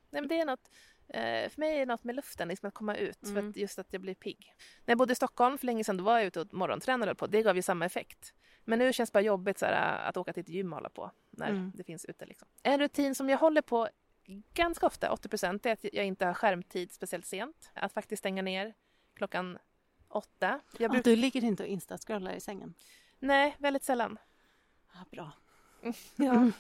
Nej, 0.10 0.22
men 0.22 0.28
det 0.28 0.40
är 0.40 0.46
något, 0.46 0.70
eh, 1.08 1.50
för 1.50 1.60
mig 1.60 1.76
är 1.76 1.80
det 1.80 1.86
något 1.86 2.04
med 2.04 2.16
luften, 2.16 2.48
liksom 2.48 2.68
att 2.68 2.74
komma 2.74 2.96
ut. 2.96 3.20
För 3.20 3.28
Mm. 3.30 3.50
att 3.50 3.56
just 3.56 3.80
att 3.80 3.94
jag 3.94 4.02
blir 4.02 4.16
pigg. 4.16 4.56
När 4.86 4.92
jag 4.92 4.98
bodde 4.98 5.12
i 5.12 5.16
Stockholm 5.16 5.58
för 5.58 5.66
länge 5.66 5.84
sedan, 5.84 5.98
då 5.98 6.04
var 6.04 6.18
jag 6.18 6.28
ute 6.28 6.42
och 6.42 6.54
morgontränade 6.54 7.16
på. 7.16 7.28
Det 7.28 7.42
gav 7.42 7.56
ju 7.56 7.62
samma 7.62 7.86
effekt. 7.86 8.34
Men 8.64 8.80
nu 8.80 8.94
känns 8.94 9.10
det 9.10 9.14
bara 9.14 9.24
jobbigt 9.24 9.60
så 9.60 9.66
här, 9.66 10.10
att 10.10 10.18
åka 10.18 10.34
till 10.34 10.42
ett 10.42 10.50
gym 10.50 10.74
och 10.74 10.78
hålla 10.78 10.90
på 10.90 11.12
när 11.30 11.50
Mm. 11.50 11.72
det 11.76 11.84
finns 11.84 12.06
ute. 12.06 12.26
Liksom. 12.26 12.48
En 12.64 12.80
rutin 12.80 13.16
som 13.16 13.30
jag 13.30 13.38
håller 13.38 13.62
på 13.62 13.90
ganska 14.54 14.86
ofta, 14.86 15.12
80 15.12 15.30
procent, 15.30 15.66
är 15.66 15.72
att 15.74 15.84
jag 15.94 16.06
inte 16.06 16.26
har 16.26 16.34
skärmtid 16.34 16.92
speciellt 16.92 17.26
sent. 17.26 17.72
Att 17.74 17.94
faktiskt 17.94 18.20
stänga 18.20 18.42
ner 18.42 18.74
klockan 19.14 19.58
åtta. 20.08 20.60
Jag 20.80 20.96
Ja, 20.96 21.02
du 21.04 21.16
ligger 21.16 21.44
inte 21.44 21.64
och 21.64 21.70
instascrollar 21.70 22.34
i 22.34 22.40
sängen? 22.40 22.74
Nej, 23.20 23.56
väldigt 23.60 23.84
sällan. 23.84 24.18
Ja, 24.94 25.00
bra. 25.12 25.32
Ja. 26.16 26.52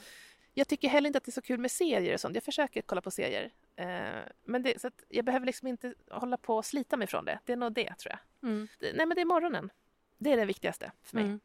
Jag 0.53 0.67
tycker 0.67 0.89
heller 0.89 1.07
inte 1.07 1.17
att 1.17 1.23
det 1.23 1.29
är 1.29 1.33
så 1.33 1.41
kul 1.41 1.59
med 1.59 1.71
serier 1.71 2.13
och 2.13 2.19
sånt. 2.19 2.35
Jag 2.35 2.43
försöker 2.43 2.81
kolla 2.81 3.01
på 3.01 3.11
serier. 3.11 3.51
Eh, 3.75 4.21
men 4.43 4.63
det, 4.63 4.81
så 4.81 4.87
att 4.87 5.03
jag 5.09 5.25
behöver 5.25 5.45
liksom 5.45 5.67
inte 5.67 5.93
hålla 6.11 6.37
på 6.37 6.55
och 6.57 6.65
slita 6.65 6.97
mig 6.97 7.07
från 7.07 7.25
det. 7.25 7.39
Det 7.45 7.53
är 7.53 7.57
nog 7.57 7.73
det, 7.73 7.93
tror 7.95 8.11
jag. 8.39 8.49
Mm. 8.49 8.67
Nej, 8.79 9.05
men 9.05 9.09
det 9.15 9.21
är 9.21 9.25
morgonen. 9.25 9.69
Det 10.17 10.31
är 10.31 10.37
det 10.37 10.45
viktigaste 10.45 10.91
för 11.03 11.15
mig. 11.15 11.25
Mm. 11.25 11.39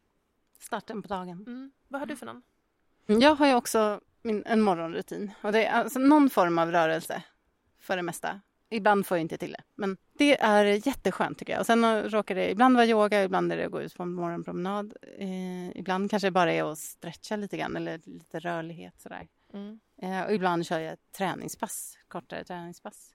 Starten 0.59 1.01
på 1.01 1.07
dagen. 1.07 1.43
Mm. 1.47 1.71
Vad 1.87 2.01
har 2.01 2.05
du 2.05 2.15
för 2.15 2.25
någon? 2.25 2.41
Jag 3.05 3.35
har 3.35 3.47
ju 3.47 3.55
också 3.55 4.01
min, 4.21 4.43
en 4.45 4.61
morgonrutin. 4.61 5.31
Och 5.41 5.51
det 5.51 5.65
är 5.65 5.71
alltså 5.71 5.99
någon 5.99 6.29
form 6.29 6.57
av 6.57 6.71
rörelse 6.71 7.23
för 7.79 7.95
det 7.97 8.03
mesta. 8.03 8.41
Ibland 8.69 9.05
får 9.05 9.17
jag 9.17 9.21
inte 9.21 9.37
till 9.37 9.51
det. 9.51 9.63
Men 9.75 9.97
det 10.13 10.41
är 10.41 10.87
jätteskönt 10.87 11.39
tycker 11.39 11.53
jag. 11.53 11.59
Och 11.59 11.65
sen 11.65 12.09
råkar 12.09 12.35
det 12.35 12.51
ibland 12.51 12.75
vara 12.75 12.85
yoga, 12.85 13.23
ibland 13.23 13.51
är 13.51 13.57
det 13.57 13.65
att 13.65 13.71
gå 13.71 13.81
ut 13.81 13.95
på 13.97 14.03
en 14.03 14.13
morgonpromenad. 14.13 14.93
Eh, 15.17 15.77
ibland 15.77 16.09
kanske 16.09 16.27
det 16.27 16.31
bara 16.31 16.53
är 16.53 16.71
att 16.71 16.79
stretcha 16.79 17.35
lite 17.35 17.57
grann 17.57 17.75
eller 17.75 18.01
lite 18.03 18.39
rörlighet 18.39 19.01
sådär. 19.01 19.27
Mm. 19.53 19.79
Eh, 20.01 20.23
och 20.23 20.33
ibland 20.33 20.65
kör 20.65 20.79
jag 20.79 20.93
ett 20.93 21.11
träningspass, 21.11 21.97
kortare 22.07 22.43
träningspass. 22.43 23.13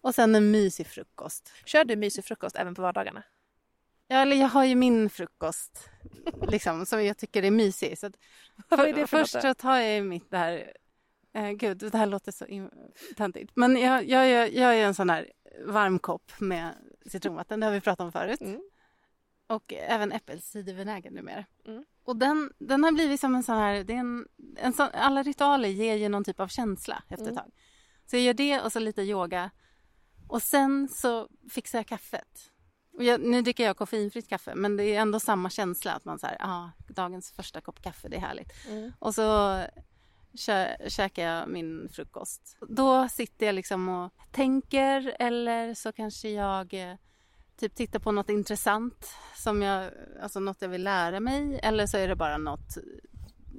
Och 0.00 0.14
sen 0.14 0.34
en 0.34 0.50
mysig 0.50 0.86
frukost. 0.86 1.52
Kör 1.64 1.84
du 1.84 1.96
mysig 1.96 2.24
frukost 2.24 2.56
även 2.56 2.74
på 2.74 2.82
vardagarna? 2.82 3.22
Ja, 4.12 4.18
eller 4.18 4.36
jag 4.36 4.48
har 4.48 4.64
ju 4.64 4.74
min 4.74 5.10
frukost 5.10 5.90
liksom, 6.48 6.86
som 6.86 7.04
jag 7.04 7.18
tycker 7.18 7.42
är 7.42 7.50
mysig. 7.50 7.98
Så 7.98 8.10
Vad 8.68 8.80
är 8.80 8.92
det 8.92 9.06
för 9.06 9.18
först 9.18 9.34
något 9.34 9.42
så 9.42 9.54
tar 9.54 9.76
jag 9.76 10.06
mitt 10.06 10.30
där... 10.30 10.72
Eh, 11.34 11.50
gud, 11.50 11.78
det 11.78 11.94
här 11.94 12.06
låter 12.06 12.32
så 12.32 12.68
töntigt. 13.16 13.52
Men 13.54 13.76
jag, 13.76 14.08
jag, 14.08 14.28
jag, 14.28 14.52
jag 14.54 14.74
är 14.74 14.86
en 14.86 14.94
sån 14.94 15.10
här 15.10 15.30
varm 15.66 15.98
kopp 15.98 16.32
med 16.40 16.74
citronvatten. 17.06 17.60
Det 17.60 17.66
har 17.66 17.72
vi 17.72 17.80
pratat 17.80 18.04
om 18.04 18.12
förut. 18.12 18.40
Mm. 18.40 18.62
Och 19.46 19.72
även 19.72 20.12
äppelcidervinäger 20.12 21.10
numera. 21.10 21.44
Mm. 21.66 21.84
Och 22.04 22.16
den, 22.16 22.52
den 22.58 22.84
har 22.84 22.92
blivit 22.92 23.20
som 23.20 23.34
en 23.34 23.42
sån 23.42 23.56
här... 23.56 23.84
Det 23.84 23.92
är 23.92 23.98
en, 23.98 24.28
en 24.56 24.72
sån, 24.72 24.88
alla 24.92 25.22
ritualer 25.22 25.68
ger 25.68 25.94
ju 25.94 26.08
någon 26.08 26.24
typ 26.24 26.40
av 26.40 26.48
känsla 26.48 27.02
efter 27.08 27.24
ett 27.24 27.30
Mm. 27.32 27.36
tag. 27.36 27.52
Så 28.06 28.16
jag 28.16 28.22
gör 28.22 28.34
det 28.34 28.60
och 28.60 28.72
så 28.72 28.78
lite 28.78 29.02
yoga. 29.02 29.50
Och 30.28 30.42
sen 30.42 30.88
så 30.88 31.28
fixar 31.50 31.78
jag 31.78 31.86
kaffet. 31.86 32.51
Jag, 32.98 33.20
nu 33.20 33.42
dricker 33.42 33.64
jag 33.64 33.76
koffeinfritt 33.76 34.28
kaffe 34.28 34.54
men 34.54 34.76
det 34.76 34.84
är 34.84 35.00
ändå 35.00 35.20
samma 35.20 35.50
känsla 35.50 35.92
att 35.92 36.04
man 36.04 36.18
så 36.18 36.26
här, 36.26 36.36
ah, 36.40 36.70
dagens 36.88 37.32
första 37.32 37.60
kopp 37.60 37.82
kaffe, 37.82 38.08
det 38.08 38.16
är 38.16 38.20
härligt. 38.20 38.52
Mm. 38.68 38.92
Och 38.98 39.14
så 39.14 39.58
kä, 40.34 40.76
käkar 40.88 41.22
jag 41.22 41.48
min 41.48 41.88
frukost. 41.92 42.56
Då 42.68 43.08
sitter 43.08 43.46
jag 43.46 43.54
liksom 43.54 43.88
och 43.88 44.12
tänker 44.30 45.16
eller 45.18 45.74
så 45.74 45.92
kanske 45.92 46.28
jag 46.28 46.74
eh, 46.74 46.96
typ 47.56 47.74
tittar 47.74 47.98
på 47.98 48.12
något 48.12 48.30
intressant 48.30 49.14
som 49.36 49.62
jag, 49.62 49.90
alltså 50.22 50.40
något 50.40 50.62
jag 50.62 50.68
vill 50.68 50.84
lära 50.84 51.20
mig 51.20 51.60
eller 51.62 51.86
så 51.86 51.96
är 51.96 52.08
det 52.08 52.16
bara 52.16 52.38
något 52.38 52.76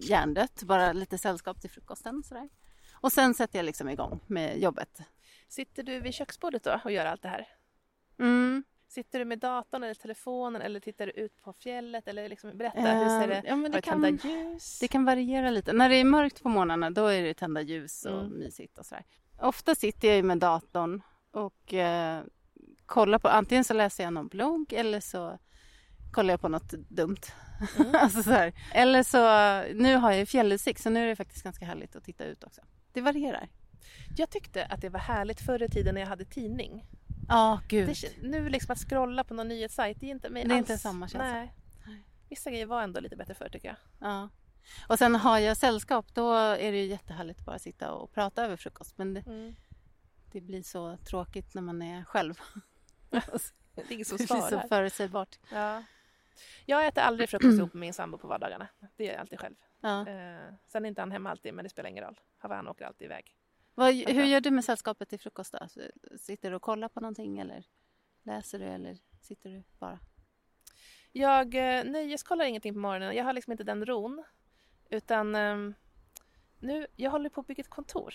hjärndött, 0.02 0.64
bara 0.64 0.94
lite 0.94 1.18
sällskap 1.18 1.62
till 1.62 1.70
frukosten 1.70 2.24
sådär. 2.24 2.50
Och 2.94 3.12
sen 3.12 3.34
sätter 3.34 3.60
jag 3.60 3.66
liksom 3.66 3.90
igång 3.90 4.20
med 4.28 4.60
jobbet. 4.60 5.02
Sitter 5.48 5.84
du 5.84 6.00
vid 6.00 6.14
köksbordet 6.14 6.64
då 6.64 6.80
och 6.84 6.92
gör 6.92 7.06
allt 7.06 7.22
det 7.22 7.30
här? 7.30 7.48
Mm. 8.20 8.64
Sitter 8.94 9.20
du 9.20 9.26
med 9.26 9.40
datorn 9.40 9.84
eller 9.84 9.94
telefonen 9.94 10.62
eller 10.62 10.80
tittar 10.80 11.06
du 11.06 11.12
ut 11.12 11.42
på 11.42 11.54
fjället? 11.54 12.08
Eller 12.08 12.30
liksom, 12.30 12.58
berätta, 12.58 12.80
hur 12.80 13.22
ser 13.22 13.28
det? 13.28 13.36
Eh, 13.36 13.44
ja, 13.46 13.56
men 13.56 13.72
det, 13.72 13.78
du 13.78 13.82
tända 13.82 14.18
kan, 14.18 14.32
ljus? 14.32 14.80
det 14.80 14.88
kan 14.88 15.06
variera 15.06 15.50
lite. 15.50 15.74
När 15.74 15.90
det 15.90 15.96
är 15.96 16.04
mörkt 16.04 16.44
på 16.44 16.50
morgnarna 16.50 16.90
då 16.90 17.08
är 17.08 17.24
det 17.24 17.34
tända 17.34 17.62
ljus 17.62 18.06
och 18.06 18.20
Mm. 18.20 18.32
mysigt 18.40 18.78
och 18.78 18.86
sådär. 18.86 19.04
Ofta 19.42 19.76
sitter 19.76 20.08
jag 20.08 20.18
ju 20.18 20.24
med 20.24 20.38
datorn 20.38 21.02
och 21.32 21.74
eh, 21.74 22.24
kollar 22.86 23.20
på, 23.20 23.28
antingen 23.28 23.64
så 23.64 23.74
läser 23.74 24.04
jag 24.04 24.14
någon 24.14 24.28
blogg 24.28 24.74
eller 24.74 25.00
så 25.00 25.40
kollar 26.12 26.34
jag 26.34 26.42
på 26.42 26.48
något 26.50 26.72
dumt. 26.72 27.22
Mm. 27.80 27.96
alltså 28.02 28.24
så 28.24 28.32
här. 28.32 28.54
Eller 28.74 29.04
så, 29.04 29.18
nu 29.74 29.96
har 29.96 30.12
jag 30.12 30.20
ju 30.20 30.26
fjällutsikt 30.26 30.82
så 30.82 30.90
nu 30.90 31.04
är 31.04 31.08
det 31.08 31.16
faktiskt 31.16 31.44
ganska 31.44 31.66
härligt 31.66 31.96
att 31.96 32.04
titta 32.04 32.26
ut 32.26 32.44
också. 32.44 32.62
Det 32.94 33.02
varierar. 33.02 33.50
Jag 34.18 34.30
tyckte 34.30 34.66
att 34.66 34.82
det 34.82 34.90
var 34.90 35.00
härligt 35.00 35.42
förr 35.42 35.64
i 35.64 35.70
tiden 35.70 35.94
när 35.96 36.02
jag 36.02 36.08
hade 36.08 36.26
tidning. 36.26 36.86
Ja, 37.30 37.62
gud. 37.68 37.88
Det, 37.88 38.22
nu 38.22 38.50
liksom 38.50 38.74
att 38.74 38.80
scrolla 38.80 39.24
på 39.24 39.34
någon 39.34 39.48
nyhetssajt, 39.48 40.00
det 40.00 40.06
är 40.06 40.10
inte 40.12 40.30
mig 40.30 40.44
Det 40.44 40.54
är 40.54 40.58
alls. 40.58 40.70
inte 40.70 40.78
samma 40.82 41.08
känsla. 41.08 41.34
Nej. 41.34 41.54
Vissa 42.30 42.50
grejer 42.50 42.66
var 42.66 42.82
ändå 42.84 43.00
lite 43.00 43.16
bättre 43.16 43.34
förr 43.34 43.50
tycker 43.50 43.68
jag. 43.68 43.78
Ja. 44.00 44.30
Och 44.88 45.00
sen 45.00 45.16
har 45.16 45.40
jag 45.40 45.58
sällskap, 45.58 46.06
då 46.14 46.34
är 46.34 46.72
det 46.72 46.78
ju 46.78 46.86
jättehärligt 46.86 47.40
att 47.40 47.46
bara 47.46 47.60
sitta 47.60 47.92
och 47.94 48.14
prata 48.14 48.46
över 48.46 48.56
frukost. 48.56 48.98
Men 48.98 49.14
det, 49.14 49.20
Mm. 49.28 49.56
det 50.32 50.42
blir 50.42 50.64
så 50.64 50.98
tråkigt 50.98 51.54
när 51.54 51.62
man 51.62 51.82
är 51.82 52.04
själv. 52.04 52.34
Det 53.76 53.82
är 53.82 53.92
ingen 53.92 54.06
som 54.06 54.18
det 54.18 54.28
blir 54.30 54.42
så 54.42 54.68
förutsägbart. 54.70 55.40
Ja. 55.52 55.84
Jag 56.66 56.88
äter 56.88 57.02
aldrig 57.04 57.30
frukost 57.30 57.58
ihop 57.60 57.74
med 57.74 57.80
min 57.80 57.94
sambo 57.94 58.18
på 58.18 58.28
vardagarna. 58.28 58.68
Det 58.98 59.04
gör 59.06 59.12
jag 59.12 59.22
alltid 59.22 59.40
själv. 59.40 59.56
Ja. 59.82 60.08
Eh, 60.08 60.54
sen 60.68 60.86
är 60.86 60.90
inte 60.90 61.02
han 61.02 61.12
hemma 61.12 61.32
alltid, 61.32 61.54
men 61.54 61.64
det 61.64 61.70
spelar 61.70 61.90
ingen 61.90 62.04
roll. 62.04 62.20
Han 62.38 62.68
åker 62.68 62.86
alltid 62.86 63.06
iväg. 63.06 63.36
Vad, 63.76 63.94
hur 63.94 64.24
gör 64.24 64.42
du 64.42 64.52
med 64.52 64.66
sällskapet 64.66 65.10
till 65.10 65.20
frukost 65.20 65.54
då? 65.60 65.68
Så- 65.70 66.18
Sitter 66.18 66.50
du 66.50 66.56
och 66.56 66.62
kollar 66.62 66.90
på 66.90 67.00
någonting 67.00 67.40
eller 67.40 67.66
läser 68.24 68.60
du 68.60 68.66
eller 68.66 68.98
sitter 69.22 69.50
du 69.50 69.64
bara? 69.80 70.00
Jag 71.12 71.56
eh, 71.56 71.84
nöjeskollar 71.84 72.46
ingenting 72.46 72.74
på 72.74 72.80
morgonen. 72.80 73.16
Jag 73.16 73.24
har 73.26 73.34
liksom 73.34 73.52
inte 73.52 73.64
den 73.64 73.86
ron. 73.86 74.24
Utan 74.90 75.36
ehm, 75.36 75.74
nu, 76.60 76.88
jag 76.96 77.12
håller 77.12 77.30
på 77.30 77.42
att 77.42 77.48
bygga 77.48 77.62
ett 77.62 77.70
kontor 77.70 78.14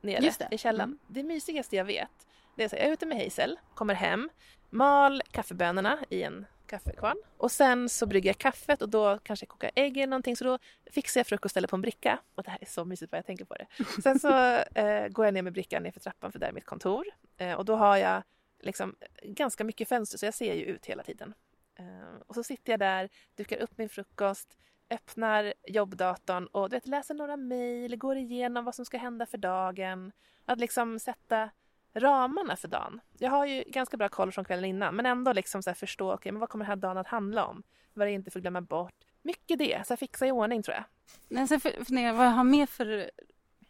nere 0.00 0.20
i 0.50 0.58
källaren. 0.58 0.88
Mm. 0.90 0.98
Det 1.08 1.22
mysigaste 1.22 1.76
jag 1.76 1.84
vet, 1.84 2.26
det 2.56 2.64
är 2.64 2.68
så 2.68 2.76
jag 2.76 2.84
är 2.84 2.92
ute 2.92 3.06
med 3.06 3.24
Hazel, 3.24 3.58
kommer 3.74 3.94
hem, 3.94 4.30
mal 4.70 5.22
kaffebönorna 5.30 5.98
i 6.10 6.22
en 6.22 6.46
kaffekvarn 6.66 7.16
och 7.36 7.52
sen 7.52 7.88
så 7.88 8.06
brygger 8.06 8.30
jag 8.30 8.38
kaffet 8.38 8.82
och 8.82 8.88
då 8.88 9.18
kanske 9.18 9.44
jag 9.44 9.48
kokar 9.48 9.70
ägg 9.74 9.96
eller 9.96 10.06
någonting 10.06 10.36
så 10.36 10.44
då 10.44 10.58
fixar 10.90 11.20
jag 11.20 11.26
frukost 11.26 11.56
eller 11.56 11.68
på 11.68 11.76
en 11.76 11.82
bricka. 11.82 12.18
Och 12.34 12.42
det 12.42 12.50
här 12.50 12.58
är 12.60 12.66
så 12.66 12.84
mysigt 12.84 13.12
vad 13.12 13.18
jag 13.18 13.26
tänker 13.26 13.44
på 13.44 13.54
det. 13.54 13.66
Sen 14.02 14.18
så 14.18 14.56
eh, 14.74 15.08
går 15.08 15.24
jag 15.24 15.34
ner 15.34 15.42
med 15.42 15.52
brickan 15.52 15.82
ner 15.82 15.90
för 15.90 16.00
trappan 16.00 16.32
för 16.32 16.38
där 16.38 16.48
är 16.48 16.52
mitt 16.52 16.66
kontor 16.66 17.04
eh, 17.36 17.52
och 17.52 17.64
då 17.64 17.76
har 17.76 17.96
jag 17.96 18.22
liksom 18.60 18.94
ganska 19.22 19.64
mycket 19.64 19.88
fönster 19.88 20.18
så 20.18 20.26
jag 20.26 20.34
ser 20.34 20.54
ju 20.54 20.64
ut 20.64 20.86
hela 20.86 21.02
tiden. 21.02 21.34
Eh, 21.78 22.20
och 22.26 22.34
så 22.34 22.42
sitter 22.42 22.72
jag 22.72 22.80
där, 22.80 23.08
dukar 23.34 23.56
upp 23.56 23.78
min 23.78 23.88
frukost, 23.88 24.56
öppnar 24.90 25.54
jobbdatorn 25.68 26.46
och 26.46 26.70
du 26.70 26.76
vet, 26.76 26.86
läser 26.86 27.14
några 27.14 27.36
mejl, 27.36 27.96
går 27.96 28.16
igenom 28.16 28.64
vad 28.64 28.74
som 28.74 28.84
ska 28.84 28.98
hända 28.98 29.26
för 29.26 29.38
dagen. 29.38 30.12
Att 30.44 30.58
liksom 30.58 30.98
sätta 30.98 31.50
ramarna 31.94 32.56
för 32.56 32.68
dagen. 32.68 33.00
Jag 33.18 33.30
har 33.30 33.46
ju 33.46 33.64
ganska 33.66 33.96
bra 33.96 34.08
koll 34.08 34.32
från 34.32 34.44
kvällen 34.44 34.64
innan 34.64 34.96
men 34.96 35.06
ändå 35.06 35.32
liksom 35.32 35.62
så 35.62 35.74
förstå, 35.74 36.14
okay, 36.14 36.32
men 36.32 36.40
vad 36.40 36.48
kommer 36.48 36.64
den 36.64 36.70
här 36.70 36.76
dagen 36.76 36.98
att 36.98 37.06
handla 37.06 37.46
om? 37.46 37.62
Vad 37.94 38.06
jag 38.06 38.14
inte 38.14 38.30
får 38.30 38.40
glömma 38.40 38.60
bort. 38.60 38.94
Mycket 39.22 39.58
det, 39.58 39.86
så 39.86 39.96
fixa 39.96 40.26
i 40.26 40.30
ordning 40.30 40.62
tror 40.62 40.74
jag. 40.74 40.84
Men 41.28 41.48
sen 41.48 41.60
funderar 41.60 42.06
jag, 42.06 42.14
vad 42.14 42.26
jag 42.26 42.30
har 42.30 42.44
med 42.44 42.68
för 42.68 43.10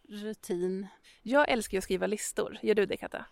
rutin? 0.08 0.86
Jag 1.22 1.48
älskar 1.48 1.74
ju 1.74 1.78
att 1.78 1.84
skriva 1.84 2.06
listor. 2.06 2.58
Gör 2.62 2.74
du 2.74 2.86
det 2.86 2.96
Katta? 2.96 3.24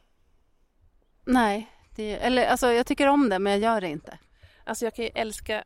Nej, 1.24 1.68
det, 1.96 2.12
eller 2.12 2.46
alltså 2.46 2.72
jag 2.72 2.86
tycker 2.86 3.06
om 3.06 3.28
det 3.28 3.38
men 3.38 3.52
jag 3.52 3.60
gör 3.60 3.80
det 3.80 3.88
inte. 3.88 4.18
Alltså 4.64 4.84
jag 4.84 4.94
kan 4.94 5.04
ju 5.04 5.10
älska, 5.14 5.64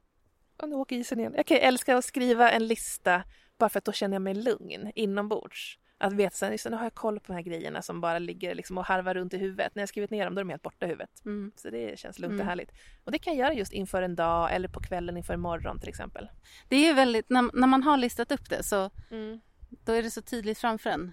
oh, 0.59 0.69
nu 0.69 0.75
åker 0.77 0.97
isen 0.97 1.21
igen. 1.21 1.35
Jag 1.37 1.47
kan 1.47 1.57
ju 1.57 1.61
älska 1.61 1.97
att 1.97 2.05
skriva 2.05 2.51
en 2.51 2.67
lista 2.67 3.23
bara 3.59 3.69
för 3.69 3.79
att 3.79 3.85
då 3.85 3.93
känner 3.93 4.15
jag 4.15 4.23
mig 4.23 4.35
lugn 4.35 4.93
inombords. 4.95 5.79
Att 5.99 6.13
veta 6.13 6.47
att 6.47 6.65
nu 6.65 6.77
har 6.77 6.85
jag 6.85 6.95
koll 6.95 7.21
på 7.21 7.27
de 7.27 7.33
här 7.33 7.43
grejerna 7.43 7.83
som 7.83 8.01
bara 8.01 8.19
ligger 8.19 8.55
liksom 8.55 8.79
och 8.79 8.85
harvar 8.85 9.15
runt 9.15 9.35
i 9.35 9.39
huvudet. 9.39 9.75
När 9.75 9.83
jag 9.83 9.89
skrivit 9.89 10.11
ner 10.11 10.25
dem 10.25 10.35
då 10.35 10.41
är 10.41 10.45
de 10.45 10.51
helt 10.51 10.63
borta 10.63 10.87
i 10.87 10.89
huvudet. 10.89 11.25
Mm. 11.25 11.53
Så 11.57 11.71
det 11.71 11.99
känns 11.99 12.19
lugnt 12.19 12.33
mm. 12.33 12.41
och 12.41 12.47
härligt. 12.47 12.73
Och 13.05 13.13
det 13.13 13.19
kan 13.19 13.37
jag 13.37 13.47
göra 13.47 13.55
just 13.55 13.73
inför 13.73 14.03
en 14.03 14.17
dag 14.17 14.55
eller 14.55 14.69
på 14.69 14.81
kvällen 14.81 15.17
inför 15.17 15.35
imorgon 15.35 15.81
till 15.81 15.89
exempel. 15.89 16.29
Det 16.69 16.89
är 16.89 16.95
väldigt, 16.95 17.31
när, 17.31 17.51
när 17.53 17.67
man 17.67 17.83
har 17.83 17.97
listat 17.97 18.33
upp 18.33 18.51
det 18.51 18.63
så 18.63 18.91
mm. 19.11 19.41
då 19.69 19.93
är 19.93 20.03
det 20.03 20.11
så 20.11 20.23
tydligt 20.23 20.59
framför 20.59 20.91
en. 20.91 21.13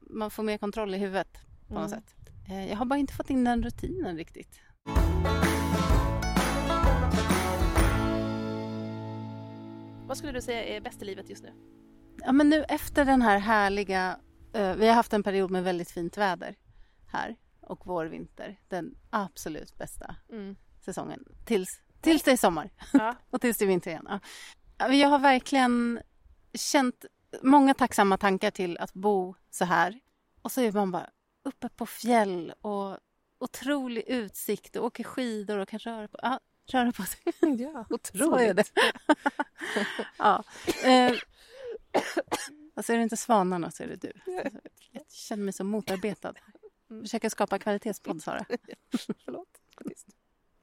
Man 0.00 0.30
får 0.30 0.42
mer 0.42 0.58
kontroll 0.58 0.94
i 0.94 0.98
huvudet 0.98 1.38
på 1.68 1.74
något 1.74 1.92
mm. 1.92 2.00
sätt. 2.02 2.14
Eh, 2.48 2.68
jag 2.68 2.76
har 2.76 2.84
bara 2.84 2.98
inte 2.98 3.14
fått 3.14 3.30
in 3.30 3.44
den 3.44 3.62
rutinen 3.62 4.16
riktigt. 4.16 4.60
Vad 10.06 10.16
skulle 10.16 10.32
du 10.32 10.40
säga 10.40 10.64
är 10.64 10.80
bäst 10.80 11.02
i 11.02 11.04
livet 11.04 11.30
just 11.30 11.42
nu? 11.42 11.52
Ja, 12.18 12.32
men 12.32 12.48
nu 12.48 12.64
efter 12.68 13.04
den 13.04 13.22
här 13.22 13.38
härliga... 13.38 14.18
Uh, 14.56 14.74
vi 14.74 14.88
har 14.88 14.94
haft 14.94 15.12
en 15.12 15.22
period 15.22 15.50
med 15.50 15.64
väldigt 15.64 15.90
fint 15.90 16.16
väder 16.16 16.56
här 17.06 17.36
och 17.60 17.86
vår, 17.86 18.04
vinter. 18.04 18.60
Den 18.68 18.94
absolut 19.10 19.78
bästa 19.78 20.16
mm. 20.30 20.56
säsongen. 20.84 21.24
Tills, 21.44 21.80
tills 22.00 22.22
det 22.22 22.32
är 22.32 22.36
sommar 22.36 22.70
ja. 22.92 23.14
och 23.30 23.40
tills 23.40 23.58
det 23.58 23.64
är 23.64 23.66
vinter 23.66 23.90
igen. 23.90 24.08
Ja. 24.78 24.92
Jag 24.92 25.08
har 25.08 25.18
verkligen 25.18 26.00
känt 26.54 27.04
många 27.42 27.74
tacksamma 27.74 28.16
tankar 28.16 28.50
till 28.50 28.78
att 28.78 28.94
bo 28.94 29.34
så 29.50 29.64
här. 29.64 30.00
Och 30.42 30.52
så 30.52 30.60
är 30.60 30.72
man 30.72 30.90
bara 30.90 31.10
uppe 31.44 31.68
på 31.68 31.86
fjäll 31.86 32.52
och 32.60 32.98
otrolig 33.38 34.04
utsikt 34.06 34.76
och 34.76 34.84
åker 34.84 35.04
skidor 35.04 35.58
och 35.58 35.68
kan 35.68 35.78
röra 35.78 36.08
på, 36.08 36.18
ja, 36.22 36.40
röra 36.66 36.92
på 36.92 37.02
sig. 37.02 37.20
Ja, 37.58 37.84
otroligt. 37.90 38.18
Så 38.26 38.36
är 38.36 38.54
det. 38.54 38.64
ja. 40.18 40.44
Eh, 40.84 41.12
alltså 42.74 42.92
är 42.92 42.96
det 42.96 43.02
inte 43.02 43.16
svanarna 43.16 43.70
så 43.70 43.82
är 43.82 43.88
det 43.88 43.96
du. 43.96 44.12
Jag 44.92 45.02
känner 45.10 45.44
mig 45.44 45.52
så 45.52 45.64
motarbetad. 45.64 46.34
Mm. 46.90 47.02
Försöker 47.02 47.28
skapa 47.28 47.58
kvalitetspodd, 47.58 48.22
Sara. 48.22 48.44
Förlåt. 49.24 49.60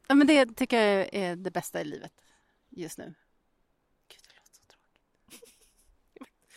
Ja, 0.07 0.15
men 0.15 0.27
det 0.27 0.55
tycker 0.55 0.81
jag 0.83 1.09
är 1.13 1.35
det 1.35 1.51
bästa 1.51 1.81
i 1.81 1.85
livet 1.85 2.13
just 2.69 2.97
nu. 2.97 3.05
Gud, 4.07 4.21
det 4.23 4.35
låter 4.35 4.53
så 4.53 4.61
tråkigt. 4.67 5.07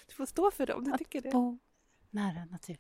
Du 0.09 0.15
får 0.15 0.27
stå 0.27 0.51
för 0.51 0.67
det 0.67 0.75
om 0.75 0.85
du 0.85 0.93
att 0.93 0.99
tycker 0.99 1.21
det. 1.21 1.29
Att 1.29 1.33
bo 1.33 1.59
nära 2.11 2.45
natur. 2.45 2.79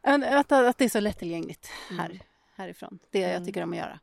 att, 0.32 0.52
att 0.52 0.78
det 0.78 0.84
är 0.84 0.88
så 0.88 1.00
lättillgängligt 1.00 1.66
här, 1.90 2.10
mm. 2.10 2.18
härifrån. 2.54 2.98
Det 3.10 3.22
mm. 3.22 3.32
jag 3.34 3.44
tycker 3.44 3.62
om 3.62 3.72
att 3.72 3.78
göra. 3.78 4.00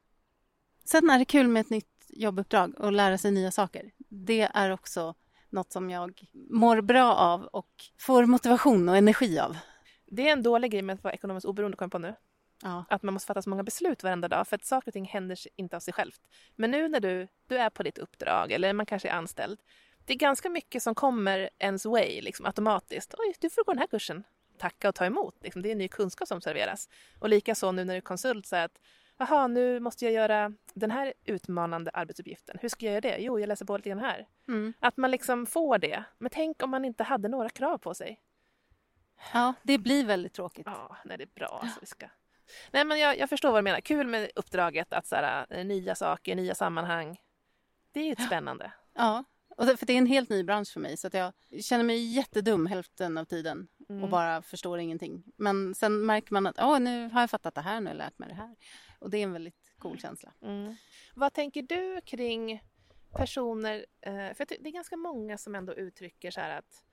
Sen 0.83 1.09
är 1.09 1.19
det 1.19 1.25
kul 1.25 1.47
med 1.47 1.61
ett 1.61 1.69
nytt 1.69 2.05
jobbuppdrag 2.07 2.79
och 2.79 2.91
lära 2.91 3.17
sig 3.17 3.31
nya 3.31 3.51
saker. 3.51 3.91
Det 4.13 4.49
är 4.53 4.71
också 4.71 5.15
något 5.49 5.71
som 5.71 5.89
jag 5.89 6.21
mår 6.49 6.81
bra 6.81 7.15
av 7.15 7.43
och 7.43 7.69
får 7.97 8.25
motivation 8.25 8.89
och 8.89 8.97
energi 8.97 9.39
av. 9.39 9.57
Det 10.05 10.27
är 10.27 10.31
en 10.31 10.43
dålig 10.43 10.71
grej 10.71 10.81
med 10.81 10.93
att 10.93 11.03
vara 11.03 11.13
ekonomiskt 11.13 11.45
oberoende, 11.45 11.77
kommer 11.77 11.89
på 11.89 11.97
nu. 11.97 12.15
Ja. 12.63 12.85
Att 12.89 13.03
man 13.03 13.13
måste 13.13 13.27
fatta 13.27 13.41
så 13.41 13.49
många 13.49 13.63
beslut 13.63 14.03
varenda 14.03 14.27
dag 14.27 14.47
för 14.47 14.55
att 14.55 14.65
saker 14.65 14.89
och 14.89 14.93
ting 14.93 15.05
händer 15.05 15.37
inte 15.55 15.75
av 15.75 15.79
sig 15.79 15.93
självt. 15.93 16.21
Men 16.55 16.71
nu 16.71 16.87
när 16.87 16.99
du, 16.99 17.27
du 17.47 17.57
är 17.57 17.69
på 17.69 17.83
ditt 17.83 17.97
uppdrag 17.97 18.51
eller 18.51 18.73
man 18.73 18.85
kanske 18.85 19.09
är 19.09 19.13
anställd. 19.13 19.59
Det 20.05 20.13
är 20.13 20.17
ganska 20.17 20.49
mycket 20.49 20.83
som 20.83 20.95
kommer 20.95 21.49
ens 21.59 21.85
way 21.85 22.21
liksom, 22.21 22.45
automatiskt. 22.45 23.13
Oj, 23.17 23.35
du 23.39 23.49
får 23.49 23.63
gå 23.63 23.71
den 23.71 23.79
här 23.79 23.87
kursen. 23.87 24.23
Tacka 24.57 24.89
och 24.89 24.95
ta 24.95 25.05
emot. 25.05 25.35
Liksom, 25.41 25.61
det 25.61 25.71
är 25.71 25.75
ny 25.75 25.87
kunskap 25.87 26.27
som 26.27 26.41
serveras. 26.41 26.89
Och 27.19 27.29
likaså 27.29 27.71
nu 27.71 27.83
när 27.85 27.93
du 27.93 27.97
är 27.97 28.01
konsult 28.01 28.45
så 28.45 28.55
att 28.55 28.79
Jaha, 29.21 29.47
nu 29.47 29.79
måste 29.79 30.05
jag 30.05 30.13
göra 30.13 30.53
den 30.73 30.91
här 30.91 31.13
utmanande 31.25 31.91
arbetsuppgiften. 31.93 32.57
Hur 32.61 32.69
ska 32.69 32.85
jag 32.85 32.91
göra 32.91 33.01
det? 33.01 33.17
Jo, 33.17 33.39
jag 33.39 33.47
läser 33.47 33.65
på 33.65 33.77
lite 33.77 33.89
grann 33.89 33.99
här. 33.99 34.27
Mm. 34.47 34.73
Att 34.79 34.97
man 34.97 35.11
liksom 35.11 35.45
får 35.45 35.77
det. 35.77 36.03
Men 36.17 36.29
tänk 36.29 36.63
om 36.63 36.69
man 36.69 36.85
inte 36.85 37.03
hade 37.03 37.27
några 37.27 37.49
krav 37.49 37.77
på 37.77 37.93
sig. 37.93 38.21
Ja, 39.33 39.53
det 39.63 39.77
blir 39.77 40.05
väldigt 40.05 40.33
tråkigt. 40.33 40.65
Ja, 40.65 40.97
nej, 41.05 41.17
det 41.17 41.23
är 41.23 41.29
bra. 41.35 41.59
Alltså, 41.63 41.79
vi 41.79 41.87
ska... 41.87 42.07
Nej, 42.71 42.85
men 42.85 42.99
jag, 42.99 43.17
jag 43.17 43.29
förstår 43.29 43.51
vad 43.51 43.59
du 43.59 43.63
menar. 43.63 43.81
Kul 43.81 44.07
med 44.07 44.31
uppdraget 44.35 44.93
att 44.93 45.07
så 45.07 45.15
här, 45.15 45.45
eh, 45.49 45.65
nya 45.65 45.95
saker, 45.95 46.35
nya 46.35 46.55
sammanhang. 46.55 47.21
Det 47.91 47.99
är 47.99 48.05
ju 48.05 48.15
spännande. 48.15 48.71
Ja, 48.93 49.23
och 49.57 49.79
för 49.79 49.85
det 49.85 49.93
är 49.93 49.97
en 49.97 50.05
helt 50.05 50.29
ny 50.29 50.43
bransch 50.43 50.73
för 50.73 50.79
mig 50.79 50.97
så 50.97 51.07
att 51.07 51.13
jag 51.13 51.33
känner 51.61 51.83
mig 51.83 52.15
jättedum 52.15 52.65
hälften 52.65 53.17
av 53.17 53.25
tiden 53.25 53.67
mm. 53.89 54.03
och 54.03 54.09
bara 54.09 54.41
förstår 54.41 54.79
ingenting. 54.79 55.23
Men 55.37 55.75
sen 55.75 56.05
märker 56.05 56.33
man 56.33 56.47
att 56.47 56.59
oh, 56.59 56.79
nu 56.79 57.09
har 57.09 57.21
jag 57.21 57.29
fattat 57.29 57.55
det 57.55 57.61
här, 57.61 57.79
nu 57.79 57.85
har 57.85 57.93
jag 57.93 57.97
lärt 57.97 58.19
mig 58.19 58.29
det 58.29 58.35
här. 58.35 58.55
Och 59.01 59.09
det 59.09 59.17
är 59.17 59.23
en 59.23 59.33
väldigt 59.33 59.73
cool 59.77 59.99
känsla. 59.99 60.33
Mm. 60.41 60.75
Vad 61.15 61.33
tänker 61.33 61.61
du 61.61 62.01
kring 62.01 62.63
personer, 63.11 63.85
eh, 64.01 64.33
för 64.33 64.45
det 64.45 64.69
är 64.69 64.71
ganska 64.71 64.97
många 64.97 65.37
som 65.37 65.55
ändå 65.55 65.73
uttrycker 65.73 66.31
så 66.31 66.41
här 66.41 66.57
att 66.57 66.83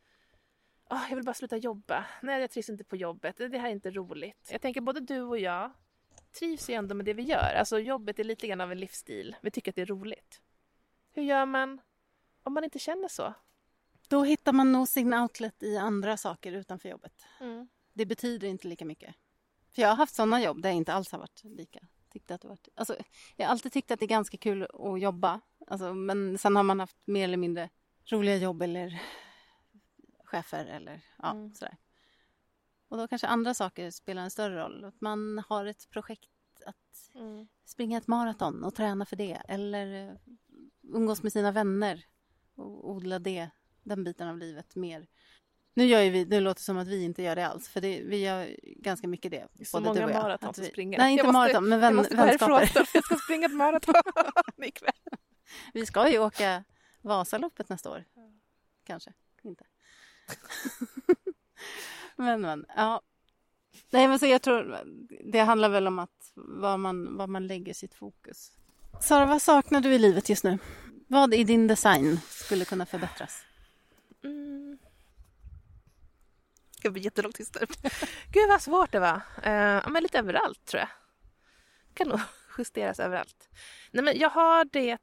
oh, 0.90 1.06
jag 1.08 1.16
vill 1.16 1.24
bara 1.24 1.34
sluta 1.34 1.56
jobba. 1.56 2.04
Nej, 2.22 2.40
jag 2.40 2.50
trivs 2.50 2.68
inte 2.68 2.84
på 2.84 2.96
jobbet. 2.96 3.36
Det 3.36 3.58
här 3.58 3.68
är 3.68 3.72
inte 3.72 3.90
roligt. 3.90 4.48
Jag 4.52 4.60
tänker 4.60 4.80
både 4.80 5.00
du 5.00 5.20
och 5.20 5.38
jag 5.38 5.72
trivs 6.38 6.70
ju 6.70 6.74
ändå 6.74 6.94
med 6.94 7.06
det 7.06 7.14
vi 7.14 7.22
gör. 7.22 7.54
Alltså 7.54 7.78
jobbet 7.78 8.18
är 8.18 8.24
lite 8.24 8.46
grann 8.46 8.60
av 8.60 8.72
en 8.72 8.80
livsstil. 8.80 9.36
Vi 9.40 9.50
tycker 9.50 9.72
att 9.72 9.76
det 9.76 9.82
är 9.82 9.86
roligt. 9.86 10.40
Hur 11.10 11.22
gör 11.22 11.46
man 11.46 11.80
om 12.42 12.54
man 12.54 12.64
inte 12.64 12.78
känner 12.78 13.08
så? 13.08 13.34
Då 14.08 14.22
hittar 14.22 14.52
man 14.52 14.72
nog 14.72 14.88
sin 14.88 15.14
outlet 15.14 15.62
i 15.62 15.76
andra 15.76 16.16
saker 16.16 16.52
utanför 16.52 16.88
jobbet. 16.88 17.26
Mm. 17.40 17.68
Det 17.92 18.06
betyder 18.06 18.48
inte 18.48 18.68
lika 18.68 18.84
mycket. 18.84 19.14
För 19.70 19.82
jag 19.82 19.88
har 19.88 19.96
haft 19.96 20.14
sådana 20.14 20.42
jobb 20.42 20.62
där 20.62 20.68
jag 20.68 20.76
inte 20.76 20.92
alls 20.92 21.12
har 21.12 21.18
varit 21.18 21.44
lika 21.44 21.80
tyckte 22.10 22.34
att 22.34 22.40
det 22.40 22.48
var... 22.48 22.58
Alltså, 22.74 22.96
jag 23.36 23.46
har 23.46 23.50
alltid 23.52 23.72
tyckt 23.72 23.90
att 23.90 24.00
det 24.00 24.04
är 24.04 24.08
ganska 24.08 24.36
kul 24.36 24.62
att 24.62 25.00
jobba. 25.00 25.40
Alltså, 25.66 25.94
men 25.94 26.38
sen 26.38 26.56
har 26.56 26.62
man 26.62 26.80
haft 26.80 26.96
mer 27.04 27.24
eller 27.24 27.36
mindre 27.36 27.68
roliga 28.04 28.36
jobb 28.36 28.62
eller 28.62 29.02
chefer 30.24 30.66
eller 30.66 31.00
ja, 31.18 31.30
mm. 31.30 31.54
sådär. 31.54 31.76
Och 32.88 32.96
då 32.96 33.08
kanske 33.08 33.26
andra 33.26 33.54
saker 33.54 33.90
spelar 33.90 34.22
en 34.22 34.30
större 34.30 34.62
roll. 34.62 34.84
Att 34.84 35.00
man 35.00 35.44
har 35.48 35.66
ett 35.66 35.90
projekt 35.90 36.30
att 36.66 37.14
mm. 37.14 37.48
springa 37.64 37.98
ett 37.98 38.06
maraton 38.06 38.64
och 38.64 38.74
träna 38.74 39.06
för 39.06 39.16
det. 39.16 39.42
Eller 39.48 40.18
umgås 40.82 41.22
med 41.22 41.32
sina 41.32 41.52
vänner 41.52 42.04
och 42.54 42.90
odla 42.90 43.18
det, 43.18 43.50
den 43.82 44.04
biten 44.04 44.28
av 44.28 44.38
livet 44.38 44.76
mer. 44.76 45.06
Nu 45.78 45.84
gör 45.84 46.00
ju 46.00 46.10
vi, 46.10 46.24
det 46.24 46.40
låter 46.40 46.62
som 46.62 46.78
att 46.78 46.88
vi 46.88 47.04
inte 47.04 47.22
gör 47.22 47.36
det 47.36 47.46
alls, 47.46 47.68
för 47.68 47.80
det, 47.80 48.02
vi 48.02 48.16
gör 48.16 48.56
ganska 48.62 49.08
mycket 49.08 49.30
det. 49.30 49.46
det 49.52 49.64
så 49.64 49.80
många 49.80 50.06
maraton 50.06 50.50
att 50.50 50.64
springa. 50.66 50.98
Nej, 50.98 51.12
inte 51.12 51.24
måste, 51.24 51.32
maraton, 51.32 51.68
men 51.68 51.80
vän, 51.80 52.06
jag 52.10 52.16
vänskaper. 52.16 52.88
jag 52.94 53.04
ska 53.04 53.16
springa 53.16 53.46
ett 53.46 53.54
maraton 53.54 53.94
ikväll. 54.62 54.92
Vi 55.74 55.86
ska 55.86 56.10
ju 56.10 56.18
åka 56.18 56.64
Vasaloppet 57.02 57.68
nästa 57.68 57.90
år. 57.90 58.04
Kanske, 58.84 59.12
inte. 59.42 59.64
men, 62.16 62.40
men, 62.40 62.66
ja. 62.76 63.02
Nej, 63.90 64.08
men 64.08 64.18
så 64.18 64.26
jag 64.26 64.42
tror 64.42 64.80
det 65.32 65.40
handlar 65.40 65.68
väl 65.68 65.86
om 65.86 65.98
att 65.98 66.32
var 66.34 66.76
man, 66.76 67.16
var 67.16 67.26
man 67.26 67.46
lägger 67.46 67.74
sitt 67.74 67.94
fokus. 67.94 68.52
Sara, 69.00 69.26
vad 69.26 69.42
saknar 69.42 69.80
du 69.80 69.94
i 69.94 69.98
livet 69.98 70.28
just 70.28 70.44
nu? 70.44 70.58
Vad 71.06 71.34
i 71.34 71.44
din 71.44 71.66
design 71.66 72.20
skulle 72.28 72.64
kunna 72.64 72.86
förbättras? 72.86 73.42
Mm. 74.24 74.78
Det 76.82 76.90
blir 76.90 77.02
jättelång 77.02 77.32
tyst 77.32 77.56
Gud 78.32 78.48
vad 78.48 78.62
svårt 78.62 78.92
det 78.92 79.00
var. 79.00 79.16
Uh, 79.16 79.88
men 79.88 80.02
lite 80.02 80.18
överallt 80.18 80.64
tror 80.64 80.80
jag. 80.80 80.88
Kan 81.94 82.08
nog 82.08 82.20
justeras 82.58 83.00
överallt. 83.00 83.48
Nej 83.90 84.04
men 84.04 84.18
jag 84.18 84.30
har 84.30 84.64
det 84.64 84.98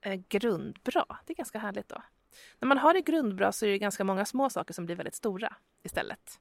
eh, 0.00 0.20
grundbra. 0.28 1.04
Det 1.26 1.32
är 1.32 1.36
ganska 1.36 1.58
härligt 1.58 1.88
då. 1.88 2.02
När 2.58 2.68
man 2.68 2.78
har 2.78 2.94
det 2.94 3.00
grundbra 3.00 3.52
så 3.52 3.66
är 3.66 3.70
det 3.70 3.78
ganska 3.78 4.04
många 4.04 4.24
små 4.24 4.50
saker 4.50 4.74
som 4.74 4.86
blir 4.86 4.96
väldigt 4.96 5.14
stora 5.14 5.56
istället. 5.82 6.40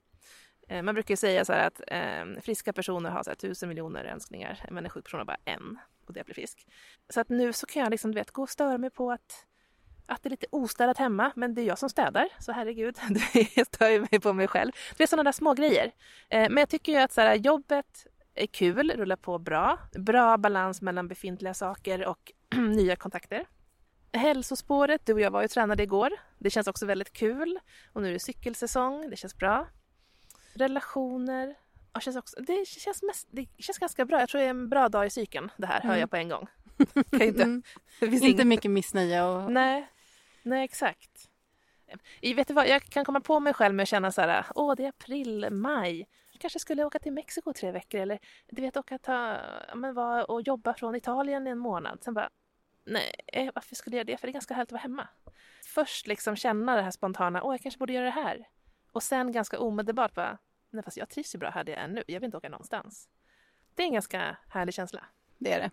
Eh, 0.68 0.84
man 0.84 0.96
brukar 0.96 1.12
ju 1.12 1.18
säga 1.18 1.46
så 1.46 1.54
att 1.54 1.82
ehm, 1.88 2.42
friska 2.42 2.74
personer 2.74 3.10
har 3.10 3.24
så 3.24 3.30
här, 3.30 3.36
tusen 3.36 3.70
miljoner 3.70 4.06
önskningar 4.06 4.66
men 4.72 4.84
en 4.84 4.90
sjuk 4.90 5.04
person 5.04 5.18
har 5.18 5.26
bara 5.26 5.38
en 5.46 5.80
och 6.06 6.14
det 6.14 6.26
blir 6.26 6.36
frisk. 6.36 6.68
Så 7.10 7.22
att 7.22 7.30
nu 7.30 7.54
så 7.54 7.66
kan 7.66 7.84
jag 7.84 7.92
liksom, 7.92 8.12
du 8.12 8.16
vet, 8.16 8.32
gå 8.32 8.42
och 8.42 8.50
störa 8.50 8.78
mig 8.78 8.90
på 8.90 9.12
att 9.12 9.46
att 10.06 10.24
det 10.24 10.28
är 10.28 10.32
lite 10.32 10.46
ostädat 10.52 10.98
hemma, 10.98 11.32
men 11.36 11.54
det 11.56 11.62
är 11.62 11.66
jag 11.66 11.80
som 11.80 11.90
städar. 11.90 12.30
Så 12.40 12.52
herregud, 12.52 12.98
det 13.56 13.66
stör 13.66 13.90
ju 13.90 14.00
mig 14.00 14.20
på 14.20 14.34
mig 14.34 14.48
själv. 14.48 14.72
Det 14.98 15.04
är 15.04 15.08
sådana 15.08 15.24
där 15.24 15.32
små 15.32 15.54
grejer. 15.54 15.92
Eh, 16.30 16.50
men 16.50 16.58
jag 16.58 16.70
tycker 16.70 16.92
ju 16.92 16.98
att 16.98 17.12
så 17.12 17.22
här, 17.22 17.36
jobbet 17.36 18.08
är 18.36 18.48
kul, 18.48 18.92
rullar 18.92 19.16
på 19.16 19.40
bra. 19.40 19.80
Bra 19.98 20.38
balans 20.38 20.82
mellan 20.82 21.08
befintliga 21.08 21.54
saker 21.54 22.06
och 22.06 22.32
nya 22.58 22.96
kontakter. 22.96 23.46
Hälsospåret, 24.14 25.06
du 25.06 25.14
och 25.14 25.20
jag 25.22 25.32
var 25.32 25.42
ju 25.42 25.48
tränade 25.48 25.84
igår. 25.84 26.10
Det 26.40 26.50
känns 26.50 26.68
också 26.68 26.86
väldigt 26.86 27.14
kul. 27.14 27.60
Och 27.94 28.02
nu 28.02 28.08
är 28.10 28.14
det 28.14 28.20
cykelsäsong, 28.20 29.10
det 29.10 29.16
känns 29.16 29.38
bra. 29.38 29.68
Relationer, 30.54 31.56
ja, 31.94 32.00
känns 32.00 32.18
också, 32.18 32.42
det, 32.42 32.68
känns 32.68 33.04
mest, 33.04 33.28
det 33.32 33.46
känns 33.58 33.78
ganska 33.80 34.06
bra. 34.06 34.20
Jag 34.20 34.30
tror 34.30 34.40
det 34.42 34.46
är 34.46 34.50
en 34.50 34.70
bra 34.70 34.90
dag 34.90 35.06
i 35.06 35.10
cykeln 35.10 35.52
det 35.58 35.68
här, 35.68 35.82
hör 35.82 35.90
Mm. 35.90 36.00
jag 36.00 36.10
på 36.10 36.16
en 36.16 36.30
gång. 36.30 36.48
Inte, 37.12 37.44
Mm. 37.44 37.64
Inte 38.02 38.46
mycket 38.46 38.72
missnöje 38.72 39.24
och... 39.24 39.52
Nej, 39.52 39.88
nej 40.44 40.64
exakt. 40.64 41.30
Vet 42.22 42.48
du 42.48 42.54
vad, 42.54 42.68
jag 42.68 42.84
kan 42.84 43.06
komma 43.06 43.22
på 43.22 43.40
mig 43.40 43.54
själv 43.54 43.76
med 43.76 43.84
att 43.84 43.90
känna 43.90 44.12
så 44.12 44.22
här, 44.22 44.46
åh 44.56 44.76
det 44.76 44.86
är 44.86 44.90
april, 44.90 45.48
maj. 45.52 46.08
Jag 46.32 46.42
kanske 46.42 46.60
skulle 46.60 46.86
åka 46.86 47.00
till 47.00 47.14
Mexiko 47.14 47.54
tre 47.54 47.72
veckor 47.72 48.00
eller 48.02 48.20
du 48.50 48.62
vet 48.62 48.78
åka 48.78 48.98
ta, 48.98 49.38
men 49.76 49.94
var, 49.94 50.32
och 50.32 50.42
jobba 50.42 50.74
från 50.74 50.96
Italien 50.96 51.48
i 51.48 51.50
en 51.50 51.58
månad. 51.58 52.04
Sen 52.04 52.14
bara, 52.14 52.30
nej, 52.86 53.14
eh, 53.28 53.50
varför 53.56 53.76
skulle 53.76 53.96
jag 53.96 54.00
göra 54.00 54.14
det? 54.14 54.18
För 54.18 54.28
det 54.28 54.32
är 54.32 54.34
ganska 54.34 54.54
härligt 54.54 54.68
att 54.68 54.72
vara 54.72 54.82
hemma. 54.82 55.08
Först 55.66 56.08
liksom 56.08 56.36
känna 56.36 56.76
det 56.76 56.82
här 56.82 56.92
spontana, 56.92 57.44
åh 57.44 57.54
jag 57.54 57.62
kanske 57.62 57.80
borde 57.80 57.94
göra 57.94 58.06
det 58.06 58.12
här. 58.12 58.48
Och 58.92 59.04
sen 59.04 59.32
ganska 59.32 59.60
omedelbart 59.60 60.14
bara, 60.14 60.38
nej 60.70 60.84
fast 60.84 60.98
jag 60.98 61.10
trivs 61.10 61.36
ju 61.36 61.40
bra 61.40 61.50
här 61.50 61.64
där 61.64 61.74
jag 61.74 61.82
är 61.82 61.88
nu, 61.88 62.04
jag 62.08 62.20
vill 62.20 62.26
inte 62.26 62.38
åka 62.38 62.50
någonstans. 62.50 63.10
Det 63.76 63.84
är 63.84 63.88
en 63.88 63.94
ganska 63.94 64.38
härlig 64.50 64.74
känsla. 64.74 65.06
Det 65.38 65.54
är 65.54 65.60
det. 65.60 65.72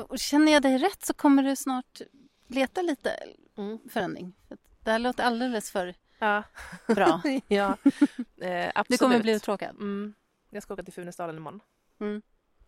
Och 0.00 0.18
känner 0.18 0.52
jag 0.52 0.62
dig 0.62 0.78
rätt 0.78 1.02
så 1.02 1.14
kommer 1.14 1.42
du 1.42 1.56
snart 1.56 2.00
leta 2.50 2.82
lite 2.82 3.16
förändring. 3.90 4.36
För 4.48 4.54
att 4.54 4.60
Det 4.84 4.90
här 4.90 4.98
låter 4.98 5.24
alldeles 5.24 5.70
för 5.70 5.94
Ja, 6.20 6.42
bra. 6.86 7.22
ja 7.48 7.76
eh, 8.40 8.70
absolut. 8.74 8.88
Du 8.88 8.98
kommer 8.98 9.20
bli 9.20 9.32
uttråkad. 9.32 9.70
Mm. 9.70 10.14
Jag 10.50 10.62
ska 10.62 10.74
åka 10.74 10.82
till 10.82 10.92
Funäsdalen 10.92 11.36
imorgon. 11.36 11.60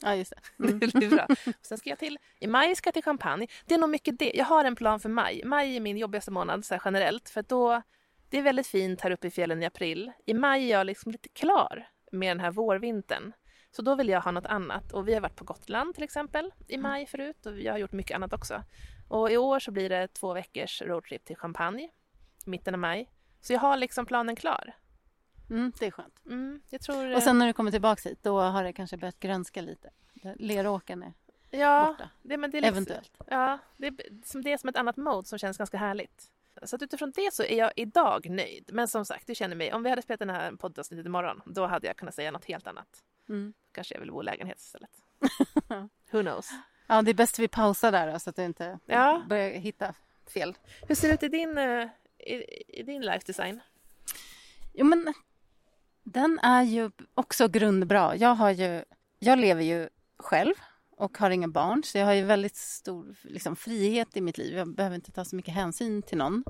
Ja, 0.03 0.15
just 0.15 0.33
det. 0.57 0.65
Mm. 0.65 0.79
Det 0.81 0.95
blir 0.95 1.11
bra. 1.11 1.27
Och 1.47 1.67
sen 1.67 1.79
ska 1.79 1.91
jag 1.91 1.99
till, 1.99 2.19
I 2.39 2.47
maj 2.47 2.77
ska 2.77 2.87
jag 2.87 2.95
till 2.95 3.03
Champagne. 3.03 3.47
Det 3.67 3.75
är 3.75 3.79
nog 3.79 3.91
mycket 3.91 4.19
det. 4.19 4.33
Jag 4.35 4.45
har 4.45 4.65
en 4.65 4.77
plan 4.77 5.01
för 5.01 5.09
maj. 5.09 5.43
Maj 5.45 5.77
är 5.77 5.81
min 5.81 5.99
jobbigaste 5.99 6.31
månad 6.31 6.65
så 6.65 6.79
generellt. 6.85 7.29
För 7.29 7.43
då, 7.43 7.83
det 8.31 8.39
är 8.39 8.43
väldigt 8.43 8.67
fint 8.67 9.01
här 9.01 9.11
uppe 9.11 9.27
i 9.27 9.31
fjällen 9.31 9.63
i 9.63 9.67
april. 9.67 10.13
I 10.27 10.35
maj 10.35 10.65
är 10.65 10.79
jag 10.79 10.87
liksom 10.87 11.13
lite 11.13 11.29
klar 11.29 11.89
med 12.13 12.31
den 12.31 12.41
här 12.41 12.51
vårvintern. 12.51 13.33
Så 13.71 13.83
då 13.83 13.95
vill 13.95 14.09
jag 14.09 14.21
ha 14.21 14.31
något 14.31 14.47
annat. 14.47 14.93
Och 14.93 15.09
vi 15.09 15.15
har 15.15 15.21
varit 15.21 15.37
på 15.37 15.45
Gotland 15.45 15.95
till 15.95 16.05
exempel 16.05 16.51
i 16.69 16.79
maj 16.79 17.07
förut. 17.07 17.47
Och 17.47 17.61
jag 17.61 17.73
har 17.73 17.79
gjort 17.79 17.93
mycket 17.93 18.15
annat 18.15 18.33
också. 18.33 18.63
Och 19.13 19.31
i 19.31 19.37
år 19.37 19.59
så 19.59 19.71
blir 19.71 19.89
det 19.89 20.09
två 20.09 20.33
veckors 20.33 20.83
roadtrip 20.83 21.25
till 21.25 21.37
Champagne. 21.37 21.83
i 22.47 22.51
Mitten 22.51 22.75
av 22.75 22.81
maj. 22.81 23.11
Så 23.41 23.53
jag 23.53 23.61
har 23.61 23.77
liksom 23.77 24.07
planen 24.07 24.37
klar. 24.37 24.75
Mm, 25.51 25.73
det 25.79 25.87
är 25.87 25.91
skönt. 25.91 26.21
Mm, 26.27 26.63
jag 26.71 26.81
tror... 26.81 27.15
Och 27.17 27.23
sen 27.23 27.39
när 27.39 27.47
du 27.47 27.53
kommer 27.53 27.71
tillbaka 27.71 28.09
hit, 28.09 28.19
då 28.23 28.41
har 28.41 28.65
det 28.65 28.73
kanske 28.73 28.97
börjat 28.97 29.21
grönska 29.21 29.61
lite. 29.61 29.91
Leråkern 30.37 31.03
är 31.03 31.13
ja, 31.51 31.87
borta. 31.87 32.11
det, 32.23 32.37
men 32.37 32.51
det 32.51 32.59
är 32.59 32.63
liksom, 32.63 32.77
Eventuellt. 32.77 33.13
Ja, 33.27 33.59
det 33.77 33.87
är, 33.87 33.95
som, 34.25 34.43
det 34.43 34.53
är 34.53 34.59
som 34.59 34.69
ett 34.69 34.77
annat 34.77 34.97
mode 34.97 35.29
som 35.29 35.39
känns 35.39 35.59
ganska 35.59 35.77
härligt. 35.77 36.33
Så 36.63 36.77
att 36.77 36.83
utifrån 36.83 37.13
det 37.15 37.35
så 37.35 37.43
är 37.43 37.59
jag 37.59 37.73
idag 37.77 38.31
nöjd. 38.31 38.71
Men 38.73 38.89
som 38.89 39.05
sagt, 39.05 39.27
du 39.27 39.35
känner 39.35 39.57
mig. 39.57 39.73
Om 39.73 39.83
vi 39.83 39.91
hade 39.91 40.03
spelat 40.03 40.19
den 40.19 40.31
här 40.31 40.53
poddavsnittet 40.53 41.07
imorgon, 41.07 41.43
då 41.47 41.67
hade 41.67 41.87
jag 41.87 41.97
kunnat 41.97 42.15
säga 42.15 42.31
något 42.31 42.45
helt 42.45 42.67
annat. 42.67 43.05
Mm. 43.29 43.53
Kanske 43.73 43.95
jag 43.95 44.01
vill 44.01 44.13
bo 44.13 44.23
i 44.23 44.25
lägenhet 44.25 44.59
istället. 44.59 44.91
Who 46.11 46.21
knows? 46.23 46.51
Ja, 46.87 47.03
det 47.03 47.11
är 47.11 47.15
bäst 47.15 47.39
vi 47.39 47.49
pausar 47.49 47.93
där 47.93 48.13
då, 48.13 48.19
så 48.19 48.31
att 48.31 48.37
du 48.37 48.45
inte 48.45 48.79
Ja. 48.87 49.23
börjar 49.29 49.51
hitta 49.51 49.95
fel. 50.35 50.55
Hur 50.89 50.95
ser 50.95 51.09
det 51.09 51.15
ut 51.15 51.23
i 51.23 51.29
din, 51.29 51.59
eh, 51.59 51.89
i, 52.19 52.63
i 52.69 52.83
din 52.83 53.03
life 53.03 53.27
design? 53.27 53.61
Jo, 54.75 54.85
men 54.87 55.15
den 56.03 56.39
är 56.39 56.63
ju 56.63 56.91
också 57.15 57.49
grundbra. 57.49 58.17
Jag, 58.17 58.35
har 58.35 58.51
ju, 58.51 58.85
jag 59.19 59.39
lever 59.39 59.63
ju 59.63 59.89
själv 60.19 60.55
och 60.97 61.19
har 61.19 61.31
inga 61.31 61.49
barn, 61.49 61.83
så 61.85 61.99
jag 61.99 62.07
har 62.07 62.13
ju 62.13 62.25
väldigt 62.25 62.57
stor 62.57 63.17
liksom, 63.23 63.57
frihet 63.57 64.17
i 64.17 64.21
mitt 64.21 64.39
liv. 64.39 64.57
Jag 64.57 64.75
behöver 64.75 64.95
inte 64.97 65.13
ta 65.13 65.25
så 65.25 65.37
mycket 65.37 65.55
hänsyn 65.55 66.03
till 66.03 66.19
någon. 66.19 66.45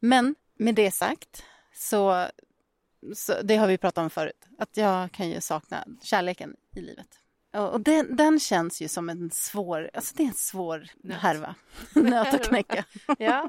Men 0.00 0.34
med 0.54 0.74
det 0.74 0.90
sagt, 0.90 1.42
så, 1.74 2.26
så 3.14 3.42
det 3.42 3.56
har 3.56 3.66
vi 3.66 3.78
pratat 3.78 4.02
om 4.02 4.10
förut, 4.10 4.46
att 4.58 4.76
jag 4.76 5.12
kan 5.12 5.28
ju 5.28 5.40
sakna 5.40 5.84
kärleken 6.02 6.56
i 6.76 6.80
livet. 6.80 7.20
Och 7.54 7.80
den, 7.80 8.16
den 8.16 8.40
känns 8.40 8.82
ju 8.82 8.88
som 8.88 9.08
en 9.08 9.30
svår, 9.30 9.90
alltså 9.94 10.14
det 10.16 10.22
är 10.22 10.26
en 10.26 10.34
svår 10.34 10.86
Nöt. 11.02 11.18
härva, 11.20 11.54
nöt 11.94 12.34
att 12.34 12.48
knäcka. 12.48 12.84
Ja. 13.18 13.48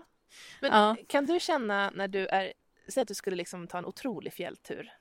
Men 0.62 0.72
Ja. 0.72 0.95
kan 1.08 1.26
du 1.26 1.39
känna 1.39 1.89
när 1.95 2.08
du 2.08 2.28
är, 2.28 2.53
säg 2.88 3.01
att 3.01 3.08
du 3.08 3.14
skulle 3.14 3.36
liksom 3.36 3.68
ta 3.68 3.78
en 3.78 3.86
otrolig 3.86 4.34
fjälltur. 4.34 4.91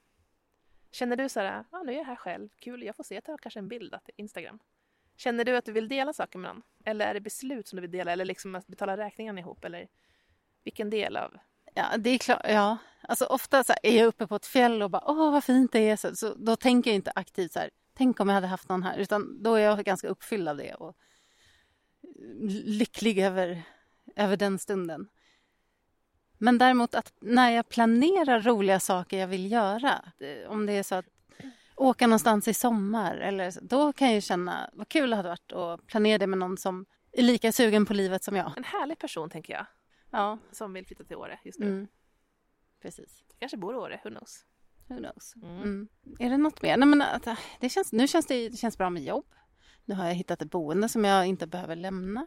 Känner 0.92 1.16
du 1.16 1.28
så 1.28 1.40
här, 1.40 1.64
ah, 1.70 1.82
nu 1.82 1.92
är 1.92 1.96
jag 1.96 2.04
här 2.04 2.16
själv, 2.16 2.48
kul, 2.58 2.82
jag 2.82 2.96
får 2.96 3.04
se, 3.04 3.20
ta 3.20 3.36
kanske 3.36 3.60
en 3.60 3.68
bild 3.68 3.94
till 4.04 4.14
Instagram. 4.16 4.58
Känner 5.16 5.44
du 5.44 5.56
att 5.56 5.64
du 5.64 5.72
vill 5.72 5.88
dela 5.88 6.12
saker 6.12 6.38
med 6.38 6.54
någon? 6.54 6.62
Eller 6.84 7.06
är 7.06 7.14
det 7.14 7.20
beslut 7.20 7.68
som 7.68 7.76
du 7.76 7.80
vill 7.80 7.90
dela 7.90 8.12
eller 8.12 8.24
liksom 8.24 8.54
att 8.54 8.66
betala 8.66 8.96
räkningarna 8.96 9.40
ihop? 9.40 9.64
Eller 9.64 9.88
vilken 10.64 10.90
del 10.90 11.16
av? 11.16 11.36
Ja, 11.74 11.84
det 11.98 12.10
är 12.10 12.18
klart. 12.18 12.40
Ja. 12.44 12.76
Alltså, 13.08 13.24
ofta 13.24 13.64
så 13.64 13.72
här, 13.72 13.80
är 13.82 13.98
jag 13.98 14.06
uppe 14.06 14.26
på 14.26 14.36
ett 14.36 14.46
fjäll 14.46 14.82
och 14.82 14.90
bara 14.90 15.02
åh 15.06 15.32
vad 15.32 15.44
fint 15.44 15.72
det 15.72 15.78
är. 15.90 15.96
Så, 15.96 16.16
så, 16.16 16.34
då 16.34 16.56
tänker 16.56 16.90
jag 16.90 16.94
inte 16.94 17.12
aktivt 17.14 17.52
så 17.52 17.58
här, 17.58 17.70
tänk 17.94 18.20
om 18.20 18.28
jag 18.28 18.34
hade 18.34 18.46
haft 18.46 18.68
någon 18.68 18.82
här. 18.82 18.98
Utan 18.98 19.42
då 19.42 19.54
är 19.54 19.60
jag 19.60 19.84
ganska 19.84 20.08
uppfylld 20.08 20.48
av 20.48 20.56
det 20.56 20.74
och 20.74 20.96
lycklig 22.64 23.18
över, 23.18 23.62
över 24.16 24.36
den 24.36 24.58
stunden. 24.58 25.08
Men 26.38 26.58
däremot 26.58 26.94
att 26.94 27.12
när 27.20 27.50
jag 27.50 27.68
planerar 27.68 28.40
roliga 28.40 28.80
saker 28.80 29.18
jag 29.18 29.26
vill 29.26 29.52
göra, 29.52 30.04
det- 30.18 30.46
om 30.46 30.66
det 30.66 30.72
är 30.72 30.82
så 30.82 30.94
att 30.94 31.06
åka 31.76 32.06
någonstans 32.06 32.48
i 32.48 32.54
sommar, 32.54 33.16
eller 33.16 33.52
då 33.62 33.92
kan 33.92 34.14
jag 34.14 34.22
känna 34.22 34.70
vad 34.72 34.88
kul 34.88 35.10
det 35.10 35.16
hade 35.16 35.28
varit 35.28 35.52
att 35.52 35.86
planera 35.86 36.18
det 36.18 36.26
med 36.26 36.38
någon 36.38 36.56
som 36.56 36.86
är 37.12 37.22
lika 37.22 37.52
sugen 37.52 37.86
på 37.86 37.94
livet 37.94 38.24
som 38.24 38.36
jag. 38.36 38.52
En 38.56 38.64
härlig 38.64 38.98
person 38.98 39.30
tänker 39.30 39.52
jag, 39.52 39.66
Ja, 40.10 40.38
som 40.52 40.72
vill 40.72 40.86
flytta 40.86 41.04
till 41.04 41.16
Åre 41.16 41.40
just 41.44 41.58
nu. 41.58 41.66
mm. 41.66 41.86
precis. 42.82 43.22
Kanske 43.38 43.56
bor 43.56 43.74
i 43.74 43.78
Åre, 43.78 44.00
who 44.04 44.10
knows? 44.10 44.44
Who 44.86 44.98
knows? 44.98 45.34
Mm. 45.42 45.62
Mm. 45.62 45.88
Är 46.18 46.30
det 46.30 46.36
något 46.36 46.62
mer? 46.62 46.76
Nej, 46.76 46.88
men 46.88 47.00
äh, 47.00 47.36
det 47.60 47.68
känns, 47.68 47.92
nu 47.92 48.08
känns 48.08 48.26
det, 48.26 48.48
det 48.48 48.56
känns 48.56 48.78
bra 48.78 48.90
med 48.90 49.02
jobb. 49.02 49.26
Nu 49.84 49.94
har 49.94 50.06
jag 50.06 50.14
hittat 50.14 50.42
ett 50.42 50.50
boende 50.50 50.88
som 50.88 51.04
jag 51.04 51.26
inte 51.26 51.46
behöver 51.46 51.76
lämna. 51.76 52.26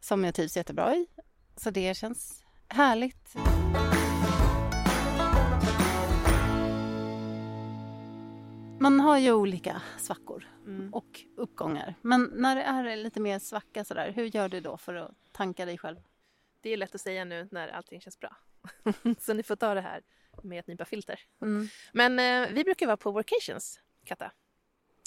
Som 0.00 0.24
jag 0.24 0.34
trivs 0.34 0.56
jättebra 0.56 0.94
i. 0.94 1.06
Så 1.56 1.70
det 1.70 1.96
känns 1.96 2.44
härligt. 2.68 3.34
Man 8.80 9.00
har 9.00 9.18
ju 9.18 9.32
olika 9.32 9.82
svackor 9.98 10.48
Mm. 10.66 10.94
och 10.94 11.20
uppgångar. 11.36 11.94
Men 12.02 12.30
när 12.34 12.56
det 12.56 12.62
är 12.62 12.96
lite 12.96 13.20
mer 13.20 13.38
svacka 13.38 13.84
sådär, 13.84 14.12
hur 14.12 14.24
gör 14.24 14.48
du 14.48 14.60
då 14.60 14.76
för 14.76 14.94
att 14.94 15.10
tanka 15.32 15.64
dig 15.64 15.78
själv? 15.78 15.96
Det 16.60 16.70
är 16.70 16.76
lätt 16.76 16.94
att 16.94 17.00
säga 17.00 17.24
nu 17.24 17.48
när 17.50 17.68
allting 17.68 18.00
känns 18.00 18.20
bra. 18.20 18.36
Så 19.18 19.34
ni 19.34 19.42
får 19.42 19.56
ta 19.56 19.74
det 19.74 19.80
här 19.80 20.02
med 20.42 20.58
ett 20.58 20.66
nypa 20.66 20.84
filter. 20.84 21.20
Mm. 21.42 21.68
Men 21.92 22.18
eh, 22.18 22.54
vi 22.54 22.64
brukar 22.64 22.86
vara 22.86 22.96
på 22.96 23.10
workations, 23.10 23.80
Katta. 24.04 24.32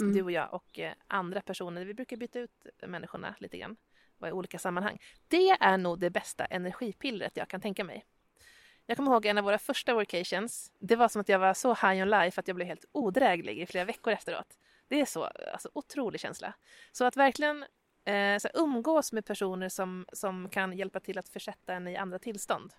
Mm. 0.01 0.13
Du 0.13 0.23
och 0.23 0.32
jag 0.32 0.53
och 0.53 0.80
eh, 0.80 0.93
andra 1.07 1.41
personer. 1.41 1.86
Vi 1.86 1.93
brukar 1.93 2.17
byta 2.17 2.39
ut 2.39 2.65
människorna 2.88 3.36
lite 3.39 3.57
grann 3.57 3.76
och 4.19 4.28
i 4.28 4.32
olika 4.32 4.59
sammanhang. 4.59 4.99
Det 5.28 5.49
är 5.49 5.78
nog 5.78 5.99
det 5.99 6.09
bästa 6.09 6.45
energipillret 6.45 7.38
jag 7.38 7.47
kan 7.47 7.61
tänka 7.61 7.84
mig. 7.84 8.05
Jag 8.86 8.97
kommer 8.97 9.11
ihåg 9.11 9.26
en 9.26 9.38
av 9.38 9.43
våra 9.43 9.57
första 9.57 9.93
workations. 9.93 10.71
Det 10.80 10.95
var 10.95 11.07
som 11.07 11.21
att 11.21 11.30
jag 11.30 11.39
var 11.39 11.53
så 11.53 11.73
high 11.73 12.01
on 12.01 12.09
life 12.09 12.39
att 12.39 12.47
jag 12.47 12.55
blev 12.55 12.67
helt 12.67 12.86
odräglig 12.91 13.59
i 13.59 13.65
flera 13.65 13.86
veckor 13.86 14.13
efteråt. 14.13 14.57
Det 14.88 15.01
är 15.01 15.05
så 15.05 15.23
alltså, 15.23 15.69
otrolig 15.73 16.21
känsla. 16.21 16.53
Så 16.91 17.05
att 17.05 17.17
verkligen 17.17 17.65
eh, 18.05 18.38
så 18.38 18.49
umgås 18.53 19.11
med 19.11 19.26
personer 19.26 19.69
som, 19.69 20.05
som 20.13 20.49
kan 20.49 20.78
hjälpa 20.78 20.99
till 20.99 21.17
att 21.17 21.30
försätta 21.30 21.73
en 21.73 21.88
i 21.88 21.97
andra 21.97 22.19
tillstånd. 22.19 22.73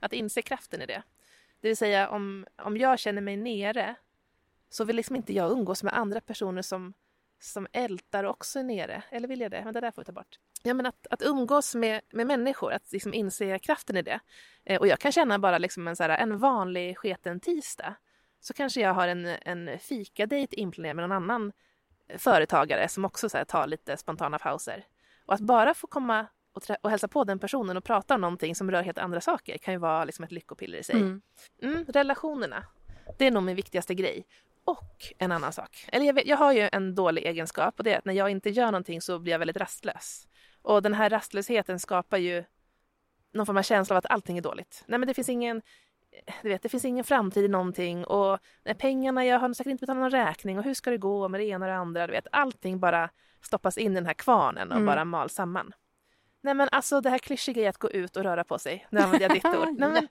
Att 0.00 0.12
inse 0.12 0.42
kraften 0.42 0.82
i 0.82 0.86
det. 0.86 1.02
Det 1.60 1.68
vill 1.68 1.76
säga 1.76 2.08
om, 2.08 2.46
om 2.56 2.76
jag 2.76 2.98
känner 2.98 3.22
mig 3.22 3.36
nere 3.36 3.94
så 4.68 4.84
vill 4.84 4.96
liksom 4.96 5.16
inte 5.16 5.32
jag 5.32 5.52
umgås 5.52 5.82
med 5.82 5.92
andra 5.98 6.20
personer 6.20 6.62
som, 6.62 6.94
som 7.40 7.66
ältar 7.72 8.24
och 8.24 8.30
också 8.30 8.58
är 8.58 8.62
nere. 8.62 9.02
Eller 9.10 9.28
vill 9.28 9.40
jag 9.40 9.50
det? 9.50 9.64
Men 9.64 9.74
det 9.74 9.80
där 9.80 9.90
får 9.90 10.02
vi 10.02 10.06
ta 10.06 10.12
bort. 10.12 10.38
Ja, 10.62 10.74
men 10.74 10.86
att, 10.86 11.06
att 11.10 11.22
umgås 11.22 11.74
med, 11.74 12.00
med 12.10 12.26
människor, 12.26 12.72
att 12.72 12.92
liksom 12.92 13.14
inse 13.14 13.58
kraften 13.58 13.96
i 13.96 14.02
det. 14.02 14.20
Eh, 14.64 14.80
och 14.80 14.86
jag 14.86 14.98
kan 14.98 15.12
känna 15.12 15.38
bara 15.38 15.58
liksom 15.58 15.88
en, 15.88 15.96
så 15.96 16.02
här, 16.02 16.10
en 16.10 16.38
vanlig 16.38 16.98
sketen 16.98 17.40
tisdag 17.40 17.94
så 18.40 18.54
kanske 18.54 18.80
jag 18.80 18.94
har 18.94 19.08
en, 19.08 19.26
en 19.26 19.78
fikadejt 19.78 20.52
inplanerad 20.56 20.96
med 20.96 21.08
någon 21.08 21.16
annan 21.16 21.52
eh, 22.08 22.18
företagare 22.18 22.88
som 22.88 23.04
också 23.04 23.28
så 23.28 23.38
här, 23.38 23.44
tar 23.44 23.66
lite 23.66 23.96
spontana 23.96 24.38
pauser. 24.38 24.84
Och 25.26 25.34
att 25.34 25.40
bara 25.40 25.74
få 25.74 25.86
komma 25.86 26.26
och, 26.52 26.62
och 26.82 26.90
hälsa 26.90 27.08
på 27.08 27.24
den 27.24 27.38
personen 27.38 27.76
och 27.76 27.84
prata 27.84 28.14
om 28.14 28.20
någonting 28.20 28.54
som 28.54 28.70
rör 28.70 28.82
helt 28.82 28.98
andra 28.98 29.20
saker 29.20 29.58
kan 29.58 29.74
ju 29.74 29.78
vara 29.78 30.04
liksom 30.04 30.24
ett 30.24 30.32
lyckopiller 30.32 30.78
i 30.78 30.82
sig. 30.82 30.96
Mm. 30.96 31.22
Mm, 31.62 31.84
relationerna. 31.88 32.64
Det 33.18 33.26
är 33.26 33.30
nog 33.30 33.42
min 33.42 33.56
viktigaste 33.56 33.94
grej. 33.94 34.26
Och 34.64 35.12
en 35.18 35.32
annan 35.32 35.52
sak. 35.52 35.86
Eller 35.92 36.06
jag, 36.06 36.14
vet, 36.14 36.26
jag 36.26 36.36
har 36.36 36.52
ju 36.52 36.68
en 36.72 36.94
dålig 36.94 37.26
egenskap 37.26 37.74
och 37.78 37.84
det 37.84 37.92
är 37.94 37.98
att 37.98 38.04
när 38.04 38.14
jag 38.14 38.30
inte 38.30 38.50
gör 38.50 38.66
någonting 38.66 39.00
så 39.00 39.18
blir 39.18 39.32
jag 39.32 39.38
väldigt 39.38 39.56
rastlös. 39.56 40.28
Och 40.62 40.82
den 40.82 40.94
här 40.94 41.10
rastlösheten 41.10 41.78
skapar 41.80 42.18
ju 42.18 42.44
någon 43.32 43.46
form 43.46 43.56
av 43.56 43.62
känsla 43.62 43.94
av 43.94 43.98
att 43.98 44.10
allting 44.10 44.38
är 44.38 44.42
dåligt. 44.42 44.84
Nej 44.86 44.98
men 44.98 45.06
det 45.06 45.14
finns 45.14 45.28
ingen, 45.28 45.62
du 46.42 46.48
vet, 46.48 46.62
det 46.62 46.68
finns 46.68 46.84
ingen 46.84 47.04
framtid 47.04 47.44
i 47.44 47.48
någonting 47.48 48.04
och 48.04 48.38
pengarna, 48.78 49.24
jag 49.26 49.38
har 49.38 49.54
säkert 49.54 49.70
inte 49.70 49.82
betalat 49.82 50.00
någon 50.00 50.10
räkning 50.10 50.58
och 50.58 50.64
hur 50.64 50.74
ska 50.74 50.90
det 50.90 50.98
gå 50.98 51.28
med 51.28 51.40
det 51.40 51.44
ena 51.44 51.66
och 51.66 51.70
det 51.70 51.76
andra, 51.76 52.06
du 52.06 52.12
vet. 52.12 52.26
Allting 52.32 52.80
bara 52.80 53.10
stoppas 53.42 53.78
in 53.78 53.92
i 53.92 53.94
den 53.94 54.06
här 54.06 54.14
kvarnen 54.14 54.68
och 54.68 54.76
Mm. 54.76 54.86
bara 54.86 55.04
mal 55.04 55.30
samman. 55.30 55.72
Nej 56.40 56.54
men 56.54 56.68
alltså 56.72 57.00
det 57.00 57.10
här 57.10 57.18
klyschiga 57.18 57.62
i 57.62 57.66
att 57.66 57.78
gå 57.78 57.90
ut 57.90 58.16
och 58.16 58.22
röra 58.22 58.44
på 58.44 58.58
sig. 58.58 58.86
Nu 58.90 59.00
använder 59.00 59.28
jag 59.28 59.36
ditt 59.36 59.44
ord. 59.68 59.78
Nej, 59.78 59.90
men 59.90 60.08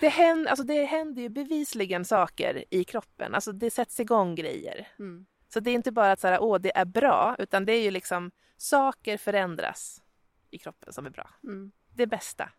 det, 0.00 0.08
händer, 0.08 0.50
alltså, 0.50 0.64
det 0.64 0.84
händer 0.84 1.22
ju 1.22 1.28
bevisligen 1.28 2.04
saker 2.04 2.64
i 2.70 2.84
kroppen. 2.84 3.34
Alltså 3.34 3.52
det 3.52 3.70
sätts 3.70 4.00
igång 4.00 4.34
grejer. 4.34 4.88
Mm. 4.98 5.26
Så 5.48 5.60
det 5.60 5.70
är 5.70 5.74
inte 5.74 5.92
bara 5.92 6.12
att 6.12 6.20
så 6.20 6.28
här, 6.28 6.42
åh 6.42 6.58
det 6.58 6.76
är 6.76 6.84
bra, 6.84 7.36
utan 7.38 7.64
det 7.64 7.72
är 7.72 7.82
ju 7.82 7.90
liksom 7.90 8.30
saker 8.56 9.16
förändras 9.16 10.02
i 10.50 10.58
kroppen 10.58 10.92
som 10.92 11.06
är 11.06 11.10
bra. 11.10 11.30
Mm. 11.44 11.72
Det 11.96 12.06
bästa. 12.06 12.50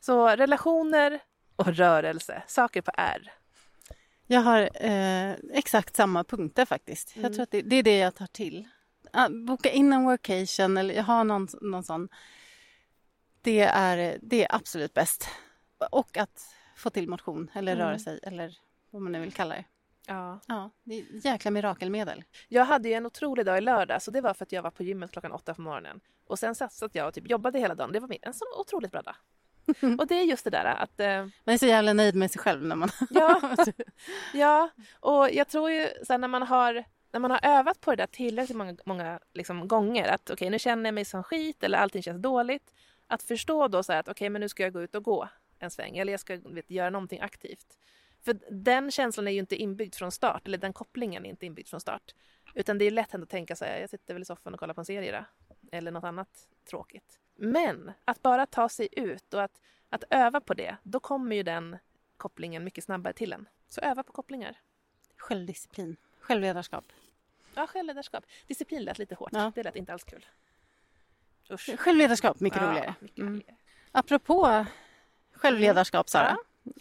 Så 0.00 0.28
relationer 0.28 1.20
och 1.56 1.66
rörelse, 1.66 2.42
saker 2.46 2.82
på 2.82 2.90
R. 2.94 3.32
Jag 4.26 4.40
har 4.40 4.70
eh, 4.74 5.34
exakt 5.52 5.96
samma 5.96 6.24
punkter 6.24 6.64
faktiskt. 6.64 7.12
Jag 7.16 7.20
Mm. 7.24 7.32
tror 7.32 7.42
att 7.42 7.50
det, 7.50 7.62
det 7.62 7.76
är 7.76 7.82
det 7.82 7.98
jag 7.98 8.14
tar 8.14 8.26
till. 8.26 8.68
Ah, 9.12 9.28
boka 9.28 9.70
in 9.70 9.92
en 9.92 10.04
workation 10.04 10.76
eller 10.76 11.02
ha 11.02 11.22
någon, 11.22 11.48
någon 11.60 11.84
sån. 11.84 12.08
Det 13.48 13.60
är, 13.60 14.18
det 14.22 14.44
är 14.44 14.54
absolut 14.54 14.94
bäst. 14.94 15.28
Och 15.90 16.16
att 16.16 16.54
få 16.76 16.90
till 16.90 17.08
motion 17.08 17.50
eller 17.54 17.72
Mm. 17.72 17.86
röra 17.86 17.98
sig 17.98 18.20
eller 18.22 18.58
vad 18.90 19.02
man 19.02 19.12
nu 19.12 19.20
vill 19.20 19.32
kalla 19.32 19.54
det. 19.54 19.64
Ja. 20.06 20.40
Ja, 20.46 20.70
det 20.84 20.94
är 20.98 21.26
jäkla 21.26 21.50
mirakelmedel. 21.50 22.24
Jag 22.48 22.64
hade 22.64 22.88
ju 22.88 22.94
en 22.94 23.06
otrolig 23.06 23.46
dag 23.46 23.58
i 23.58 23.60
lördag 23.60 24.02
så 24.02 24.10
det 24.10 24.20
var 24.20 24.34
för 24.34 24.42
att 24.44 24.52
jag 24.52 24.62
var 24.62 24.70
på 24.70 24.82
gymmet 24.82 25.12
klockan 25.12 25.32
åtta 25.32 25.54
på 25.54 25.62
morgonen. 25.62 26.00
Och 26.26 26.38
sen 26.38 26.54
satt 26.54 26.94
jag 26.94 27.08
och 27.08 27.14
typ 27.14 27.30
jobbade 27.30 27.58
hela 27.58 27.74
dagen. 27.74 27.92
Det 27.92 28.00
var 28.00 28.08
min, 28.08 28.18
en 28.22 28.34
så 28.34 28.44
otroligt 28.60 28.92
bra 28.92 29.02
dag. 29.02 29.14
Och 29.98 30.06
det 30.06 30.14
är 30.14 30.24
just 30.24 30.44
det 30.44 30.50
där 30.50 30.64
att 30.64 31.00
eh, 31.00 31.26
Man 31.44 31.54
är 31.54 31.58
så 31.58 31.66
jävla 31.66 31.92
nöjd 31.92 32.14
med 32.14 32.30
sig 32.30 32.40
själv 32.40 32.64
när 32.64 32.76
man... 32.76 32.88
Ja, 33.10 33.40
ja. 34.34 34.70
och 35.00 35.30
jag 35.30 35.48
tror 35.48 35.70
ju 35.70 35.88
så 36.06 36.12
här, 36.12 36.18
när 36.18 36.28
man 36.28 36.42
har 36.42 36.84
när 37.12 37.20
man 37.20 37.30
har 37.30 37.40
övat 37.42 37.80
på 37.80 37.90
det 37.90 37.96
där 37.96 38.06
tillräckligt 38.06 38.56
många, 38.56 38.76
många 38.84 39.20
liksom, 39.34 39.68
gånger 39.68 40.08
att 40.08 40.30
okej 40.30 40.50
nu 40.50 40.58
känner 40.58 40.84
jag 40.84 40.94
mig 40.94 41.04
som 41.04 41.22
skit 41.24 41.62
eller 41.62 41.78
allting 41.78 42.02
känns 42.02 42.22
dåligt. 42.22 42.74
Att 43.08 43.22
förstå 43.22 43.68
då 43.68 43.82
så 43.82 43.92
här 43.92 44.00
att 44.00 44.08
okej 44.08 44.30
men 44.30 44.40
nu 44.40 44.48
ska 44.48 44.62
jag 44.62 44.72
gå 44.72 44.82
ut 44.82 44.94
och 44.94 45.04
gå 45.04 45.28
en 45.58 45.70
sväng 45.70 45.98
eller 45.98 46.12
jag 46.12 46.20
ska 46.20 46.36
vet, 46.36 46.70
göra 46.70 46.90
någonting 46.90 47.20
aktivt. 47.20 47.78
För 48.20 48.38
den 48.50 48.90
känslan 48.90 49.28
är 49.28 49.32
ju 49.32 49.38
inte 49.38 49.56
inbyggd 49.56 49.94
från 49.94 50.12
start 50.12 50.46
eller 50.46 50.58
den 50.58 50.72
kopplingen 50.72 51.26
är 51.26 51.30
inte 51.30 51.46
inbyggd 51.46 51.68
från 51.68 51.80
start. 51.80 52.14
Utan 52.54 52.78
det 52.78 52.84
är 52.84 52.90
lätt 52.90 53.14
att 53.14 53.28
tänka 53.28 53.56
så 53.56 53.64
här, 53.64 53.80
jag 53.80 53.90
sitter 53.90 54.14
väl 54.14 54.22
i 54.22 54.24
soffan 54.24 54.54
och 54.54 54.60
kollar 54.60 54.74
på 54.74 54.80
en 54.80 54.84
serie 54.84 55.12
då. 55.12 55.24
Eller 55.72 55.90
något 55.90 56.04
annat 56.04 56.48
tråkigt. 56.70 57.18
Men 57.34 57.92
att 58.04 58.22
bara 58.22 58.46
ta 58.46 58.68
sig 58.68 58.88
ut 58.92 59.34
och 59.34 59.42
att, 59.42 59.60
att 59.88 60.04
öva 60.10 60.40
på 60.40 60.54
det, 60.54 60.76
då 60.82 61.00
kommer 61.00 61.36
ju 61.36 61.42
den 61.42 61.76
kopplingen 62.16 62.64
mycket 62.64 62.84
snabbare 62.84 63.12
till 63.12 63.32
en. 63.32 63.48
Så 63.68 63.80
öva 63.80 64.02
på 64.02 64.12
kopplingar. 64.12 64.56
Självdisciplin, 65.16 65.96
självledarskap. 66.20 66.84
Ja, 67.54 67.66
självledarskap. 67.66 68.24
Disciplin 68.46 68.82
lät 68.82 68.98
lite 68.98 69.14
hårt. 69.14 69.30
Ja. 69.32 69.52
Det 69.54 69.62
lät 69.62 69.76
inte 69.76 69.92
alls 69.92 70.04
kul. 70.04 70.26
Usch. 71.50 71.78
Självledarskap, 71.78 72.40
mycket 72.40 72.62
Ja, 72.62 72.68
roligare. 72.70 72.94
mycket 73.00 73.18
Mm. 73.18 73.42
Apropå 73.92 74.66
självledarskap, 75.34 76.08
Sara. 76.08 76.36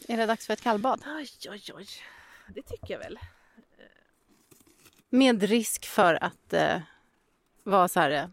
Är 0.08 0.18
det 0.18 0.26
dags 0.26 0.46
för 0.48 0.54
ett 0.54 0.62
kallbad? 0.62 1.04
Oj, 1.18 1.30
oj, 1.50 1.64
oj. 1.76 1.88
Det 2.56 2.62
tycker 2.62 2.94
jag 2.94 3.00
väl. 3.00 3.20
Med 5.10 5.44
risk 5.44 5.86
för 5.86 6.24
att 6.24 6.54
eh, 6.54 6.82
vara 7.64 7.88
så 7.88 8.00
här, 8.00 8.30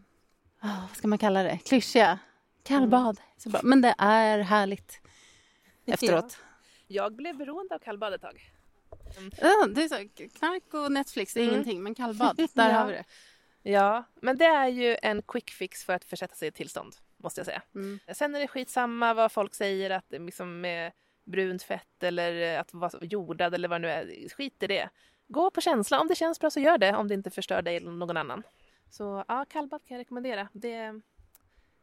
ah, 0.59 0.81
vad 0.89 0.97
ska 0.97 1.07
man 1.07 1.17
kalla 1.17 1.43
det, 1.43 1.57
klyschiga. 1.65 2.19
Kallbad. 2.63 3.21
Så 3.37 3.49
bra. 3.49 3.59
Men 3.63 3.81
det 3.81 3.95
är 3.97 4.39
härligt 4.39 4.99
efteråt. 5.85 6.37
Jag 6.87 7.15
blev 7.15 7.37
beroende 7.37 7.75
av 7.75 7.79
kallbad 7.79 8.13
ett 8.13 8.21
tag. 8.21 8.51
Ja, 9.41 9.67
det 9.67 9.83
är 9.83 9.87
så, 9.87 10.27
knark 10.39 10.73
och 10.73 10.91
Netflix, 10.91 11.33
det 11.33 11.39
är 11.39 11.43
Mm. 11.43 11.53
ingenting. 11.55 11.83
Men 11.83 11.95
kallbad, 11.95 12.35
där 12.37 12.47
Ja. 12.69 12.75
har 12.77 12.87
vi 12.87 12.93
det. 12.93 13.03
Ja, 13.67 14.03
men 14.15 14.37
det 14.37 14.45
är 14.45 14.67
ju 14.67 14.97
en 15.01 15.21
quick 15.21 15.49
fix 15.49 15.83
för 15.83 15.93
att 15.93 16.05
försätta 16.05 16.35
sig 16.35 16.45
i 16.45 16.49
ett 16.49 16.55
tillstånd, 16.55 16.95
måste 17.17 17.39
jag 17.39 17.45
säga. 17.45 17.61
Mm. 17.75 17.99
Sen 18.13 18.35
är 18.35 18.39
det 18.39 18.47
skitsamma 18.47 19.13
vad 19.13 19.31
folk 19.31 19.55
säger 19.55 19.89
att 19.89 20.05
det 20.09 20.19
liksom 20.19 20.61
med 20.61 20.91
brunt 21.23 21.63
fett 21.63 22.03
eller 22.03 22.59
att 22.59 22.73
vara 22.73 22.91
jordad 23.01 23.53
eller 23.53 23.67
vad 23.67 23.81
det 23.81 23.87
nu 23.87 23.93
är. 23.93 24.29
Skit 24.29 24.63
i 24.63 24.67
det. 24.67 24.89
Gå 25.27 25.51
på 25.51 25.61
känsla. 25.61 25.99
Om 25.99 26.07
det 26.07 26.15
känns 26.15 26.39
bra 26.39 26.49
så 26.49 26.59
gör 26.59 26.77
det 26.77 26.95
om 26.95 27.07
det 27.07 27.13
inte 27.13 27.31
förstör 27.31 27.61
dig 27.61 27.75
eller 27.75 27.91
någon 27.91 28.17
annan. 28.17 28.43
Så 28.89 29.23
ja, 29.27 29.45
kallbad 29.49 29.85
kan 29.85 29.95
jag 29.95 30.01
rekommendera. 30.01 30.47
Det, 30.53 31.01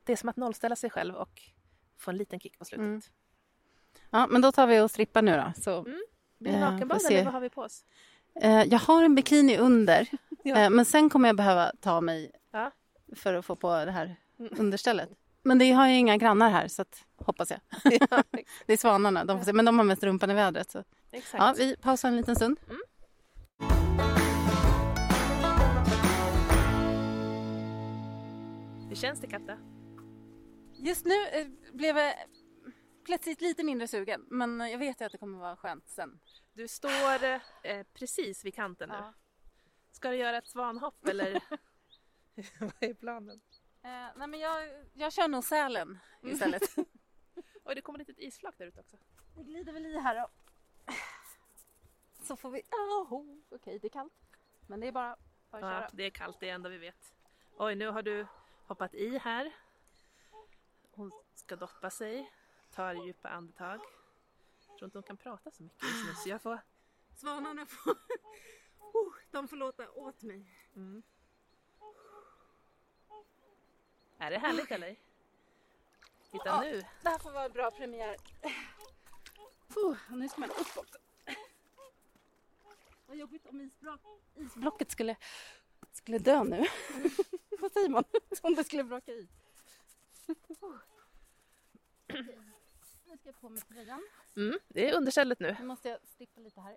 det 0.04 0.12
är 0.12 0.16
som 0.16 0.28
att 0.28 0.36
nollställa 0.36 0.76
sig 0.76 0.90
själv 0.90 1.14
och 1.14 1.42
få 1.96 2.10
en 2.10 2.16
liten 2.16 2.40
kick 2.40 2.58
på 2.58 2.64
slutet. 2.64 2.84
Mm. 2.84 3.00
Ja, 4.10 4.26
men 4.26 4.40
då 4.40 4.52
tar 4.52 4.66
vi 4.66 4.80
och 4.80 4.90
strippar 4.90 5.22
nu 5.22 5.36
då. 5.36 5.52
Så, 5.62 5.82
Blir 5.82 6.52
det 6.52 6.58
Eh, 6.58 6.70
nakenbad 6.70 7.00
eller 7.10 7.24
vad 7.24 7.32
har 7.32 7.40
vi 7.40 7.50
på 7.50 7.62
oss? 7.62 7.84
Eh, 8.40 8.62
jag 8.62 8.78
har 8.78 9.02
en 9.04 9.14
bikini 9.14 9.58
under, 9.58 10.08
Ja. 10.44 10.56
eh, 10.58 10.70
men 10.70 10.84
sen 10.84 11.10
kommer 11.10 11.28
jag 11.28 11.36
behöva 11.36 11.72
ta 11.80 12.00
mig 12.00 12.30
Ja. 12.52 12.70
för 13.16 13.34
att 13.34 13.44
få 13.46 13.56
på 13.56 13.84
det 13.84 13.90
här 13.92 14.16
Mm. 14.38 14.52
understället. 14.58 15.08
Men 15.42 15.58
det 15.58 15.72
har 15.72 15.88
ju 15.88 15.94
inga 15.94 16.16
grannar 16.16 16.50
här, 16.50 16.68
så 16.68 16.82
att, 16.82 17.04
hoppas 17.16 17.50
jag. 17.50 17.60
ja, 18.10 18.22
Det 18.66 18.72
är 18.72 18.76
svanarna, 18.76 19.24
de 19.24 19.38
får 19.38 19.44
se. 19.44 19.52
men 19.52 19.64
de 19.64 19.78
har 19.78 19.84
mest 19.84 20.02
rumpan 20.02 20.30
i 20.30 20.34
vädret. 20.34 20.70
Så. 20.70 20.84
exakt. 21.12 21.42
Ja, 21.44 21.54
vi 21.58 21.76
pausar 21.76 22.08
en 22.08 22.16
liten 22.16 22.36
stund. 22.36 22.56
Hur 28.88 28.96
känns 28.96 29.20
det 29.20 29.26
Katta? 29.26 29.56
Just 30.76 31.04
nu 31.06 31.14
eh, 31.32 31.46
blev 31.72 31.96
jag 31.98 32.14
plötsligt 33.06 33.40
lite 33.40 33.64
mindre 33.64 33.88
sugen, 33.88 34.24
men 34.30 34.60
jag 34.60 34.78
vet 34.78 35.00
ju 35.00 35.04
att 35.04 35.12
det 35.12 35.18
kommer 35.18 35.38
vara 35.38 35.56
skönt 35.56 35.88
sen. 35.88 36.18
Du 36.52 36.68
står 36.68 37.24
eh, 37.62 37.82
precis 37.92 38.44
vid 38.44 38.54
kanten 38.54 38.88
nu. 38.88 38.94
Ja. 38.94 39.14
Ska 39.90 40.10
du 40.10 40.16
göra 40.16 40.38
ett 40.38 40.48
svanhopp 40.48 41.08
eller? 41.08 41.32
vad 42.60 42.72
är 42.80 42.94
planen? 42.94 43.40
Eh, 43.82 44.08
nej, 44.16 44.28
men 44.28 44.40
jag, 44.40 44.86
jag 44.94 45.12
kör 45.12 45.28
nog 45.28 45.44
Sälen 45.44 45.98
istället. 46.22 46.62
Oj, 47.64 47.74
det 47.74 47.82
kommer 47.82 48.00
ett 48.00 48.08
litet 48.08 48.22
isflak 48.24 48.54
där 48.58 48.66
ute 48.66 48.80
också. 48.80 48.96
Det 49.36 49.42
glider 49.42 49.72
väl 49.72 49.86
i 49.86 49.98
här 49.98 50.14
då. 50.14 50.28
Så 52.22 52.36
får 52.36 52.50
vi... 52.50 52.62
Oh, 52.70 53.24
Okej, 53.50 53.78
det 53.78 53.86
är 53.86 53.90
kallt. 53.90 54.12
Men 54.66 54.80
det 54.80 54.86
är 54.86 54.92
bara, 54.92 55.16
bara 55.50 55.66
att 55.66 55.72
Ja, 55.72 55.80
köra. 55.80 55.90
det 55.92 56.02
är 56.02 56.10
kallt, 56.10 56.40
det 56.40 56.48
är 56.48 56.54
enda 56.54 56.68
vi 56.68 56.78
vet. 56.78 57.14
Oj, 57.56 57.74
nu 57.74 57.86
har 57.86 58.02
du 58.02 58.26
hoppat 58.66 58.94
i 58.94 59.18
här. 59.18 59.52
Hon 60.90 61.12
ska 61.34 61.56
doppa 61.56 61.90
sig, 61.90 62.32
tar 62.70 62.94
djupa 62.94 63.28
andetag. 63.28 63.80
Jag 64.72 64.78
tror 64.78 64.86
inte 64.86 64.98
hon 64.98 65.02
kan 65.02 65.16
prata 65.16 65.50
så 65.50 65.62
mycket 65.62 65.82
just 65.82 66.04
nu 66.06 66.14
så 66.14 66.28
jag 66.28 66.42
får... 66.42 66.58
Svanarna 67.14 67.66
får... 67.66 67.96
Oh, 68.94 69.14
de 69.30 69.48
får 69.48 69.56
låta 69.56 69.90
åt 69.90 70.22
mig. 70.22 70.46
Mm. 70.76 71.02
Är 74.18 74.30
det 74.30 74.38
härligt 74.38 74.70
eller? 74.70 74.96
Titta 76.30 76.42
Ja. 76.44 76.60
nu. 76.60 76.82
Det 77.02 77.08
här 77.08 77.18
får 77.18 77.30
vara 77.32 77.44
en 77.44 77.52
bra 77.52 77.70
premiär. 77.70 78.16
Oh, 79.76 79.96
nu 80.10 80.28
ska 80.28 80.40
man 80.40 80.50
upp 80.50 80.76
också. 80.76 80.98
Vad 83.06 83.16
jobbigt 83.16 83.46
om 83.46 83.60
isblock, 83.60 84.00
isblocket 84.34 84.90
skulle, 84.90 85.16
skulle 85.92 86.18
dö 86.18 86.44
nu. 86.44 86.56
Vad 87.60 87.72
säger 87.72 87.88
man? 87.88 88.04
Om 88.42 88.54
det 88.54 88.64
skulle 88.64 88.84
braka 88.84 89.12
i. 89.12 89.28
Nu 93.12 93.18
ska 93.18 93.28
jag 93.28 93.40
på 93.40 93.48
mig 93.48 93.62
tröjan. 93.62 94.08
Mm, 94.36 94.58
det 94.68 94.88
är 94.90 94.96
understället 94.96 95.40
nu. 95.40 95.56
Nu 95.58 95.66
måste 95.66 95.88
jag 95.88 95.98
strippa 96.06 96.40
lite 96.40 96.60
här. 96.60 96.76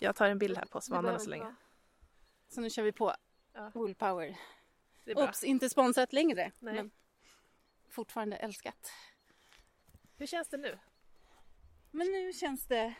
Jag 0.00 0.16
tar 0.16 0.26
en 0.26 0.38
bild 0.38 0.56
här 0.56 0.64
på 0.64 0.80
svanarna 0.80 1.18
så 1.18 1.30
länge. 1.30 1.54
Så 2.48 2.60
nu 2.60 2.70
kör 2.70 2.82
vi 2.82 2.92
på 2.92 3.14
Ja. 3.52 3.70
Wool 3.74 3.94
Power. 3.94 4.38
Det 5.04 5.10
är 5.10 5.14
bra. 5.14 5.24
Oops, 5.24 5.44
inte 5.44 5.68
sponsrat 5.68 6.12
längre. 6.12 6.52
Nej. 6.58 6.74
Men 6.74 6.90
fortfarande 7.88 8.36
älskat. 8.36 8.92
Hur 10.16 10.26
känns 10.26 10.48
det 10.48 10.56
nu? 10.56 10.78
Men 11.90 12.06
nu 12.06 12.32
känns 12.32 12.66
det 12.66 12.94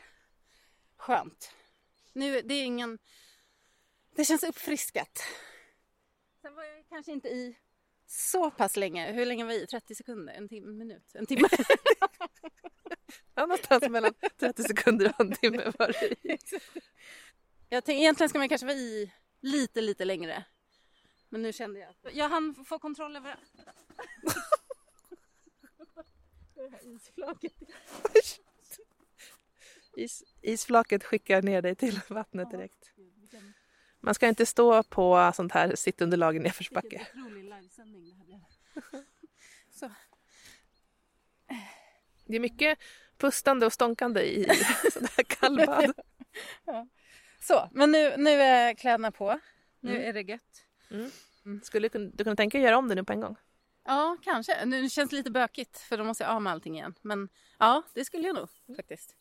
skönt. 0.96 1.54
Nu, 2.12 2.42
det 2.42 2.54
är 2.54 2.64
ingen... 2.64 2.98
Det 4.10 4.24
känns 4.24 4.42
uppfriskat. 4.42 5.22
Sen 6.42 6.54
var 6.54 6.64
jag 6.64 6.88
kanske 6.88 7.12
inte 7.12 7.28
i 7.28 7.58
så 8.12 8.50
pass 8.50 8.76
länge. 8.76 9.12
Hur 9.12 9.26
länge 9.26 9.44
var 9.44 9.52
jag 9.52 9.62
i? 9.62 9.66
30 9.66 9.94
sekunder? 9.94 10.34
En 10.34 10.48
timme? 10.48 10.68
En 10.68 10.78
minut? 10.78 11.10
En 11.14 11.26
timme? 11.26 11.48
Ja, 13.34 13.42
någonstans 13.42 13.88
mellan 13.88 14.14
30 14.36 14.62
sekunder 14.62 15.14
och 15.18 15.20
en 15.20 15.32
timme 15.32 15.72
var 15.78 15.86
det 15.88 16.16
jag 17.68 17.84
tänkte, 17.84 18.02
egentligen 18.02 18.28
ska 18.28 18.38
man 18.38 18.48
kanske 18.48 18.66
vara 18.66 18.76
i 18.76 19.12
lite, 19.40 19.80
lite 19.80 20.04
längre. 20.04 20.44
Men 21.28 21.42
nu 21.42 21.52
kände 21.52 21.80
jag 21.80 21.88
att 21.88 22.14
jag 22.14 22.28
hann 22.28 22.64
få 22.64 22.78
kontroll 22.78 23.16
över 23.16 23.36
det 26.54 26.68
här 26.70 26.94
isflaket. 26.94 27.52
Is, 29.96 30.24
isflaket 30.40 31.04
skickar 31.04 31.42
ner 31.42 31.62
dig 31.62 31.74
till 31.74 32.00
vattnet 32.08 32.50
direkt. 32.50 32.92
Man 34.00 34.14
ska 34.14 34.28
inte 34.28 34.46
stå 34.46 34.82
på 34.82 35.32
sånt 35.34 35.52
här 35.52 35.74
sittunderlag 35.74 36.36
i 36.36 36.38
nedförsbacke. 36.38 37.06
Det 42.26 42.36
är 42.36 42.40
mycket 42.40 42.78
pustande 43.18 43.66
och 43.66 43.72
stånkande 43.72 44.20
i 44.22 44.44
sådana 44.92 45.08
här 45.16 45.24
kallbad. 45.24 45.92
Så, 47.40 47.68
men 47.72 47.92
nu, 47.92 48.14
nu 48.16 48.30
är 48.30 48.74
kläderna 48.74 49.10
på. 49.10 49.40
Nu 49.80 49.90
Mm. 49.96 50.08
är 50.08 50.12
det 50.12 50.20
gött. 50.22 50.64
Skulle 51.62 51.84
du 51.84 51.90
kunna, 51.90 52.10
du 52.14 52.24
kunna 52.24 52.36
tänka 52.36 52.58
dig 52.58 52.64
göra 52.64 52.78
om 52.78 52.88
det 52.88 52.94
nu 52.94 53.04
på 53.04 53.12
en 53.12 53.20
gång? 53.20 53.36
Ja, 53.84 54.16
kanske. 54.22 54.64
Nu 54.64 54.88
känns 54.90 55.10
det 55.10 55.16
lite 55.16 55.30
bökigt 55.30 55.78
för 55.78 55.96
då 55.98 56.04
måste 56.04 56.24
jag 56.24 56.30
av 56.30 56.42
med 56.42 56.52
allting 56.52 56.74
igen. 56.76 56.94
Men 57.02 57.28
ja, 57.58 57.82
det 57.94 58.04
skulle 58.04 58.26
jag 58.26 58.36
nog 58.36 58.48
faktiskt. 58.76 59.16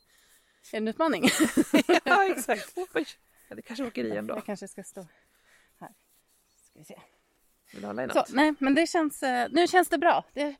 Är 0.68 0.72
det 0.72 0.78
en 0.78 0.88
utmaning? 0.88 1.30
ja, 2.04 2.26
exakt. 2.26 2.76
Ja, 3.50 3.56
det 3.56 3.62
kanske 3.62 3.86
åker 3.86 4.04
i 4.06 4.18
ändå. 4.18 4.36
Jag 4.36 4.46
kanske 4.46 4.68
ska 4.68 4.84
stå 4.84 5.08
här. 5.80 5.90
Ska 6.70 6.80
vi 6.80 6.86
se. 6.86 7.00
Vill 7.72 7.82
du 7.82 7.88
hålla 7.88 8.04
i 8.04 8.10
Så, 8.10 8.20
något? 8.20 8.34
nej, 8.34 8.54
men 8.60 8.76
det 8.76 8.88
känns, 8.88 9.24
eh, 9.24 9.48
nu 9.52 9.68
känns 9.68 9.90
det 9.90 9.98
bra. 9.98 10.24
Det, 10.34 10.56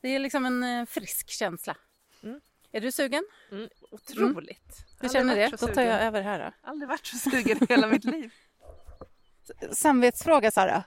det 0.00 0.08
är 0.08 0.18
liksom 0.18 0.44
en 0.44 0.62
eh, 0.62 0.86
frisk 0.86 1.30
känsla. 1.30 1.76
Mm. 2.22 2.40
Är 2.72 2.80
du 2.80 2.92
sugen? 2.92 3.24
Mm, 3.52 3.68
otroligt. 3.90 4.86
Du 5.00 5.06
Aldrig 5.06 5.12
känner 5.12 5.36
det? 5.36 5.58
så 5.58 5.66
Då 5.66 5.74
tar 5.74 5.82
jag 5.82 6.02
över 6.02 6.22
här 6.22 6.38
då. 6.38 6.68
Aldrig 6.68 6.88
varit 6.88 7.06
så 7.06 7.16
sugen 7.30 7.58
i 7.62 7.66
hela 7.68 7.86
mitt 7.86 8.04
liv. 8.04 8.30
Samvetsfråga 9.72 10.50
Sara. 10.50 10.84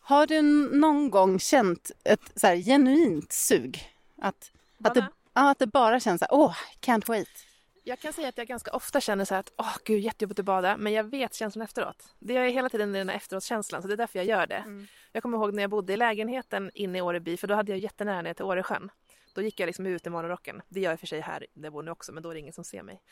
Har 0.00 0.26
du 0.26 0.42
någon 0.78 1.10
gång 1.10 1.38
känt 1.38 1.90
ett 2.04 2.32
så 2.36 2.46
här, 2.46 2.56
genuint 2.56 3.32
sug? 3.32 3.90
Att, 4.18 4.52
att, 4.84 4.94
det, 4.94 5.08
att 5.32 5.58
det 5.58 5.66
bara 5.66 6.00
känns 6.00 6.18
så 6.18 6.24
här, 6.24 6.34
åh, 6.34 6.56
can't 6.80 7.08
wait. 7.08 7.46
Jag 7.86 7.98
kan 7.98 8.12
säga 8.12 8.28
att 8.28 8.38
jag 8.38 8.46
ganska 8.46 8.70
ofta 8.70 9.00
känner 9.00 9.24
så 9.24 9.34
här 9.34 9.40
att 9.40 9.52
åh 9.56 9.76
gud 9.84 10.00
jättejobbigt 10.00 10.40
att 10.40 10.46
bada 10.46 10.76
men 10.76 10.92
jag 10.92 11.04
vet 11.04 11.34
känslan 11.34 11.64
efteråt. 11.64 12.14
Det 12.18 12.36
är 12.36 12.48
hela 12.48 12.68
tiden 12.68 12.92
den 12.92 13.08
här 13.08 13.16
efteråtskänslan 13.16 13.82
så 13.82 13.88
det 13.88 13.94
är 13.94 13.96
därför 13.96 14.18
jag 14.18 14.26
gör 14.26 14.46
det. 14.46 14.54
Mm. 14.54 14.86
Jag 15.12 15.22
kommer 15.22 15.38
ihåg 15.38 15.54
när 15.54 15.62
jag 15.62 15.70
bodde 15.70 15.92
i 15.92 15.96
lägenheten 15.96 16.70
inne 16.74 16.98
i 16.98 17.00
Åreby 17.00 17.36
för 17.36 17.46
då 17.46 17.54
hade 17.54 17.72
jag 17.72 17.78
jättenära 17.78 18.22
ner 18.22 18.34
till 18.34 18.44
Åresjön. 18.44 18.90
Då 19.34 19.42
gick 19.42 19.60
jag 19.60 19.66
liksom 19.66 19.86
ut 19.86 20.06
i 20.06 20.10
morgonrocken. 20.10 20.62
Det 20.68 20.80
gör 20.80 20.90
jag 20.90 21.00
för 21.00 21.06
sig 21.06 21.20
här 21.20 21.46
där 21.54 21.64
jag 21.64 21.72
bor 21.72 21.82
nu 21.82 21.90
också 21.90 22.12
men 22.12 22.22
då 22.22 22.30
är 22.30 22.34
det 22.34 22.40
ingen 22.40 22.52
som 22.52 22.64
ser 22.64 22.82
mig. 22.82 23.02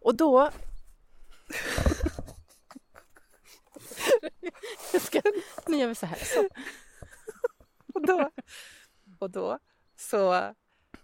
Och 0.00 0.16
då, 0.16 0.50
Jag 4.92 5.02
ska, 5.02 5.20
nu 5.66 5.76
gör 5.76 5.88
vi 5.88 5.94
så 5.94 6.06
här. 6.06 6.18
Så. 6.24 6.48
och 7.94 8.06
då, 8.06 8.30
och 9.18 9.30
då 9.30 9.58
så 9.96 10.54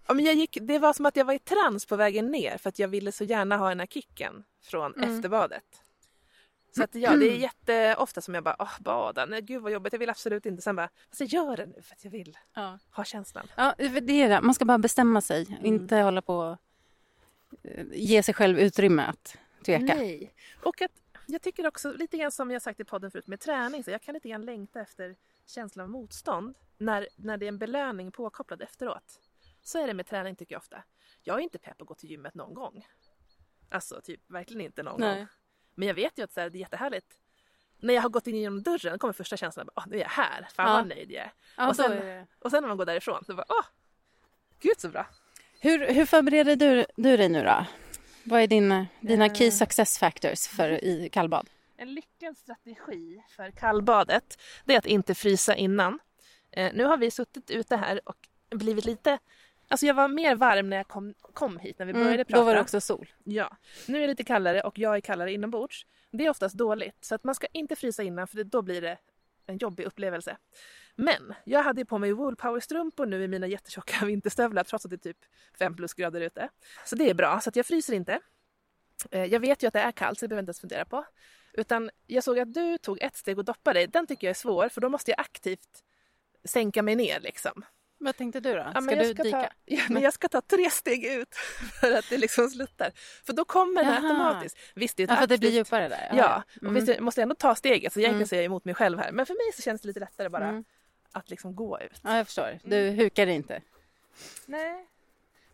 Ja, 0.09 0.15
men 0.15 0.25
jag 0.25 0.35
gick, 0.35 0.59
det 0.61 0.79
var 0.79 0.93
som 0.93 1.07
att 1.07 1.17
jag 1.17 1.25
var 1.25 1.35
i 1.35 1.39
trans 1.39 1.87
på 1.87 1.97
vägen 1.97 2.27
ner 2.31 2.59
för 2.59 2.69
att 2.69 2.79
jag 2.79 2.89
ville 2.89 3.13
så 3.13 3.25
gärna 3.25 3.57
ha 3.57 3.69
den 3.69 3.81
här 3.81 3.87
kicken 3.87 4.45
från 4.63 4.95
Mm. 4.95 5.11
efterbadet. 5.17 5.65
Så 6.77 6.83
att 6.83 6.95
ja, 6.95 7.17
det 7.17 7.27
är 7.31 7.37
jätteofta 7.37 8.21
som 8.21 8.35
jag 8.35 8.45
bara, 8.45 8.57
åh 8.59 8.81
bada, 8.81 9.27
nej 9.27 9.43
gud 9.43 9.63
vad 9.63 9.73
jobbigt, 9.73 9.93
jag 9.93 10.01
vill 10.01 10.11
absolut 10.11 10.47
inte. 10.47 10.63
Sen 10.63 10.77
bara, 10.77 10.89
jag 11.19 11.29
gör 11.29 11.57
det 11.57 11.67
nu 11.67 11.83
för 11.83 11.95
att 11.95 12.05
jag 12.05 12.11
vill 12.11 12.39
Ja. 12.55 12.79
ha 12.91 13.05
känslan. 13.05 13.47
Ja, 13.57 13.75
det 13.79 14.13
är 14.23 14.29
det. 14.29 14.41
Man 14.41 14.55
ska 14.55 14.65
bara 14.65 14.79
bestämma 14.79 15.21
sig. 15.21 15.47
Mm. 15.49 15.65
Inte 15.67 15.97
hålla 15.97 16.23
på 16.23 16.37
och 16.37 16.57
eh, 17.63 17.87
ge 17.93 18.23
sig 18.23 18.35
själv 18.35 18.59
utrymme 18.59 19.03
att 19.03 19.37
tveka. 19.65 19.95
Nej. 19.95 20.35
Och 20.63 20.83
att 20.83 20.91
jag 21.27 21.43
tycker 21.43 21.67
också, 21.67 21.93
lite 21.93 22.17
grann 22.17 22.33
som 22.33 22.51
jag 22.51 22.63
sagt 22.63 22.81
i 22.81 22.85
podden 22.85 23.11
förut 23.11 23.27
med 23.27 23.41
träning, 23.41 23.85
så 23.85 23.91
jag 23.91 24.03
kan 24.03 24.15
lite 24.15 24.29
grann 24.29 24.45
längta 24.45 24.81
efter 24.81 25.17
känslan 25.47 25.83
av 25.85 25.91
motstånd 25.91 26.55
när, 26.79 27.09
när 27.17 27.37
det 27.37 27.47
är 27.47 27.49
en 27.49 27.59
belöning 27.59 28.13
påkopplad 28.13 28.63
efteråt. 28.63 29.21
Så 29.67 29.83
är 29.83 29.87
det 29.87 29.95
med 29.95 30.07
träning 30.07 30.37
tycker 30.37 30.55
jag 30.55 30.61
ofta. 30.61 30.83
Jag 31.23 31.39
är 31.39 31.41
inte 31.43 31.59
pepp 31.59 31.83
att 31.83 31.89
gå 31.89 31.95
till 31.95 32.11
gymmet 32.11 32.35
någon 32.35 32.55
gång. 32.55 32.87
Alltså 33.71 34.01
typ 34.01 34.31
verkligen 34.31 34.61
inte 34.67 34.83
någon 34.83 35.01
Nej. 35.01 35.17
gång. 35.19 35.27
Men 35.75 35.89
jag 35.89 35.95
vet 35.95 36.19
ju 36.19 36.23
att 36.25 36.33
så 36.33 36.41
här, 36.41 36.51
det 36.51 36.59
är 36.59 36.61
jättehärligt. 36.61 37.07
När 37.79 37.95
jag 37.95 38.03
har 38.03 38.09
gått 38.09 38.27
in 38.27 38.37
genom 38.37 38.63
dörren 38.63 38.99
kommer 38.99 39.13
första 39.13 39.37
känslan 39.37 39.69
att 39.75 39.87
nu 39.87 39.97
är 39.97 40.01
jag 40.01 40.09
här. 40.09 40.47
Fan 40.55 40.69
Ja. 40.69 40.75
vad 40.75 40.87
nöjd 40.89 41.11
jag 41.13 41.25
är. 41.25 41.33
Ja, 41.57 41.69
Och 41.69 41.77
sen- 41.77 41.93
är 41.93 42.27
Och 42.39 42.51
sen 42.51 42.63
när 42.63 42.69
man 42.69 42.77
går 42.77 42.85
därifrån 42.85 43.25
så 43.25 43.35
bara 43.35 43.47
åh, 43.49 43.65
gud 44.61 44.81
så 44.81 44.89
bra. 44.89 45.07
Hur, 45.61 45.93
hur 45.93 46.07
förbereder 46.07 46.57
du, 46.57 46.87
du 46.97 47.17
dig 47.17 47.29
nu 47.29 47.43
då? 47.45 47.67
Vad 48.25 48.41
är 48.41 48.47
din, 48.47 48.87
dina 49.01 49.27
Eh. 49.27 49.33
key 49.35 49.51
success 49.51 49.99
factors 49.99 50.47
för 50.49 50.85
i 50.85 51.09
kallbad? 51.13 51.49
En 51.77 51.95
lyckad 51.95 52.37
strategi 52.37 53.23
för 53.29 53.51
kallbadet 53.51 54.39
det 54.65 54.75
är 54.75 54.79
att 54.79 54.87
inte 54.87 55.15
frysa 55.15 55.55
innan. 55.57 55.99
Eh, 56.51 56.73
nu 56.75 56.85
har 56.85 56.97
vi 56.97 57.11
suttit 57.11 57.51
ute 57.51 57.77
här 57.77 58.01
och 58.05 58.29
blivit 58.51 58.85
lite... 58.85 59.19
Alltså 59.69 59.87
jag 59.87 59.95
var 59.95 60.09
mer 60.09 60.35
varm 60.37 60.71
när 60.71 60.77
jag 60.77 60.89
kom, 60.89 61.15
kom 61.33 61.59
hit, 61.59 61.79
när 61.79 61.87
vi 61.87 61.93
började 61.93 62.25
prata. 62.25 62.37
Mm, 62.37 62.41
då 62.41 62.45
var 62.45 62.55
det 62.55 62.61
också 62.61 62.81
sol. 62.81 63.09
Ja. 63.25 63.57
Nu 63.89 63.97
är 63.97 64.01
det 64.01 64.07
lite 64.07 64.25
kallare 64.25 64.61
och 64.61 64.79
jag 64.79 64.97
är 64.97 65.01
kallare 65.01 65.33
inombords. 65.33 65.87
Det 66.11 66.27
är 66.27 66.31
oftast 66.31 66.55
dåligt, 66.55 67.05
så 67.05 67.15
att 67.15 67.25
man 67.25 67.35
ska 67.35 67.47
inte 67.53 67.77
frysa 67.77 68.03
innan 68.03 68.27
för 68.27 68.45
då 68.45 68.63
blir 68.63 68.81
det 68.83 68.99
en 69.47 69.59
jobbig 69.59 69.85
upplevelse. 69.85 70.37
Men 70.95 71.35
jag 71.45 71.63
hade 71.63 71.81
ju 71.81 71.85
på 71.85 71.99
mig 71.99 72.13
woolpowerstrumpor 72.13 73.07
nu 73.07 73.25
i 73.25 73.29
mina 73.29 73.47
jättetjocka 73.47 74.07
vinterstövlar 74.07 74.65
trots 74.65 74.85
att 74.85 74.91
det 74.91 74.97
är 74.97 75.13
typ 75.13 75.19
5 75.59 75.77
plusgrader 75.77 76.21
ute. 76.21 76.49
Så 76.85 76.97
det 76.97 77.11
är 77.11 77.15
bra, 77.15 77.41
så 77.41 77.49
att 77.49 77.57
jag 77.57 77.67
fryser 77.67 77.93
inte. 77.95 78.21
Eh, 79.11 79.25
Jag 79.25 79.41
vet 79.41 79.63
ju 79.63 79.67
att 79.67 79.75
det 79.75 79.81
är 79.81 79.93
kallt 79.93 80.19
så 80.19 80.25
det 80.25 80.29
behöver 80.29 80.39
jag 80.41 80.43
inte 80.43 80.51
ens 80.51 80.61
fundera 80.61 80.85
på. 80.85 81.05
Utan 81.53 81.91
jag 82.07 82.25
såg 82.25 82.39
att 82.39 82.55
du 82.55 82.79
tog 82.79 83.03
ett 83.03 83.17
steg 83.17 83.39
och 83.39 83.45
doppade 83.45 83.79
dig. 83.79 83.87
Den 83.87 84.07
tycker 84.07 84.27
jag 84.27 84.31
är 84.31 84.35
svår 84.35 84.69
för 84.69 84.81
då 84.81 84.89
måste 84.89 85.11
jag 85.11 85.21
aktivt 85.21 85.83
sänka 86.45 86.83
mig 86.83 86.97
ner 86.97 87.21
liksom. 87.21 87.65
Vad 88.07 88.17
tänkte 88.17 88.41
du 88.41 88.53
då? 88.53 88.59
Ja, 88.59 88.71
Ska 88.71 88.81
men 88.81 88.97
jag 88.99 89.07
du 89.07 89.23
dyka? 89.23 89.41
Ta, 89.43 89.49
ja, 89.65 89.83
men 89.89 90.03
jag 90.03 90.13
ska 90.13 90.29
ta 90.29 90.41
tre 90.41 90.71
steg 90.71 91.05
ut 91.05 91.35
för 91.81 91.93
att 91.93 92.05
det 92.11 92.17
liksom 92.19 92.51
sluttar. 92.51 92.91
För 93.25 93.33
då 93.33 93.45
kommer 93.45 93.85
det 93.85 93.91
Jaha. 93.91 93.97
automatiskt. 94.03 94.59
Visst, 94.75 94.97
det 94.97 95.03
är 95.03 95.09
Ja, 95.09 95.17
för 95.17 95.27
det 95.27 95.39
blir 95.39 95.51
djupare 95.51 95.89
där. 95.89 96.13
Ja, 96.17 96.43
och 96.57 96.63
Mm. 96.63 96.75
visst, 96.75 96.89
jag 96.89 97.01
måste 97.01 97.23
ändå 97.23 97.35
ta 97.35 97.55
steget 97.55 97.93
så 97.93 97.99
egentligen 98.01 98.23
Mm. 98.23 98.29
är 98.33 98.37
jag 98.37 98.45
emot 98.45 98.65
mig 98.65 98.75
själv 98.75 98.99
här. 98.99 99.13
Men 99.13 99.27
för 99.27 99.35
mig 99.35 99.53
så 99.57 99.63
känns 99.63 99.81
det 99.83 99.89
lite 99.89 100.01
lättare 100.01 100.29
bara 100.29 100.49
Mm. 100.49 100.65
att 101.13 101.31
liksom 101.31 101.55
gå 101.57 101.81
ut. 101.81 102.01
ja, 102.03 102.17
jag 102.17 102.27
förstår. 102.27 102.59
Du 102.65 102.91
hukar 102.91 103.27
inte. 103.27 103.63
Nej. 104.47 104.87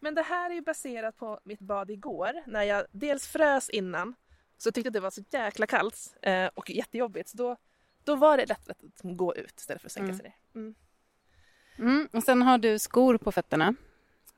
Men 0.00 0.14
det 0.14 0.22
här 0.22 0.50
är 0.50 0.54
ju 0.54 0.60
baserat 0.60 1.16
på 1.16 1.40
mitt 1.44 1.60
bad 1.60 1.90
igår 1.90 2.32
när 2.46 2.62
jag 2.62 2.86
dels 2.92 3.26
frös 3.26 3.70
innan 3.70 4.14
så 4.58 4.72
tyckte 4.72 4.86
jag 4.86 4.92
det 4.92 5.00
var 5.00 5.10
så 5.10 5.22
jäkla 5.30 5.66
kallt 5.66 6.16
eh, 6.22 6.46
och 6.54 6.70
jättejobbigt. 6.70 7.28
Så 7.28 7.36
då, 7.36 7.56
då 8.04 8.14
var 8.16 8.36
det 8.36 8.46
lätt 8.46 8.70
att 8.70 8.78
gå 9.02 9.34
ut 9.36 9.54
istället 9.60 9.82
för 9.82 9.88
att 9.88 9.92
sänka 9.92 10.04
Mm. 10.12 10.16
sig 10.16 10.34
ner. 10.54 10.74
Mm. 11.78 12.08
Och 12.12 12.22
sen 12.22 12.42
har 12.42 12.58
du 12.58 12.78
skor 12.78 13.18
på 13.18 13.32
fötterna. 13.32 13.74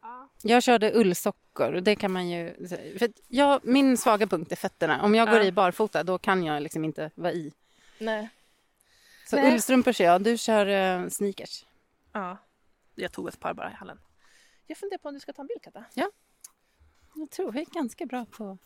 Ja. 0.03 0.29
Jag 0.43 0.63
körde 0.63 0.93
ullsockor 0.95 1.73
det 1.73 1.97
kan 1.97 2.13
man 2.13 2.29
ju... 2.29 2.69
För 2.99 3.13
jag, 3.29 3.61
min 3.65 3.97
svaga 3.97 4.27
punkt 4.27 4.53
är 4.53 4.57
fötterna. 4.57 5.03
Om 5.03 5.15
jag 5.15 5.29
går 5.29 5.39
Ja. 5.39 5.45
i 5.45 5.53
barfota 5.53 6.03
då 6.03 6.19
kan 6.19 6.45
jag 6.45 6.63
liksom 6.63 6.85
inte 6.85 7.11
vara 7.15 7.33
i. 7.33 7.53
Nej. 7.99 8.29
Så 9.27 9.37
Nej. 9.37 9.53
ullstrumpor 9.53 9.93
kör 9.93 10.05
jag. 10.05 10.23
Du 10.23 10.39
kör 10.39 10.67
uh, 11.03 11.09
sneakers. 11.09 11.67
Ja. 12.13 12.37
Jag 12.95 13.13
tog 13.13 13.29
ett 13.29 13.41
par 13.41 13.55
bara 13.55 13.71
i 13.71 13.75
hallen. 13.75 13.99
Jag 14.67 14.79
funderar 14.79 14.99
på 14.99 15.09
om 15.09 15.15
du 15.15 15.21
ska 15.21 15.33
ta 15.33 15.43
en 15.43 15.47
bild 15.47 15.63
Katta. 15.63 15.85
Jag 17.15 17.31
tror 17.31 17.55
jag 17.57 17.63
är 17.69 17.75
ganska 17.75 18.07
bra 18.07 18.25
på 18.25 18.59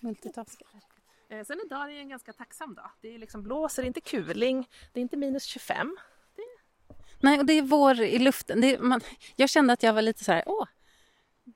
multitaska. 0.00 0.64
Eh, 1.28 1.44
sen 1.44 1.60
idag 1.66 1.82
är 1.82 1.88
det 1.88 2.00
en 2.00 2.08
ganska 2.08 2.32
tacksam 2.32 2.74
dag. 2.74 2.90
Det 3.00 3.14
är 3.14 3.18
liksom 3.18 3.42
blåser, 3.42 3.82
inte 3.82 4.00
kuling, 4.00 4.68
det 4.92 5.00
är 5.00 5.02
inte 5.02 5.16
minus 5.16 5.44
25. 5.44 5.96
Nej, 7.20 7.38
och 7.38 7.46
det 7.46 7.52
är 7.52 7.62
vår 7.62 8.00
i 8.00 8.18
luften. 8.18 8.60
Det 8.60 8.74
är, 8.74 8.78
man, 8.78 9.00
jag 9.36 9.50
kände 9.50 9.72
att 9.72 9.82
jag 9.82 9.92
var 9.92 10.02
lite 10.02 10.24
så 10.24 10.32
här, 10.32 10.42
åh, 10.46 10.66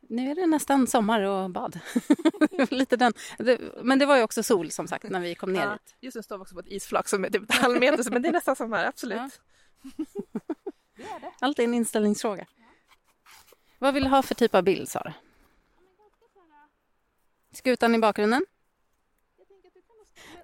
nu 0.08 0.30
är 0.30 0.34
det 0.34 0.46
nästan 0.46 0.86
sommar 0.86 1.20
och 1.20 1.50
bad. 1.50 1.78
lite 2.70 2.96
den. 2.96 3.12
Det, 3.38 3.60
men 3.82 3.98
det 3.98 4.06
var 4.06 4.16
ju 4.16 4.22
också 4.22 4.42
sol 4.42 4.70
som 4.70 4.88
sagt 4.88 5.04
när 5.10 5.20
vi 5.20 5.34
kom 5.34 5.52
ner 5.52 5.60
Ja, 5.60 5.78
just 6.00 6.16
nu 6.16 6.22
står 6.22 6.38
vi 6.38 6.42
också 6.42 6.54
på 6.54 6.60
ett 6.60 6.68
isflak 6.68 7.08
som 7.08 7.24
är 7.24 7.30
typ 7.30 7.54
en 7.54 7.62
halv 7.62 7.80
meter, 7.80 8.10
men 8.10 8.22
det 8.22 8.28
är 8.28 8.32
nästan 8.32 8.56
som 8.56 8.72
här, 8.72 8.86
absolut. 8.88 9.40
Ja. 10.96 11.32
Allt 11.40 11.58
är 11.58 11.64
en 11.64 11.74
inställningsfråga. 11.74 12.46
Vad 13.78 13.94
vill 13.94 14.04
du 14.04 14.10
ha 14.10 14.22
för 14.22 14.34
typ 14.34 14.54
av 14.54 14.62
bild, 14.62 14.88
Sara? 14.88 15.14
Skutan 17.52 17.94
i 17.94 17.98
bakgrunden? 17.98 18.46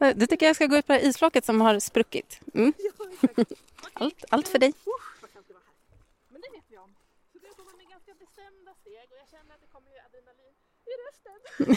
Eh, 0.00 0.16
Du 0.16 0.26
tycker 0.26 0.46
jag 0.46 0.56
ska 0.56 0.66
gå 0.66 0.76
ut 0.76 0.86
på 0.86 0.92
det 0.92 0.98
här 0.98 1.06
isflaket 1.08 1.44
som 1.44 1.60
har 1.60 1.78
spruckit? 1.80 2.40
Mm. 2.54 2.72
Allt, 3.92 4.24
allt 4.30 4.48
för 4.48 4.58
dig. 4.58 4.72
Men 6.28 6.40
det 6.40 6.48
vet 6.56 6.64
vi 6.68 6.78
om. 6.78 6.94
Så 7.32 7.38
det 7.38 7.48
går 7.62 7.76
med 7.76 7.86
ganska 7.88 8.14
bestämda 8.14 8.74
steg 8.74 9.08
och 9.12 9.16
jag 9.20 9.28
känner 9.30 9.54
att 9.54 9.60
det 9.60 9.66
kommer 9.66 9.90
ju 9.90 9.98
adrenalin 9.98 10.54
i 10.86 10.92
rösten. 11.04 11.76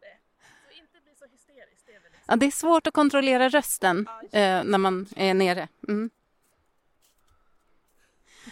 Nej, 0.00 0.20
så 0.68 0.74
inte 0.80 1.00
bli 1.00 1.14
så 1.14 1.24
hysteriskt. 1.26 1.86
Det 1.86 1.92
är 1.94 2.00
väl 2.00 2.12
liksom. 2.12 2.24
Ja, 2.28 2.36
det 2.36 2.46
är 2.46 2.50
svårt 2.50 2.86
att 2.86 2.94
kontrollera 2.94 3.48
rösten 3.48 4.08
eh, 4.32 4.64
när 4.64 4.78
man 4.78 5.06
är 5.16 5.34
nere. 5.34 5.68
Mm. 5.88 6.10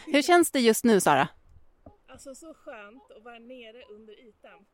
Hur 0.06 0.22
känns 0.22 0.50
det 0.50 0.60
just 0.60 0.84
nu, 0.84 1.00
Sara? 1.00 1.28
Alltså 2.08 2.34
så 2.34 2.54
skönt 2.54 3.10
att 3.10 3.22
vara 3.22 3.38
nere 3.38 3.84
under 3.84 4.12
ytan. 4.28 4.66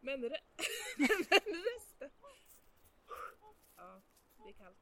Men, 0.00 0.24
re- 0.24 0.36
men 0.98 1.08
resten... 1.08 2.10
Det 4.48 4.52
är 4.52 4.64
kallt. 4.64 4.78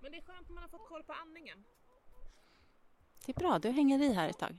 Men 0.00 0.12
det 0.12 0.18
är 0.18 0.22
skönt 0.22 0.48
när 0.48 0.54
man 0.54 0.62
har 0.62 0.68
fått 0.68 0.88
koll 0.88 1.02
på 1.02 1.12
andningen. 1.12 1.64
Det 3.26 3.32
är 3.32 3.40
bra, 3.40 3.58
du 3.58 3.70
hänger 3.70 4.02
i 4.02 4.12
här 4.12 4.28
ett 4.28 4.38
tag. 4.38 4.58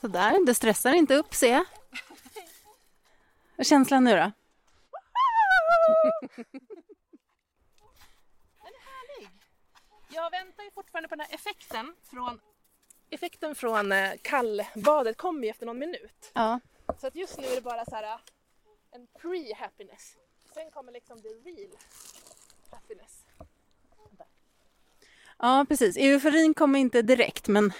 Sådär, 0.00 0.46
det 0.46 0.54
stressar 0.54 0.92
inte 0.92 1.14
upp, 1.14 1.34
ser 1.34 1.52
jag. 1.52 1.64
Är 3.56 3.64
känslan 3.64 4.04
nu 4.04 4.16
då? 4.16 4.32
Jag 10.08 10.30
väntar 10.30 10.64
ju 10.64 10.70
fortfarande 10.70 11.08
på 11.08 11.14
den 11.14 11.26
här 11.26 11.34
effekten 11.34 11.96
från 12.02 12.40
Effekten 13.10 13.54
från 13.54 13.92
eh, 13.92 14.12
kallbadet 14.22 15.16
kommer 15.16 15.42
ju 15.42 15.48
efter 15.48 15.66
någon 15.66 15.78
minut. 15.78 16.30
Ja. 16.34 16.60
Så 16.98 17.06
att 17.06 17.14
just 17.14 17.38
nu 17.38 17.46
är 17.46 17.54
det 17.54 17.62
bara 17.62 17.84
så 17.84 17.96
här 17.96 18.04
eh, 18.04 18.18
en 18.90 19.06
pre-happiness. 19.06 20.16
Sen 20.54 20.70
kommer 20.70 20.92
liksom 20.92 21.22
the 21.22 21.28
real 21.28 21.76
happiness. 22.72 23.24
Ja, 25.38 25.66
precis. 25.68 25.96
Euforin 25.96 26.54
kommer 26.54 26.78
inte 26.78 27.02
direkt, 27.02 27.48
men 27.48 27.72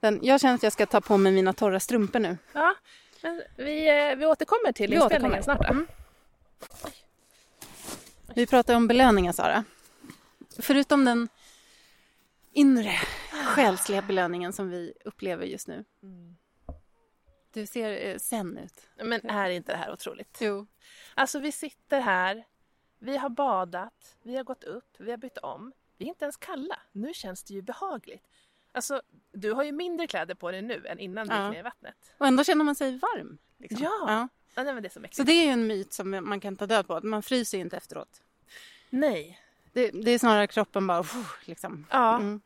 den, 0.00 0.20
jag 0.22 0.40
känner 0.40 0.54
att 0.54 0.62
jag 0.62 0.72
ska 0.72 0.86
ta 0.86 1.00
på 1.00 1.16
mig 1.16 1.32
mina 1.32 1.52
torra 1.52 1.80
strumpor 1.80 2.18
nu. 2.18 2.38
Ja, 2.52 2.74
men 3.22 3.42
vi, 3.56 3.88
eh, 4.10 4.16
vi 4.16 4.26
återkommer 4.26 4.72
till 4.72 4.90
Vi 4.90 4.96
inspelningen 4.96 5.40
återkommer. 5.40 5.58
snart. 5.58 5.70
Mm. 5.70 5.86
Vi 8.34 8.46
pratar 8.46 8.74
om 8.74 8.86
belöningar, 8.88 9.32
Sara. 9.32 9.64
Förutom 10.58 11.04
den 11.04 11.28
inre, 12.52 12.92
själsliga 13.46 14.02
belöningen 14.02 14.52
som 14.52 14.70
vi 14.70 14.92
upplever 15.04 15.44
just 15.46 15.68
nu. 15.68 15.84
Du 17.52 17.66
ser 17.66 18.06
eh, 18.06 18.18
sen 18.18 18.58
ut. 18.58 18.74
Men 19.04 19.30
är 19.30 19.50
inte 19.50 19.72
det 19.72 19.78
här 19.78 19.92
otroligt? 19.92 20.38
Jo. 20.40 20.66
Alltså 21.14 21.38
vi 21.38 21.52
sitter 21.52 22.00
här, 22.00 22.44
vi 22.98 23.16
har 23.16 23.28
badat, 23.28 24.16
vi 24.22 24.36
har 24.36 24.44
gått 24.44 24.64
upp, 24.64 24.94
vi 24.98 25.10
har 25.10 25.18
bytt 25.18 25.38
om. 25.38 25.72
Vi 25.98 26.04
är 26.04 26.08
inte 26.08 26.24
ens 26.24 26.36
kalla. 26.36 26.78
Nu 26.92 27.14
känns 27.14 27.42
det 27.44 27.54
ju 27.54 27.62
behagligt. 27.62 28.24
Alltså, 28.72 29.02
du 29.32 29.52
har 29.52 29.64
ju 29.64 29.72
mindre 29.72 30.06
kläder 30.06 30.34
på 30.34 30.50
dig 30.50 30.62
nu 30.62 30.86
än 30.86 30.98
innan 30.98 31.28
du 31.28 31.34
Ja. 31.34 31.44
gick 31.44 31.52
ner 31.52 31.60
i 31.60 31.62
vattnet. 31.62 31.94
Och 32.18 32.26
ändå 32.26 32.44
känner 32.44 32.64
man 32.64 32.74
sig 32.74 32.98
varm. 32.98 33.38
liksom. 33.58 33.82
Ja. 33.84 34.04
ja. 34.06 34.28
Ja, 34.54 34.62
nej, 34.62 34.74
det 34.82 34.88
är 34.88 34.88
så 34.88 34.94
Så 34.94 35.00
mäktigt. 35.00 35.26
det 35.26 35.32
är 35.32 35.44
ju 35.44 35.50
en 35.50 35.66
myt 35.66 35.92
som 35.92 36.10
man 36.10 36.40
kan 36.40 36.56
ta 36.56 36.66
död 36.66 36.86
på. 36.86 37.00
Man 37.02 37.22
fryser 37.22 37.58
ju 37.58 37.62
inte 37.64 37.76
efteråt. 37.76 38.22
Nej. 38.90 39.40
Det, 39.72 39.90
det 39.90 40.10
är 40.10 40.18
snarare 40.18 40.46
kroppen 40.46 40.86
bara... 40.86 41.04
Liksom. 41.44 41.86
Ja, 41.90 42.16
Mm. 42.16 42.40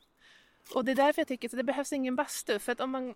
och 0.75 0.85
det 0.85 0.93
är 0.93 0.97
därför 0.97 1.21
jag 1.21 1.29
tycker 1.29 1.49
att 1.49 1.57
det 1.57 1.65
behövs 1.65 1.93
ingen 1.93 2.17
bastu. 2.17 2.59
För 2.59 2.73
att 2.73 2.81
om 2.81 2.91
man... 2.91 3.15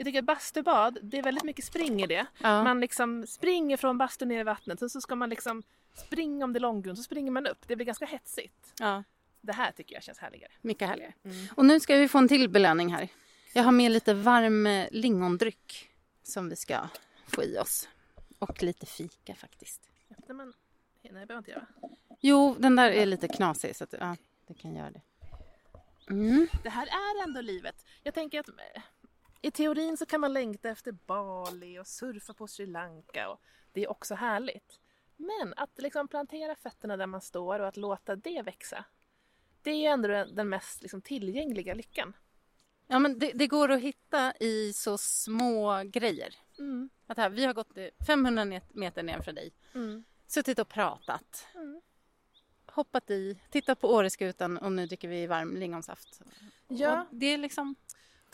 Jag 0.00 0.04
tycker 0.04 0.18
att 0.18 0.24
bastubad, 0.24 0.98
det 1.02 1.18
är 1.18 1.22
väldigt 1.22 1.44
mycket 1.44 1.64
spring 1.64 2.02
i 2.02 2.06
det. 2.06 2.26
Ja. 2.38 2.64
Man 2.64 2.80
liksom 2.80 3.26
springer 3.26 3.76
från 3.76 3.98
bastun 3.98 4.28
ner 4.28 4.40
i 4.40 4.42
vattnet 4.42 4.82
och 4.82 4.90
så 4.90 5.00
ska 5.00 5.14
man 5.14 5.30
liksom 5.30 5.62
springa 5.94 6.44
om 6.44 6.52
det 6.52 6.58
är 6.58 6.60
långgrund 6.60 6.98
så 6.98 7.04
springer 7.04 7.30
man 7.30 7.46
upp. 7.46 7.58
Det 7.66 7.76
blir 7.76 7.86
ganska 7.86 8.06
hetsigt. 8.06 8.72
ja, 8.78 9.04
Det 9.40 9.52
här 9.52 9.72
tycker 9.72 9.94
jag 9.94 10.02
känns 10.02 10.18
härligare. 10.18 10.52
mycket 10.60 10.88
härligare. 10.88 11.12
Mm. 11.24 11.46
Och 11.54 11.64
nu 11.64 11.80
ska 11.80 11.96
vi 11.96 12.08
få 12.08 12.18
en 12.18 12.28
till 12.28 12.48
belöning 12.48 12.94
här. 12.94 13.08
Jag 13.52 13.62
har 13.62 13.72
med 13.72 13.90
lite 13.92 14.14
varm 14.14 14.66
eh, 14.66 14.88
lingondryck 14.90 15.88
som 16.22 16.48
vi 16.48 16.56
ska 16.56 16.88
få 17.26 17.44
i 17.44 17.58
oss. 17.58 17.88
Och 18.38 18.62
lite 18.62 18.86
fika 18.86 19.34
faktiskt. 19.34 19.90
Öppnar 20.10 20.34
man... 20.34 20.52
Nej, 21.02 21.12
behöver 21.12 21.38
inte 21.38 21.50
göra. 21.50 21.66
Jo, 22.20 22.56
den 22.58 22.76
där 22.76 22.90
är 22.90 23.06
lite 23.06 23.28
knasig 23.28 23.76
så 23.76 23.84
att, 23.84 23.94
ja, 24.00 24.16
det 24.46 24.54
kan 24.54 24.74
göra 24.76 24.90
det. 24.90 25.00
Mm. 26.10 26.46
Det 26.62 26.70
här 26.70 26.86
är 26.86 27.22
ändå 27.22 27.40
livet. 27.40 27.84
Jag 28.02 28.14
tänker 28.14 28.40
att 28.40 28.48
eh, 28.48 28.82
i 29.42 29.50
teorin 29.50 29.96
så 29.96 30.06
kan 30.06 30.20
man 30.20 30.32
längta 30.32 30.68
efter 30.68 30.92
Bali 30.92 31.78
och 31.78 31.86
surfa 31.86 32.34
på 32.34 32.46
Sri 32.46 32.66
Lanka 32.66 33.28
och 33.30 33.40
det 33.72 33.82
är 33.84 33.90
också 33.90 34.14
härligt. 34.14 34.80
Men 35.16 35.54
att 35.56 35.70
liksom 35.78 36.08
plantera 36.08 36.54
fötterna 36.56 36.96
där 36.96 37.06
man 37.06 37.20
står 37.20 37.60
och 37.60 37.68
att 37.68 37.76
låta 37.76 38.16
det 38.16 38.42
växa. 38.42 38.84
Det 39.62 39.70
är 39.70 39.76
ju 39.76 39.84
ändå 39.86 40.08
den 40.08 40.48
mest 40.48 40.82
liksom 40.82 41.02
tillgängliga 41.02 41.74
lyckan. 41.74 42.12
Ja, 42.86 42.98
men 42.98 43.18
det, 43.18 43.32
det 43.34 43.46
går 43.46 43.70
att 43.70 43.80
hitta 43.80 44.32
i 44.40 44.72
så 44.72 44.98
små 44.98 45.82
grejer. 45.84 46.34
Mm. 46.58 46.90
Att 47.06 47.16
här, 47.18 47.30
vi 47.30 47.44
har 47.44 47.54
gått 47.54 47.76
eh, 47.76 47.86
500 48.06 48.44
net- 48.44 48.74
meter 48.74 49.02
ner 49.02 49.20
från 49.20 49.34
dig, 49.34 49.52
Mm. 49.74 50.04
suttit 50.26 50.58
och 50.58 50.68
pratat, 50.68 51.46
Mm. 51.54 51.80
hoppat 52.66 53.10
i, 53.10 53.40
tittat 53.50 53.80
på 53.80 53.88
Åreskutan 53.94 54.58
och 54.58 54.72
nu 54.72 54.86
dricker 54.86 55.08
vi 55.08 55.26
varm 55.26 55.56
lingonsaft. 55.56 56.20
Ja, 56.68 57.00
Och 57.02 57.06
det 57.16 57.26
är 57.26 57.38
liksom, 57.38 57.74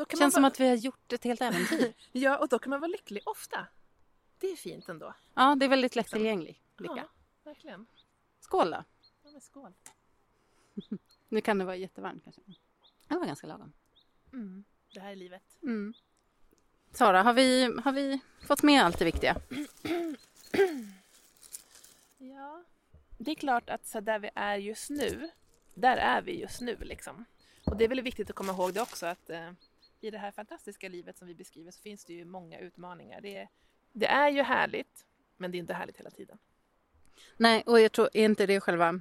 känns 0.05 0.21
man 0.21 0.31
som 0.33 0.43
vara, 0.43 0.51
att 0.51 0.61
vi 0.61 0.69
har 0.69 0.77
gjort 0.77 1.13
ett 1.13 1.25
helt 1.25 1.41
äventyr. 1.41 1.93
ja, 2.13 2.39
och 2.39 2.49
då 2.49 2.59
kan 2.59 2.71
man 2.71 2.81
vara 2.81 2.89
lycklig 2.89 3.23
ofta. 3.27 3.67
Det 4.39 4.47
är 4.47 4.57
fint 4.57 4.89
ändå. 4.89 5.15
ja, 5.35 5.55
det 5.55 5.65
är 5.65 5.69
väldigt 5.69 5.97
lättillgänglig 5.97 6.63
lycka. 6.79 6.95
Ja, 6.97 7.09
verkligen. 7.45 7.87
Skål 8.41 8.71
då! 8.71 8.85
Ja, 9.25 9.31
men 9.31 9.41
skål. 9.41 9.73
Nu 11.29 11.41
kan 11.41 11.59
det 11.59 11.65
vara 11.65 11.77
jättevarmt 11.77 12.25
kanske. 12.25 12.43
Det 13.09 13.19
var 13.19 13.27
ganska 13.27 13.47
lagom. 13.47 13.73
Mm. 14.33 14.65
Det 14.95 15.01
här 15.01 15.13
är 15.13 15.17
livet. 15.17 15.43
Mm. 15.63 15.95
Sara, 16.93 17.23
har 17.23 17.33
vi, 17.33 17.65
har 17.85 17.93
vi 17.93 18.21
fått 18.47 18.63
med 18.63 18.85
allt 18.85 18.99
det 18.99 19.05
viktiga? 19.05 19.37
Ja. 22.19 22.65
Det 23.19 23.31
är 23.31 23.35
klart 23.35 23.71
att 23.71 23.87
så 23.87 24.01
där 24.01 24.19
vi 24.19 24.31
är 24.35 24.57
just 24.57 24.91
nu, 24.91 25.31
där 25.75 25.97
är 25.97 26.23
vi 26.23 26.41
just 26.41 26.61
nu 26.61 26.77
liksom. 26.81 27.25
Och 27.65 27.77
det 27.77 27.85
är 27.85 27.89
väl 27.89 28.01
viktigt 28.01 28.31
att 28.31 28.37
komma 28.37 28.53
ihåg 28.53 28.75
det 28.75 28.81
också 28.81 29.07
att 29.07 29.31
eh, 29.31 29.51
i 30.07 30.11
det 30.11 30.19
här 30.19 30.31
fantastiska 30.31 30.89
livet 30.89 31.19
som 31.19 31.29
vi 31.29 31.35
beskriver 31.35 31.71
så 31.71 31.81
finns 31.81 32.05
det 32.05 32.13
ju 32.13 32.25
många 32.25 32.59
utmaningar. 32.59 33.21
Det 33.21 33.37
är, 33.37 33.49
det 33.93 34.07
är 34.07 34.29
ju 34.31 34.43
härligt, 34.43 35.07
men 35.37 35.51
det 35.51 35.57
är 35.57 35.61
inte 35.61 35.75
härligt 35.75 35.97
hela 35.97 36.11
tiden. 36.11 36.39
Nej, 37.37 37.63
och 37.67 37.81
jag 37.81 37.93
tror 37.93 38.09
är 38.13 38.25
inte 38.25 38.47
det 38.47 38.61
själva 38.61 39.01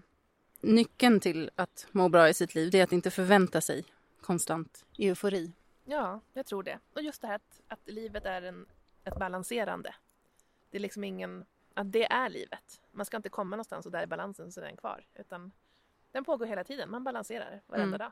nyckeln 0.62 1.20
till 1.20 1.52
att 1.56 1.88
må 1.92 2.10
bra 2.10 2.30
i 2.30 2.34
sitt 2.34 2.56
liv. 2.56 2.72
Det 2.72 2.80
är 2.80 2.84
att 2.84 2.92
inte 2.92 3.12
förvänta 3.12 3.62
sig 3.62 3.84
konstant 4.22 4.86
eufori. 4.98 5.52
Ja, 5.86 6.22
jag 6.34 6.46
tror 6.46 6.64
det. 6.64 6.80
Och 6.94 7.02
just 7.02 7.22
det 7.22 7.28
här 7.28 7.36
att, 7.36 7.62
att 7.68 7.80
livet 7.90 8.26
är 8.26 8.42
en, 8.42 8.66
ett 9.04 9.20
balanserande. 9.20 9.96
Det 10.70 10.78
är 10.78 10.82
liksom 10.82 11.04
ingen... 11.04 11.46
Att 11.74 11.92
det 11.92 12.12
är 12.12 12.30
livet. 12.30 12.82
Man 12.92 13.06
ska 13.06 13.18
inte 13.18 13.30
komma 13.30 13.56
någonstans 13.56 13.86
och 13.86 13.92
där 13.92 14.02
är 14.02 14.08
balansen 14.08 14.52
så 14.52 14.62
är 14.62 14.66
den 14.66 14.78
kvar. 14.78 15.06
Utan 15.16 15.52
den 16.12 16.24
pågår 16.24 16.46
hela 16.46 16.64
tiden. 16.64 16.92
Man 16.92 17.04
balanserar 17.04 17.62
varenda 17.68 17.88
Mm. 17.96 18.00
dag. 18.00 18.12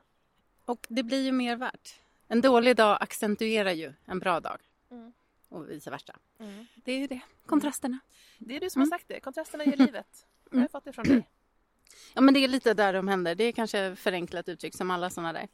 Och 0.65 0.87
det 0.89 1.03
blir 1.03 1.21
ju 1.21 1.31
mer 1.31 1.55
värt. 1.55 1.99
En 2.34 2.41
dålig 2.41 2.75
dag 2.75 2.97
accentuerar 3.01 3.71
ju 3.71 3.93
en 4.05 4.19
bra 4.19 4.39
dag. 4.39 4.57
Mm. 4.91 5.13
Och 5.49 5.69
vice 5.69 5.89
versa. 5.89 6.15
Mm. 6.39 6.65
Det 6.75 6.91
är 6.91 6.97
ju 6.99 7.07
det, 7.07 7.19
kontrasterna. 7.45 7.99
Det 8.38 8.55
är 8.55 8.59
du 8.59 8.69
som 8.69 8.81
Mm. 8.81 8.91
har 8.91 8.97
sagt 8.97 9.07
det. 9.07 9.19
Kontrasterna 9.19 9.65
gör 9.65 9.77
livet. 9.77 10.25
Jag 10.51 10.59
har 10.59 10.67
fått 10.67 10.86
det 10.86 10.93
från 10.93 11.05
dig. 11.05 11.29
Ja, 12.13 12.21
men 12.21 12.34
det 12.34 12.39
är 12.39 12.47
lite 12.47 12.73
där 12.73 12.93
de 12.93 13.07
händer. 13.07 13.36
Det 13.36 13.43
är 13.43 13.51
kanske 13.51 13.95
förenklat 13.95 14.49
uttryck 14.49 14.75
som 14.75 14.91
alla 14.91 15.09
sådana 15.09 15.34
där 15.34 15.47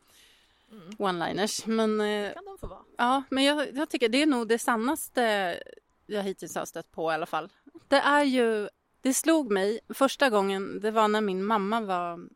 Mm. 0.71 0.89
one-liners. 0.97 1.67
Men, 1.67 2.01
eh, 2.01 2.33
kan 2.33 2.45
de 2.45 2.57
få 2.57 2.67
vara. 2.67 2.79
ja, 2.97 3.23
men 3.29 3.43
jag, 3.43 3.75
jag 3.77 3.89
tycker 3.89 4.09
det 4.09 4.21
är 4.21 4.25
nog 4.25 4.47
det 4.47 4.59
sannaste 4.59 5.55
jag 6.05 6.23
hittills 6.23 6.55
har 6.55 6.65
stött 6.65 6.91
på 6.91 7.11
i 7.11 7.13
alla 7.15 7.25
fall. 7.25 7.49
Det 7.87 7.95
är 7.99 8.23
ju, 8.23 8.69
det 9.01 9.13
slog 9.13 9.51
mig 9.51 9.79
första 9.89 10.29
gången, 10.29 10.79
det 10.79 10.91
var 10.91 11.07
när 11.07 11.21
min 11.21 11.43
mamma 11.45 11.81
var 11.81 12.27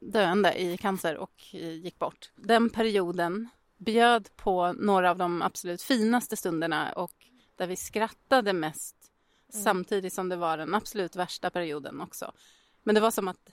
döende 0.00 0.60
i 0.62 0.76
cancer 0.76 1.16
och 1.16 1.54
gick 1.54 1.98
bort. 1.98 2.30
Den 2.36 2.70
perioden 2.70 3.48
bjöd 3.78 4.36
på 4.36 4.72
några 4.72 5.10
av 5.10 5.18
de 5.18 5.42
absolut 5.42 5.82
finaste 5.82 6.36
stunderna 6.36 6.92
och 6.92 7.12
där 7.56 7.66
vi 7.66 7.76
skrattade 7.76 8.52
mest 8.52 8.94
Mm. 9.54 9.64
samtidigt 9.64 10.12
som 10.12 10.28
det 10.28 10.36
var 10.36 10.56
den 10.56 10.74
absolut 10.74 11.16
värsta 11.16 11.50
perioden 11.50 12.00
också. 12.00 12.32
Men 12.82 12.94
det 12.94 13.00
var 13.00 13.10
som 13.10 13.28
att 13.28 13.50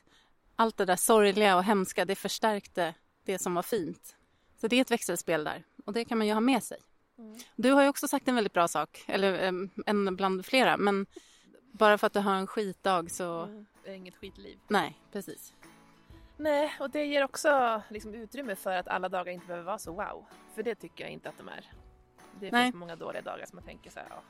allt 0.55 0.78
det 0.78 0.86
där 0.86 0.95
sorgliga 0.95 1.55
och 1.55 1.63
hemska, 1.63 2.05
det 2.05 2.15
förstärkte 2.15 2.93
det 3.26 3.39
som 3.39 3.53
var 3.55 3.61
fint. 3.61 4.15
Så 4.61 4.67
det 4.67 4.76
är 4.76 4.82
ett 4.82 4.91
växelspel 4.91 5.43
där 5.43 5.63
och 5.86 5.93
det 5.93 6.05
kan 6.05 6.17
man 6.17 6.28
ju 6.28 6.34
ha 6.34 6.39
med 6.39 6.63
sig. 6.63 6.78
Mm. 7.17 7.39
Du 7.55 7.71
har 7.71 7.84
ju 7.84 7.89
också 7.89 8.07
sagt 8.07 8.28
en 8.28 8.36
väldigt 8.36 8.53
bra 8.53 8.67
sak, 8.67 9.03
eller 9.07 9.34
en 9.86 10.15
bland 10.15 10.45
flera, 10.45 10.78
men 10.78 11.05
bara 11.71 11.97
för 11.97 12.07
att 12.07 12.13
du 12.13 12.19
har 12.19 12.36
en 12.36 12.47
skitdag 12.47 13.11
så... 13.11 13.43
Mm. 13.43 13.65
Det 13.84 13.89
är 13.89 13.95
inget 13.95 14.15
skitliv. 14.15 14.59
Nej, 14.67 14.99
precis. 15.11 15.53
Nej, 16.38 16.73
och 16.79 16.89
det 16.89 17.05
ger 17.05 17.23
också 17.23 17.81
liksom, 17.89 18.13
utrymme 18.13 18.55
för 18.55 18.75
att 18.75 18.88
alla 18.88 19.09
dagar 19.09 19.31
inte 19.33 19.47
behöver 19.47 19.65
vara 19.65 19.77
så 19.77 19.91
wow. 19.91 20.25
För 20.55 20.63
det 20.63 20.75
tycker 20.75 21.03
jag 21.03 21.11
inte 21.11 21.29
att 21.29 21.38
de 21.38 21.49
är. 21.49 21.71
Det 22.39 22.51
Nej. 22.51 22.63
finns 22.65 22.75
många 22.75 22.95
dåliga 22.95 23.21
dagar 23.21 23.45
som 23.45 23.55
man 23.55 23.65
tänker 23.65 23.89
så 23.91 23.99
här, 23.99 24.07
ja, 24.09 24.21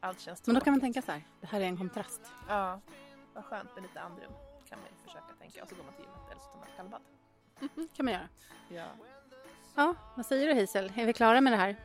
allt 0.00 0.20
känns 0.20 0.46
Men 0.46 0.54
då 0.54 0.60
kan 0.60 0.72
man 0.72 0.80
tråkigt. 0.80 0.94
tänka 0.94 1.06
så 1.06 1.12
här, 1.12 1.22
det 1.40 1.46
här 1.46 1.60
är 1.60 1.64
en 1.64 1.76
kontrast. 1.76 2.20
Ja, 2.48 2.80
vad 3.34 3.44
skönt 3.44 3.74
med 3.74 3.82
lite 3.82 4.00
andrum 4.00 4.32
kan 4.68 4.78
man 4.78 4.88
ju 4.88 5.06
försöka 5.06 5.34
tänka. 5.40 5.62
Och 5.62 5.68
så 5.68 5.74
går 5.74 5.84
man 5.84 5.92
till 5.94 6.04
gymmet 6.04 6.30
eller 6.30 6.40
så 6.40 6.48
tar 6.48 6.58
man 6.58 6.68
ett 6.68 6.76
kallbad. 6.76 7.02
kan 7.96 8.04
man 8.04 8.14
göra. 8.14 8.28
Ja, 8.68 8.86
Ja, 9.74 9.94
vad 10.16 10.26
säger 10.26 10.54
du 10.54 10.60
Hazel? 10.60 10.92
Är 10.96 11.06
vi 11.06 11.12
klara 11.12 11.40
med 11.40 11.52
det 11.52 11.56
här? 11.56 11.76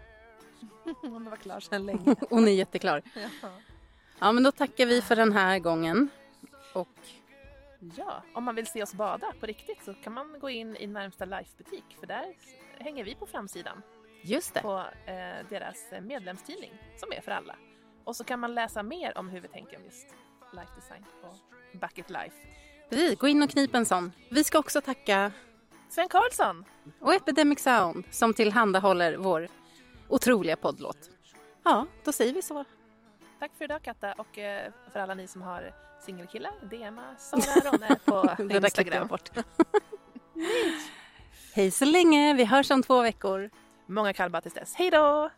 man 1.09 1.25
var 1.29 1.37
klar 1.37 1.59
sedan 1.59 1.85
länge. 1.85 2.15
Hon 2.29 2.47
är 2.47 2.51
jätteklar. 2.51 3.01
ja. 3.41 3.49
Ja, 4.19 4.31
men 4.31 4.43
då 4.43 4.51
tackar 4.51 4.85
vi 4.85 5.01
för 5.01 5.15
den 5.15 5.33
här 5.33 5.59
gången. 5.59 6.09
Och 6.73 6.87
ja, 7.79 8.23
om 8.33 8.43
man 8.43 8.55
vill 8.55 8.67
se 8.67 8.83
oss 8.83 8.93
bada 8.93 9.33
på 9.39 9.45
riktigt 9.45 9.83
så 9.85 9.93
kan 9.93 10.13
man 10.13 10.39
gå 10.39 10.49
in 10.49 10.75
i 10.75 10.87
närmsta 10.87 11.25
Life-butik 11.25 11.97
för 11.99 12.07
där 12.07 12.25
hänger 12.79 13.03
vi 13.03 13.15
på 13.15 13.25
framsidan 13.25 13.81
just 14.21 14.53
det, 14.53 14.61
på 14.61 14.83
eh, 15.05 15.45
deras 15.49 15.91
eh, 15.91 16.01
medlemstidning 16.01 16.71
som 16.97 17.11
är 17.11 17.21
för 17.21 17.31
alla. 17.31 17.55
Och 18.03 18.15
så 18.15 18.23
kan 18.23 18.39
man 18.39 18.55
läsa 18.55 18.83
mer 18.83 19.17
om 19.17 19.29
hur 19.29 19.41
vi 19.41 19.47
tänker 19.47 19.77
om 19.77 19.83
just 19.83 20.07
life 20.53 20.71
design 20.75 21.05
och 21.23 21.35
bucket 21.79 22.09
life. 22.09 22.35
precis, 22.89 23.19
gå 23.19 23.27
in 23.27 23.43
och 23.43 23.49
knip 23.49 23.75
en 23.75 23.85
sån. 23.85 24.11
Vi 24.29 24.43
ska 24.43 24.59
också 24.59 24.81
tacka 24.81 25.31
Sven 25.89 26.09
Karlsson! 26.09 26.65
och 26.99 27.13
Epidemic 27.13 27.59
Sound 27.59 28.03
som 28.11 28.33
tillhandahåller 28.33 29.17
vår 29.17 29.47
otroliga 30.07 30.55
poddlåt. 30.55 31.09
Ja, 31.63 31.85
då 32.03 32.11
säger 32.11 32.33
vi 32.33 32.41
så. 32.41 32.65
Tack 33.39 33.51
för 33.57 33.65
idag 33.65 33.81
Katta 33.83 34.13
och 34.13 34.37
eh, 34.37 34.71
för 34.93 34.99
alla 34.99 35.13
ni 35.13 35.27
som 35.27 35.41
har 35.41 35.73
singelkillar, 36.05 36.51
DMa 36.61 37.15
Sara 37.17 37.71
Ronne 37.71 37.95
på 38.05 38.21
Det 38.43 38.59
där 38.59 38.69
klippte 38.69 38.95
jag 38.95 39.03
Instagram. 39.03 39.07
bort. 39.07 39.29
Hej 41.53 41.71
så 41.71 41.85
länge, 41.85 42.33
vi 42.33 42.45
hörs 42.45 42.71
om 42.71 42.83
två 42.83 43.01
veckor. 43.01 43.49
Många 43.85 44.13
kallbad 44.13 44.43
tills 44.43 44.55
dess. 44.55 44.75
Hej 44.75 44.89
då! 44.91 45.29